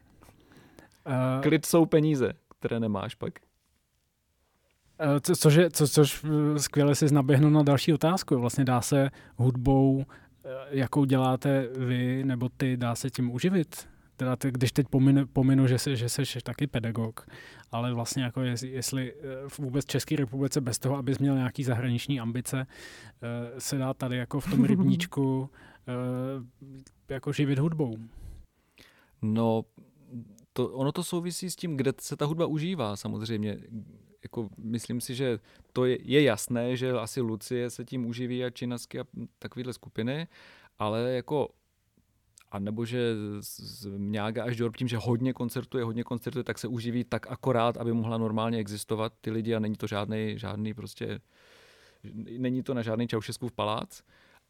klid 1.42 1.66
jsou 1.66 1.86
peníze, 1.86 2.32
které 2.58 2.80
nemáš 2.80 3.14
pak. 3.14 3.38
Uh, 5.05 5.20
co, 5.20 5.36
což, 5.36 5.55
je, 5.55 5.70
co, 5.70 5.88
což 5.88 6.24
skvěle 6.57 6.94
si 6.94 7.14
naběhnu 7.14 7.51
na 7.51 7.62
další 7.62 7.92
otázku. 7.92 8.38
Vlastně 8.38 8.64
dá 8.64 8.80
se 8.80 9.11
hudbou, 9.36 10.05
jakou 10.70 11.05
děláte 11.05 11.68
vy 11.76 12.24
nebo 12.24 12.48
ty, 12.48 12.76
dá 12.76 12.94
se 12.94 13.11
tím 13.11 13.30
uživit? 13.30 13.88
Teda 14.16 14.36
ty, 14.36 14.51
když 14.51 14.72
teď 14.72 14.86
pominu, 14.90 15.26
pominu 15.26 15.66
že, 15.66 15.78
jsi, 15.78 15.96
že 15.96 16.09
jsi 16.09 16.22
taky 16.42 16.66
pedagog, 16.66 17.26
ale 17.72 17.94
vlastně 17.94 18.22
jako 18.22 18.42
jest, 18.42 18.62
jestli 18.62 19.14
eh, 19.14 19.48
v 19.48 19.59
vůbec 19.59 19.84
České 19.84 20.16
republice 20.16 20.61
bez 20.61 20.78
toho, 20.78 20.96
abys 20.96 21.18
měl 21.18 21.34
nějaký 21.34 21.64
zahraniční 21.64 22.20
ambice, 22.20 22.66
eh, 22.66 23.61
se 23.61 23.78
dá 23.78 23.94
tady 23.94 24.16
jako 24.16 24.40
v 24.40 24.51
tom 24.51 24.64
rybníčku 24.70 25.51
eh, 25.88 27.14
jako 27.14 27.32
živit 27.32 27.59
hudbou. 27.59 27.96
No, 29.22 29.64
to, 30.53 30.68
ono 30.68 30.92
to 30.92 31.05
souvisí 31.05 31.51
s 31.51 31.57
tím, 31.57 31.76
kde 31.76 31.92
se 32.01 32.16
ta 32.16 32.24
hudba 32.24 32.46
užívá 32.46 32.96
samozřejmě. 32.96 33.59
Jako, 34.22 34.48
myslím 34.58 35.00
si, 35.00 35.14
že 35.14 35.38
to 35.72 35.84
je, 35.84 35.98
je 36.02 36.22
jasné, 36.22 36.76
že 36.76 36.92
asi 36.92 37.20
Lucie 37.20 37.70
se 37.70 37.84
tím 37.84 38.06
uživí 38.06 38.44
a 38.44 38.50
Činasky 38.50 39.00
a 39.00 39.04
takovéhle 39.38 39.72
skupiny, 39.72 40.28
ale 40.78 41.12
jako 41.12 41.48
a 42.50 42.58
nebo 42.58 42.84
že 42.84 43.14
z 43.40 43.86
Mňága 43.86 44.44
až 44.44 44.56
do 44.56 44.70
tím, 44.70 44.88
že 44.88 44.96
hodně 44.96 45.32
koncertuje, 45.32 45.84
hodně 45.84 46.04
koncertuje, 46.04 46.44
tak 46.44 46.58
se 46.58 46.68
uživí 46.68 47.04
tak 47.04 47.26
akorát, 47.26 47.76
aby 47.76 47.92
mohla 47.92 48.18
normálně 48.18 48.58
existovat 48.58 49.12
ty 49.20 49.30
lidi 49.30 49.54
a 49.54 49.58
není 49.58 49.76
to 49.76 49.86
žádný, 49.86 50.38
žádný 50.38 50.74
prostě, 50.74 51.20
není 52.38 52.62
to 52.62 52.74
na 52.74 52.82
žádný 52.82 53.08
Čaušeskův 53.08 53.52
palác 53.52 54.02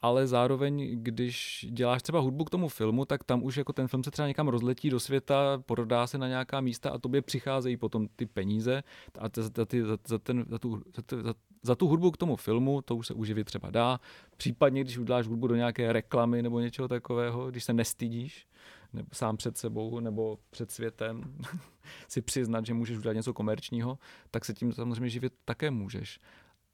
ale 0.03 0.27
zároveň, 0.27 1.03
když 1.03 1.67
děláš 1.71 2.03
třeba 2.03 2.21
hudbu 2.21 2.45
k 2.45 2.51
tomu 2.51 2.69
filmu, 2.69 3.05
tak 3.05 3.25
tam 3.25 3.43
už 3.43 3.57
jako 3.57 3.73
ten 3.73 3.89
film 3.89 4.05
se 4.05 4.11
třeba 4.11 4.29
někam 4.29 4.49
rozletí 4.49 4.91
do 4.91 5.01
světa, 5.01 5.63
prodá 5.67 6.07
se 6.07 6.19
na 6.19 6.29
nějaká 6.29 6.61
místa 6.61 6.91
a 6.91 6.99
tobě 6.99 7.23
přicházejí 7.23 7.77
potom 7.77 8.09
ty 8.17 8.27
peníze 8.27 8.83
a 9.19 9.29
za, 9.37 9.43
za, 9.43 9.67
za, 10.07 10.19
ten, 10.19 10.45
za, 10.49 10.59
tu, 10.59 10.83
za, 10.97 11.23
za, 11.23 11.35
za 11.63 11.75
tu 11.75 11.89
hudbu 11.89 12.11
k 12.11 12.17
tomu 12.17 12.37
filmu, 12.37 12.83
to 12.83 12.97
už 12.97 13.07
se 13.07 13.15
uživit 13.15 13.45
třeba 13.45 13.71
dá. 13.71 14.01
Případně, 14.37 14.81
když 14.85 14.99
uděláš 14.99 15.27
hudbu 15.27 15.47
do 15.47 15.55
nějaké 15.57 15.93
reklamy 15.93 16.43
nebo 16.43 16.61
něčeho 16.61 16.89
takového, 16.89 17.51
když 17.51 17.65
se 17.65 17.73
nestydíš, 17.73 18.47
nebo 18.93 19.09
sám 19.13 19.37
před 19.37 19.59
sebou 19.59 20.01
nebo 20.01 20.39
před 20.51 20.71
světem 20.71 21.23
si 22.09 22.23
přiznat, 22.23 22.67
že 22.67 22.75
můžeš 22.75 22.99
udělat 22.99 23.15
něco 23.15 23.35
komerčního, 23.35 23.99
tak 24.31 24.45
se 24.45 24.55
tím 24.55 24.73
samozřejmě 24.73 25.09
živit 25.09 25.33
také 25.45 25.71
můžeš. 25.71 26.21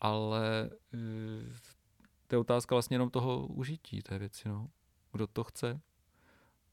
Ale 0.01 0.71
eh, 0.95 1.76
to 2.27 2.35
je 2.35 2.39
otázka 2.39 2.75
vlastně 2.75 2.95
jenom 2.95 3.11
toho 3.11 3.47
užití 3.47 4.03
té 4.03 4.19
věci, 4.19 4.49
no. 4.49 4.69
Kdo 5.13 5.27
to 5.27 5.45
chce 5.45 5.81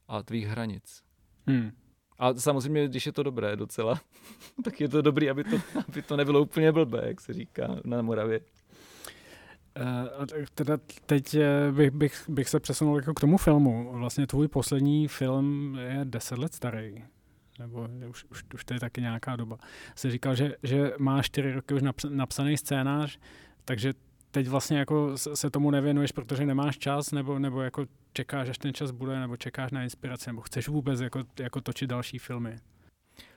a 0.08 0.22
tvých 0.22 0.46
hranic. 0.46 1.02
Hmm. 1.46 1.70
A 2.18 2.34
samozřejmě, 2.34 2.88
když 2.88 3.06
je 3.06 3.12
to 3.12 3.22
dobré 3.22 3.56
docela, 3.56 4.00
tak 4.64 4.80
je 4.80 4.88
to 4.88 5.02
dobrý, 5.02 5.30
aby 5.30 5.44
to, 5.44 5.56
aby 5.88 6.02
to 6.02 6.16
nebylo 6.16 6.42
úplně 6.42 6.72
blbé, 6.72 7.02
jak 7.06 7.20
se 7.20 7.32
říká 7.32 7.76
na 7.84 8.02
Moravě. 8.02 8.40
Uh, 9.80 10.44
teda 10.54 10.78
teď 11.06 11.34
eh, 11.34 11.72
bych, 11.72 11.90
bych, 11.90 12.24
bych 12.28 12.48
se 12.48 12.60
přesunul 12.60 12.96
jako 12.96 13.14
k 13.14 13.20
tomu 13.20 13.38
filmu. 13.38 13.92
Vlastně 13.92 14.26
tvůj 14.26 14.48
poslední 14.48 15.08
film 15.08 15.78
je 15.78 16.00
deset 16.04 16.38
let 16.38 16.54
starý. 16.54 17.04
Nebo 17.58 17.88
už, 18.08 18.24
už, 18.30 18.44
už 18.54 18.64
to 18.64 18.74
je 18.74 18.80
taky 18.80 19.00
nějaká 19.00 19.36
doba. 19.36 19.58
Jsi 19.94 20.10
říkal, 20.10 20.34
že, 20.34 20.56
že 20.62 20.92
máš 20.98 21.26
čtyři 21.26 21.52
roky 21.52 21.74
už 21.74 21.82
napsaný 22.08 22.56
scénář, 22.56 23.18
takže 23.64 23.92
teď 24.34 24.48
vlastně 24.48 24.78
jako 24.78 25.16
se 25.16 25.50
tomu 25.50 25.70
nevěnuješ, 25.70 26.12
protože 26.12 26.46
nemáš 26.46 26.78
čas, 26.78 27.12
nebo, 27.12 27.38
nebo 27.38 27.62
jako 27.62 27.86
čekáš, 28.12 28.48
až 28.48 28.58
ten 28.58 28.74
čas 28.74 28.90
bude, 28.90 29.20
nebo 29.20 29.36
čekáš 29.36 29.70
na 29.70 29.82
inspiraci, 29.82 30.30
nebo 30.30 30.40
chceš 30.40 30.68
vůbec 30.68 31.00
jako, 31.00 31.22
jako 31.40 31.60
točit 31.60 31.90
další 31.90 32.18
filmy? 32.18 32.56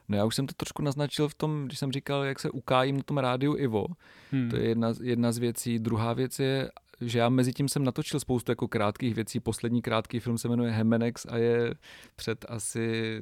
No 0.10 0.18
já 0.18 0.26
už 0.26 0.36
jsem 0.36 0.48
to 0.48 0.54
trošku 0.58 0.82
naznačil 0.82 1.30
v 1.30 1.34
tom, 1.34 1.66
když 1.66 1.80
jsem 1.80 1.92
říkal, 1.92 2.24
jak 2.24 2.40
se 2.40 2.50
ukájím 2.50 2.98
na 2.98 3.04
tom 3.04 3.18
rádiu 3.18 3.58
Ivo. 3.58 3.86
Hmm. 4.32 4.50
To 4.50 4.56
je 4.56 4.68
jedna, 4.68 4.94
jedna 5.02 5.32
z 5.32 5.38
věcí. 5.38 5.80
Druhá 5.80 6.14
věc 6.14 6.40
je, 6.40 6.70
že 7.02 7.20
já 7.20 7.30
mezi 7.30 7.54
tím 7.54 7.70
jsem 7.70 7.84
natočil 7.84 8.20
spoustu 8.20 8.52
jako 8.52 8.68
krátkých 8.68 9.16
věcí. 9.16 9.40
Poslední 9.40 9.82
krátký 9.82 10.20
film 10.20 10.38
se 10.38 10.48
jmenuje 10.48 10.72
Hemenex 10.72 11.26
a 11.30 11.38
je 11.38 11.74
před 12.16 12.46
asi, 12.50 13.22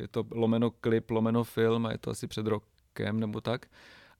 je 0.00 0.08
to 0.08 0.24
lomeno 0.30 0.70
klip, 0.70 1.10
lomeno 1.10 1.44
film 1.44 1.86
a 1.86 1.92
je 1.92 1.98
to 1.98 2.10
asi 2.10 2.26
před 2.26 2.46
rokem 2.46 3.20
nebo 3.20 3.40
tak 3.40 3.66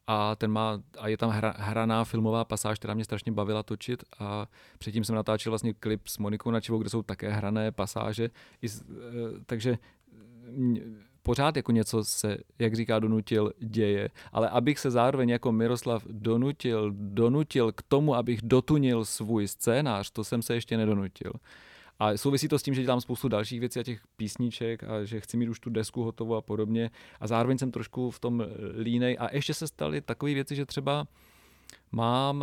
a 0.06 0.36
ten 0.36 0.50
má, 0.50 0.82
a 0.98 1.08
je 1.08 1.16
tam 1.16 1.30
hra, 1.30 1.54
hraná 1.56 2.04
filmová 2.04 2.44
pasáž, 2.44 2.78
která 2.78 2.94
mě 2.94 3.04
strašně 3.04 3.32
bavila 3.32 3.62
točit. 3.62 4.04
A 4.18 4.46
předtím 4.78 5.04
jsem 5.04 5.14
natáčel 5.14 5.50
vlastně 5.50 5.74
klip 5.74 6.08
s 6.08 6.18
Monikou 6.18 6.50
Načivou, 6.50 6.78
kde 6.78 6.90
jsou 6.90 7.02
také 7.02 7.30
hrané 7.30 7.72
pasáže, 7.72 8.30
I, 8.62 8.66
e, 8.66 8.70
takže 9.46 9.78
pořád 11.22 11.56
jako 11.56 11.72
něco 11.72 12.04
se, 12.04 12.38
jak 12.58 12.74
říká 12.74 12.98
Donutil, 12.98 13.52
děje, 13.58 14.10
ale 14.32 14.48
abych 14.48 14.78
se 14.78 14.90
zároveň 14.90 15.28
jako 15.28 15.52
Miroslav 15.52 16.04
donutil, 16.10 16.92
donutil 16.96 17.72
k 17.72 17.82
tomu, 17.82 18.14
abych 18.14 18.42
dotunil 18.42 19.04
svůj 19.04 19.48
scénář, 19.48 20.10
to 20.10 20.24
jsem 20.24 20.42
se 20.42 20.54
ještě 20.54 20.76
nedonutil. 20.76 21.32
A 21.98 22.16
souvisí 22.16 22.48
to 22.48 22.58
s 22.58 22.62
tím, 22.62 22.74
že 22.74 22.82
dělám 22.82 23.00
spoustu 23.00 23.28
dalších 23.28 23.60
věcí 23.60 23.80
a 23.80 23.82
těch 23.82 24.00
písniček 24.16 24.84
a 24.84 25.04
že 25.04 25.20
chci 25.20 25.36
mít 25.36 25.48
už 25.48 25.60
tu 25.60 25.70
desku 25.70 26.02
hotovou 26.02 26.34
a 26.34 26.42
podobně. 26.42 26.90
A 27.20 27.26
zároveň 27.26 27.58
jsem 27.58 27.70
trošku 27.70 28.10
v 28.10 28.18
tom 28.18 28.46
línej. 28.78 29.16
A 29.20 29.34
ještě 29.34 29.54
se 29.54 29.66
staly 29.66 30.00
takové 30.00 30.34
věci, 30.34 30.56
že 30.56 30.66
třeba 30.66 31.06
mám... 31.92 32.42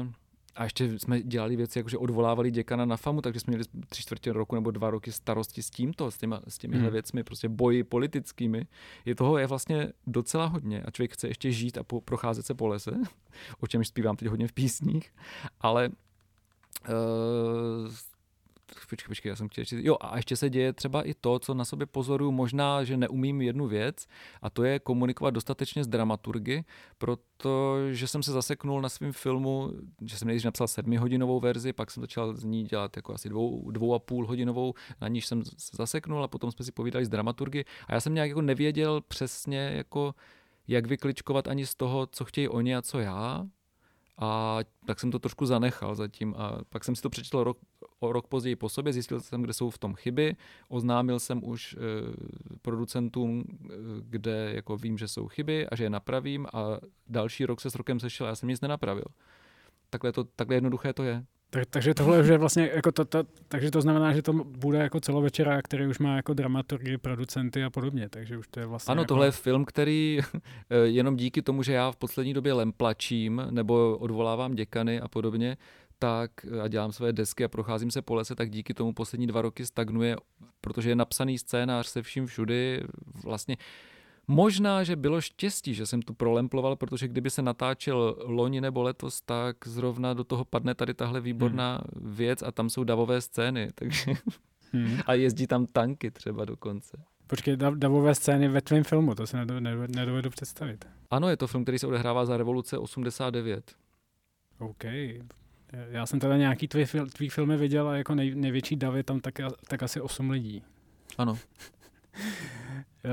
Uh, 0.00 0.12
a 0.58 0.64
ještě 0.64 0.98
jsme 0.98 1.22
dělali 1.22 1.56
věci, 1.56 1.78
jakože 1.78 1.98
odvolávali 1.98 2.50
děkana 2.50 2.84
na 2.84 2.96
FAMu, 2.96 3.20
takže 3.20 3.40
jsme 3.40 3.50
měli 3.50 3.64
tři 3.88 4.02
čtvrtě 4.02 4.32
roku 4.32 4.54
nebo 4.54 4.70
dva 4.70 4.90
roky 4.90 5.12
starosti 5.12 5.62
s 5.62 5.70
tímto, 5.70 6.10
s, 6.10 6.18
těma, 6.18 6.40
s 6.48 6.58
těmihle 6.58 6.86
hmm. 6.86 6.92
věcmi, 6.92 7.24
prostě 7.24 7.48
boji 7.48 7.84
politickými. 7.84 8.66
Je 9.04 9.14
toho 9.14 9.38
je 9.38 9.46
vlastně 9.46 9.92
docela 10.06 10.46
hodně 10.46 10.82
a 10.82 10.90
člověk 10.90 11.12
chce 11.12 11.28
ještě 11.28 11.52
žít 11.52 11.78
a 11.78 11.84
po, 11.84 12.00
procházet 12.00 12.46
se 12.46 12.54
po 12.54 12.66
lese, 12.66 12.90
o 13.60 13.66
čemž 13.66 13.88
zpívám 13.88 14.16
teď 14.16 14.28
hodně 14.28 14.48
v 14.48 14.52
písních, 14.52 15.12
ale 15.60 15.88
uh, 16.88 17.94
počkej, 18.90 19.08
počkej, 19.08 19.30
já 19.30 19.36
jsem 19.36 19.48
chtěl 19.48 19.64
říct, 19.64 19.84
jo 19.84 19.96
a 20.00 20.16
ještě 20.16 20.36
se 20.36 20.50
děje 20.50 20.72
třeba 20.72 21.02
i 21.02 21.14
to, 21.14 21.38
co 21.38 21.54
na 21.54 21.64
sobě 21.64 21.86
pozoruju, 21.86 22.32
možná, 22.32 22.84
že 22.84 22.96
neumím 22.96 23.42
jednu 23.42 23.66
věc 23.66 24.06
a 24.42 24.50
to 24.50 24.64
je 24.64 24.78
komunikovat 24.78 25.30
dostatečně 25.30 25.84
s 25.84 25.86
dramaturgy, 25.86 26.64
protože 26.98 28.06
jsem 28.08 28.22
se 28.22 28.32
zaseknul 28.32 28.80
na 28.80 28.88
svém 28.88 29.12
filmu, 29.12 29.72
že 30.02 30.16
jsem 30.16 30.28
nejdřív 30.28 30.44
napsal 30.44 30.68
sedmihodinovou 30.68 31.40
verzi, 31.40 31.72
pak 31.72 31.90
jsem 31.90 32.00
začal 32.00 32.34
z 32.34 32.44
ní 32.44 32.64
dělat 32.64 32.96
jako 32.96 33.14
asi 33.14 33.28
dvou, 33.28 33.70
dvou 33.70 33.94
a 33.94 33.98
půl 33.98 34.26
hodinovou, 34.26 34.74
na 35.00 35.08
níž 35.08 35.26
jsem 35.26 35.44
se 35.44 35.76
zaseknul 35.76 36.24
a 36.24 36.28
potom 36.28 36.52
jsme 36.52 36.64
si 36.64 36.72
povídali 36.72 37.04
s 37.04 37.08
dramaturgy 37.08 37.64
a 37.86 37.94
já 37.94 38.00
jsem 38.00 38.14
nějak 38.14 38.28
jako 38.28 38.42
nevěděl 38.42 39.00
přesně 39.00 39.58
jako 39.58 40.14
jak 40.68 40.86
vykličkovat 40.86 41.48
ani 41.48 41.66
z 41.66 41.74
toho, 41.74 42.06
co 42.06 42.24
chtějí 42.24 42.48
oni 42.48 42.76
a 42.76 42.82
co 42.82 42.98
já, 42.98 43.46
a 44.20 44.58
tak 44.86 45.00
jsem 45.00 45.10
to 45.10 45.18
trošku 45.18 45.46
zanechal 45.46 45.94
zatím 45.94 46.34
a 46.38 46.58
pak 46.68 46.84
jsem 46.84 46.96
si 46.96 47.02
to 47.02 47.10
přečetl 47.10 47.44
rok, 47.44 47.58
o 48.00 48.12
rok 48.12 48.26
později 48.26 48.56
po 48.56 48.68
sobě, 48.68 48.92
zjistil 48.92 49.20
jsem, 49.20 49.42
kde 49.42 49.52
jsou 49.52 49.70
v 49.70 49.78
tom 49.78 49.94
chyby, 49.94 50.36
oznámil 50.68 51.18
jsem 51.18 51.44
už 51.44 51.74
e, 51.74 51.78
producentům, 52.62 53.44
e, 53.64 53.74
kde 54.00 54.52
jako 54.54 54.76
vím, 54.76 54.98
že 54.98 55.08
jsou 55.08 55.28
chyby 55.28 55.68
a 55.68 55.76
že 55.76 55.84
je 55.84 55.90
napravím 55.90 56.46
a 56.52 56.78
další 57.06 57.46
rok 57.46 57.60
se 57.60 57.70
s 57.70 57.74
rokem 57.74 58.00
sešel 58.00 58.26
a 58.26 58.28
já 58.28 58.34
jsem 58.34 58.48
nic 58.48 58.60
nenapravil. 58.60 59.04
Takhle, 59.90 60.12
to, 60.12 60.24
takhle 60.24 60.56
jednoduché 60.56 60.92
to 60.92 61.02
je. 61.02 61.24
Tak, 61.50 61.66
takže 61.70 61.94
tohle 61.94 62.20
už 62.20 62.28
je 62.28 62.38
vlastně, 62.38 62.70
jako 62.74 62.92
to, 62.92 63.04
to, 63.04 63.24
takže 63.48 63.70
to 63.70 63.80
znamená, 63.80 64.12
že 64.12 64.22
to 64.22 64.32
bude 64.32 64.78
jako 64.78 65.00
celovečera, 65.00 65.62
který 65.62 65.86
už 65.86 65.98
má 65.98 66.16
jako 66.16 66.34
dramaturgy, 66.34 66.98
producenty 66.98 67.64
a 67.64 67.70
podobně, 67.70 68.08
takže 68.08 68.38
už 68.38 68.48
to 68.48 68.60
je 68.60 68.66
vlastně 68.66 68.92
Ano, 68.92 69.02
jako... 69.02 69.08
tohle 69.08 69.26
je 69.26 69.30
film, 69.30 69.64
který 69.64 70.18
eh, 70.70 70.76
jenom 70.76 71.16
díky 71.16 71.42
tomu, 71.42 71.62
že 71.62 71.72
já 71.72 71.90
v 71.90 71.96
poslední 71.96 72.34
době 72.34 72.52
lemplačím 72.52 73.42
nebo 73.50 73.96
odvolávám 74.00 74.54
děkany 74.54 75.00
a 75.00 75.08
podobně, 75.08 75.56
tak 75.98 76.30
a 76.62 76.68
dělám 76.68 76.92
své 76.92 77.12
desky 77.12 77.44
a 77.44 77.48
procházím 77.48 77.90
se 77.90 78.02
po 78.02 78.14
lese, 78.14 78.34
tak 78.34 78.50
díky 78.50 78.74
tomu 78.74 78.92
poslední 78.92 79.26
dva 79.26 79.42
roky 79.42 79.66
stagnuje, 79.66 80.16
protože 80.60 80.90
je 80.90 80.96
napsaný 80.96 81.38
scénář 81.38 81.86
se 81.86 82.02
vším 82.02 82.26
všudy, 82.26 82.82
vlastně 83.24 83.56
Možná, 84.30 84.84
že 84.84 84.96
bylo 84.96 85.20
štěstí, 85.20 85.74
že 85.74 85.86
jsem 85.86 86.02
tu 86.02 86.14
prolemploval, 86.14 86.76
protože 86.76 87.08
kdyby 87.08 87.30
se 87.30 87.42
natáčel 87.42 88.16
loni 88.24 88.60
nebo 88.60 88.82
letos, 88.82 89.20
tak 89.20 89.56
zrovna 89.66 90.14
do 90.14 90.24
toho 90.24 90.44
padne 90.44 90.74
tady 90.74 90.94
tahle 90.94 91.20
výborná 91.20 91.80
hmm. 91.94 92.14
věc 92.14 92.42
a 92.42 92.52
tam 92.52 92.70
jsou 92.70 92.84
davové 92.84 93.20
scény, 93.20 93.68
takže 93.74 94.12
hmm. 94.72 94.98
a 95.06 95.14
jezdí 95.14 95.46
tam 95.46 95.66
tanky 95.66 96.10
třeba 96.10 96.44
dokonce. 96.44 96.96
Počkej, 97.26 97.56
davové 97.56 98.14
scény 98.14 98.48
ve 98.48 98.60
tvém 98.60 98.84
filmu, 98.84 99.14
to 99.14 99.26
se 99.26 99.36
nedovedu, 99.36 99.92
nedovedu 99.96 100.30
představit. 100.30 100.84
Ano, 101.10 101.28
je 101.28 101.36
to 101.36 101.46
film, 101.46 101.62
který 101.62 101.78
se 101.78 101.86
odehrává 101.86 102.26
za 102.26 102.36
revoluce 102.36 102.78
89. 102.78 103.72
OK. 104.58 104.84
Já 105.72 106.06
jsem 106.06 106.20
teda 106.20 106.36
nějaký 106.36 106.68
tvý, 106.68 106.84
tvý 107.12 107.28
filmy 107.28 107.56
viděl 107.56 107.88
a 107.88 107.96
jako 107.96 108.14
nej, 108.14 108.34
největší 108.34 108.76
davy 108.76 109.02
tam 109.02 109.20
tak, 109.20 109.34
tak 109.68 109.82
asi 109.82 110.00
8 110.00 110.30
lidí. 110.30 110.62
Ano. 111.18 111.38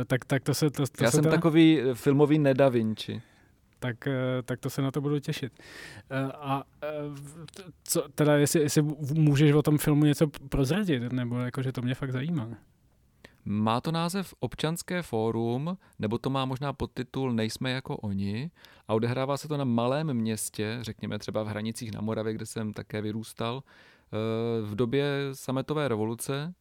tak, 0.08 0.26
tak 0.26 0.44
to 0.44 0.54
se... 0.54 0.70
To, 0.70 0.84
to 0.88 1.04
Já 1.04 1.12
se 1.12 1.16
jsem 1.16 1.24
teda... 1.24 1.36
takový 1.36 1.82
eh, 1.82 1.96
filmový 1.96 2.40
nedavinči. 2.40 3.22
Tak, 3.80 4.08
eh, 4.08 4.14
tak 4.46 4.60
to 4.60 4.70
se 4.70 4.82
na 4.82 4.92
to 4.92 5.02
budu 5.02 5.20
těšit. 5.20 5.54
Eh, 6.10 6.32
a 6.34 6.64
co, 7.84 8.08
teda 8.16 8.38
jestli, 8.38 8.62
jestli 8.62 8.82
můžeš 9.14 9.52
o 9.52 9.62
tom 9.62 9.78
filmu 9.78 10.06
něco 10.06 10.28
prozradit, 10.28 11.12
nebo 11.12 11.40
jako, 11.40 11.62
že 11.62 11.72
to 11.72 11.82
mě 11.82 11.96
fakt 11.96 12.12
zajímá. 12.12 12.50
Má 13.46 13.82
to 13.82 13.92
název 13.92 14.34
Občanské 14.40 15.02
fórum, 15.02 15.78
nebo 16.00 16.18
to 16.18 16.30
má 16.30 16.46
možná 16.46 16.74
podtitul 16.74 17.34
Nejsme 17.34 17.72
jako 17.72 17.98
oni 17.98 18.52
a 18.88 18.94
odehrává 18.94 19.38
se 19.38 19.48
to 19.48 19.58
na 19.58 19.64
malém 19.64 20.14
městě, 20.14 20.78
řekněme 20.82 21.20
třeba 21.20 21.44
v 21.44 21.48
Hranicích 21.48 21.92
na 21.92 22.02
Moravě, 22.02 22.34
kde 22.34 22.46
jsem 22.46 22.74
také 22.74 23.02
vyrůstal, 23.02 23.64
v 24.62 24.76
době 24.76 25.06
sametové 25.34 25.88
revoluce 25.88 26.54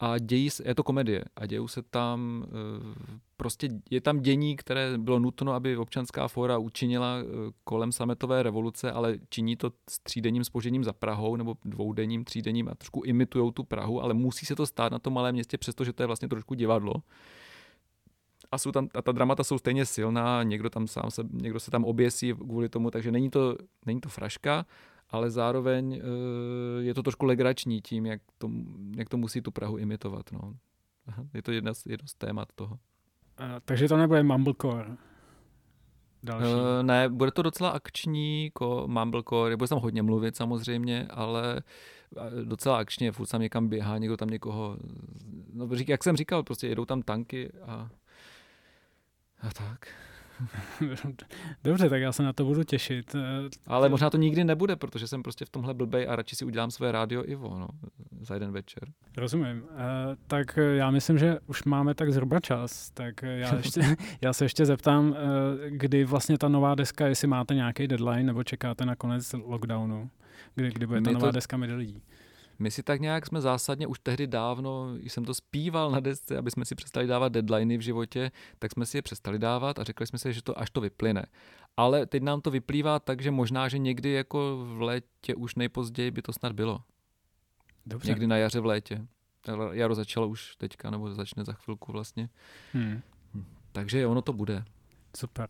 a 0.00 0.18
dějí 0.18 0.50
se, 0.50 0.62
je 0.66 0.74
to 0.74 0.82
komedie 0.82 1.24
a 1.36 1.46
dějou 1.46 1.68
se 1.68 1.82
tam, 1.82 2.46
eh, 2.46 3.04
prostě 3.36 3.68
je 3.90 4.00
tam 4.00 4.20
dění, 4.20 4.56
které 4.56 4.98
bylo 4.98 5.18
nutno, 5.18 5.52
aby 5.52 5.76
občanská 5.76 6.28
fóra 6.28 6.58
učinila 6.58 7.16
eh, 7.20 7.24
kolem 7.64 7.92
sametové 7.92 8.42
revoluce, 8.42 8.92
ale 8.92 9.18
činí 9.28 9.56
to 9.56 9.72
s 9.90 9.98
třídenním 9.98 10.44
spožením 10.44 10.84
za 10.84 10.92
Prahou 10.92 11.36
nebo 11.36 11.54
dvoudenním, 11.64 12.24
třídenním 12.24 12.68
a 12.68 12.74
trošku 12.74 13.02
imitujou 13.04 13.50
tu 13.50 13.64
Prahu, 13.64 14.02
ale 14.02 14.14
musí 14.14 14.46
se 14.46 14.56
to 14.56 14.66
stát 14.66 14.92
na 14.92 14.98
tom 14.98 15.12
malém 15.12 15.34
městě, 15.34 15.58
přestože 15.58 15.92
to 15.92 16.02
je 16.02 16.06
vlastně 16.06 16.28
trošku 16.28 16.54
divadlo. 16.54 16.94
A, 18.52 18.58
jsou 18.58 18.72
tam, 18.72 18.88
a 18.94 19.02
ta 19.02 19.12
dramata 19.12 19.44
jsou 19.44 19.58
stejně 19.58 19.86
silná, 19.86 20.42
někdo, 20.42 20.70
tam 20.70 20.86
sám 20.86 21.10
se, 21.10 21.22
někdo 21.30 21.60
se 21.60 21.70
tam 21.70 21.84
oběsí 21.84 22.32
kvůli 22.32 22.68
tomu, 22.68 22.90
takže 22.90 23.12
není 23.12 23.30
to, 23.30 23.56
není 23.86 24.00
to 24.00 24.08
fraška, 24.08 24.66
ale 25.10 25.30
zároveň 25.30 25.92
uh, 25.92 26.84
je 26.84 26.94
to 26.94 27.02
trošku 27.02 27.26
legrační 27.26 27.80
tím, 27.80 28.06
jak 28.06 28.20
to, 28.38 28.50
jak 28.96 29.08
to 29.08 29.16
musí 29.16 29.40
tu 29.40 29.50
Prahu 29.50 29.76
imitovat. 29.76 30.32
No. 30.32 30.54
Je 31.34 31.42
to 31.42 31.52
jedna 31.52 31.74
z, 31.74 31.86
jedno 31.86 32.08
z 32.08 32.14
témat 32.14 32.48
toho. 32.54 32.74
Uh, 33.40 33.46
takže 33.64 33.88
to 33.88 33.96
nebude 33.96 34.22
Mumblecore? 34.22 34.96
Další. 36.22 36.46
Uh, 36.46 36.82
ne, 36.82 37.08
bude 37.08 37.30
to 37.30 37.42
docela 37.42 37.70
akční, 37.70 38.44
jako 38.44 38.84
Mumblecore, 38.86 39.56
bude 39.56 39.68
tam 39.68 39.78
hodně 39.78 40.02
mluvit 40.02 40.36
samozřejmě, 40.36 41.06
ale 41.10 41.62
docela 42.44 42.78
akčně, 42.78 43.12
furt 43.12 43.26
tam 43.26 43.40
někam 43.40 43.68
běhá, 43.68 43.98
někdo 43.98 44.16
tam 44.16 44.30
někoho, 44.30 44.76
no 45.52 45.68
jak 45.88 46.04
jsem 46.04 46.16
říkal, 46.16 46.42
prostě 46.42 46.66
jedou 46.66 46.84
tam 46.84 47.02
tanky 47.02 47.52
a, 47.62 47.90
a 49.42 49.50
tak. 49.50 49.88
Dobře, 51.64 51.88
tak 51.88 52.00
já 52.00 52.12
se 52.12 52.22
na 52.22 52.32
to 52.32 52.44
budu 52.44 52.64
těšit. 52.64 53.16
Ale 53.66 53.88
možná 53.88 54.10
to 54.10 54.16
nikdy 54.16 54.44
nebude, 54.44 54.76
protože 54.76 55.06
jsem 55.06 55.22
prostě 55.22 55.44
v 55.44 55.50
tomhle 55.50 55.74
blbej 55.74 56.08
a 56.08 56.16
radši 56.16 56.36
si 56.36 56.44
udělám 56.44 56.70
své 56.70 56.92
rádio 56.92 57.24
Ivo 57.26 57.58
no, 57.58 57.68
za 58.20 58.34
jeden 58.34 58.52
večer. 58.52 58.88
Rozumím. 59.16 59.62
Uh, 59.62 59.68
tak 60.26 60.58
já 60.72 60.90
myslím, 60.90 61.18
že 61.18 61.38
už 61.46 61.64
máme 61.64 61.94
tak 61.94 62.12
zhruba 62.12 62.40
čas, 62.40 62.90
tak 62.90 63.22
já, 63.22 63.54
ještě, 63.56 63.96
já 64.20 64.32
se 64.32 64.44
ještě 64.44 64.66
zeptám, 64.66 65.10
uh, 65.10 65.16
kdy 65.68 66.04
vlastně 66.04 66.38
ta 66.38 66.48
nová 66.48 66.74
deska, 66.74 67.06
jestli 67.06 67.28
máte 67.28 67.54
nějaký 67.54 67.88
deadline 67.88 68.26
nebo 68.26 68.44
čekáte 68.44 68.86
na 68.86 68.96
konec 68.96 69.32
lockdownu, 69.32 70.10
kdy, 70.54 70.70
kdy 70.70 70.86
bude 70.86 71.00
ta 71.00 71.10
nová 71.10 71.28
to... 71.28 71.32
deska 71.32 71.56
Midi 71.56 71.74
lidí. 71.74 72.02
My 72.60 72.70
si 72.70 72.82
tak 72.82 73.00
nějak 73.00 73.26
jsme 73.26 73.40
zásadně 73.40 73.86
už 73.86 73.98
tehdy 73.98 74.26
dávno, 74.26 74.94
jsem 75.00 75.24
to 75.24 75.34
zpíval 75.34 75.90
na 75.90 76.00
desce, 76.00 76.38
aby 76.38 76.50
jsme 76.50 76.64
si 76.64 76.74
přestali 76.74 77.06
dávat 77.06 77.32
deadliny 77.32 77.78
v 77.78 77.80
životě, 77.80 78.30
tak 78.58 78.72
jsme 78.72 78.86
si 78.86 78.98
je 78.98 79.02
přestali 79.02 79.38
dávat 79.38 79.78
a 79.78 79.84
řekli 79.84 80.06
jsme 80.06 80.18
si, 80.18 80.32
že 80.32 80.42
to 80.42 80.58
až 80.58 80.70
to 80.70 80.80
vyplyne. 80.80 81.26
Ale 81.76 82.06
teď 82.06 82.22
nám 82.22 82.40
to 82.40 82.50
vyplývá 82.50 82.98
tak, 82.98 83.22
že 83.22 83.30
možná, 83.30 83.68
že 83.68 83.78
někdy 83.78 84.10
jako 84.10 84.56
v 84.56 84.82
létě 84.82 85.34
už 85.36 85.54
nejpozději 85.54 86.10
by 86.10 86.22
to 86.22 86.32
snad 86.32 86.52
bylo. 86.52 86.82
Dobře. 87.86 88.08
Někdy 88.08 88.26
na 88.26 88.36
jaře 88.36 88.60
v 88.60 88.66
létě. 88.66 89.06
Jaro 89.72 89.94
začalo 89.94 90.28
už 90.28 90.56
teďka, 90.56 90.90
nebo 90.90 91.14
začne 91.14 91.44
za 91.44 91.52
chvilku 91.52 91.92
vlastně. 91.92 92.28
Hmm. 92.72 93.00
Takže 93.72 94.06
ono 94.06 94.22
to 94.22 94.32
bude. 94.32 94.64
Super. 95.16 95.48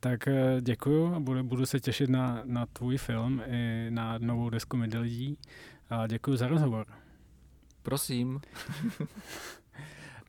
Tak 0.00 0.28
eh, 0.28 0.60
děkuju 0.60 1.14
a 1.14 1.20
budu, 1.20 1.44
budu 1.44 1.66
se 1.66 1.80
těšit 1.80 2.10
na, 2.10 2.42
na 2.44 2.66
tvůj 2.66 2.96
film 2.96 3.42
i 3.46 3.86
na 3.90 4.18
novou 4.18 4.50
desku 4.50 4.76
Midlidí. 4.76 5.38
A 5.90 6.06
děkuji 6.06 6.36
za 6.36 6.48
rozhovor. 6.48 6.86
Prosím. 7.82 8.40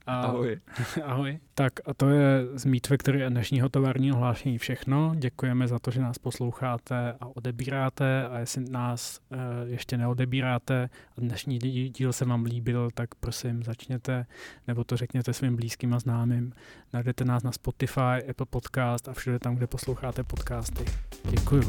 A, 0.05 0.21
ahoj. 0.21 0.59
ahoj. 1.03 1.39
Tak 1.55 1.73
a 1.85 1.93
to 1.93 2.09
je 2.09 2.47
z 2.53 2.65
Meet 2.65 2.87
Factory 2.87 3.25
a 3.25 3.29
dnešního 3.29 3.69
továrního 3.69 4.17
hlášení 4.17 4.57
všechno. 4.57 5.15
Děkujeme 5.15 5.67
za 5.67 5.79
to, 5.79 5.91
že 5.91 6.01
nás 6.01 6.17
posloucháte 6.17 7.13
a 7.19 7.25
odebíráte 7.35 8.27
a 8.27 8.39
jestli 8.39 8.69
nás 8.69 9.19
uh, 9.29 9.37
ještě 9.63 9.97
neodebíráte 9.97 10.89
a 11.17 11.21
dnešní 11.21 11.59
díl 11.89 12.13
se 12.13 12.25
vám 12.25 12.43
líbil, 12.43 12.89
tak 12.93 13.15
prosím 13.15 13.63
začněte 13.63 14.25
nebo 14.67 14.83
to 14.83 14.97
řekněte 14.97 15.33
svým 15.33 15.55
blízkým 15.55 15.93
a 15.93 15.99
známým. 15.99 16.53
Najdete 16.93 17.25
nás 17.25 17.43
na 17.43 17.51
Spotify, 17.51 18.29
Apple 18.29 18.45
Podcast 18.49 19.07
a 19.07 19.13
všude 19.13 19.39
tam, 19.39 19.55
kde 19.55 19.67
posloucháte 19.67 20.23
podcasty. 20.23 20.85
Děkuju. 21.29 21.63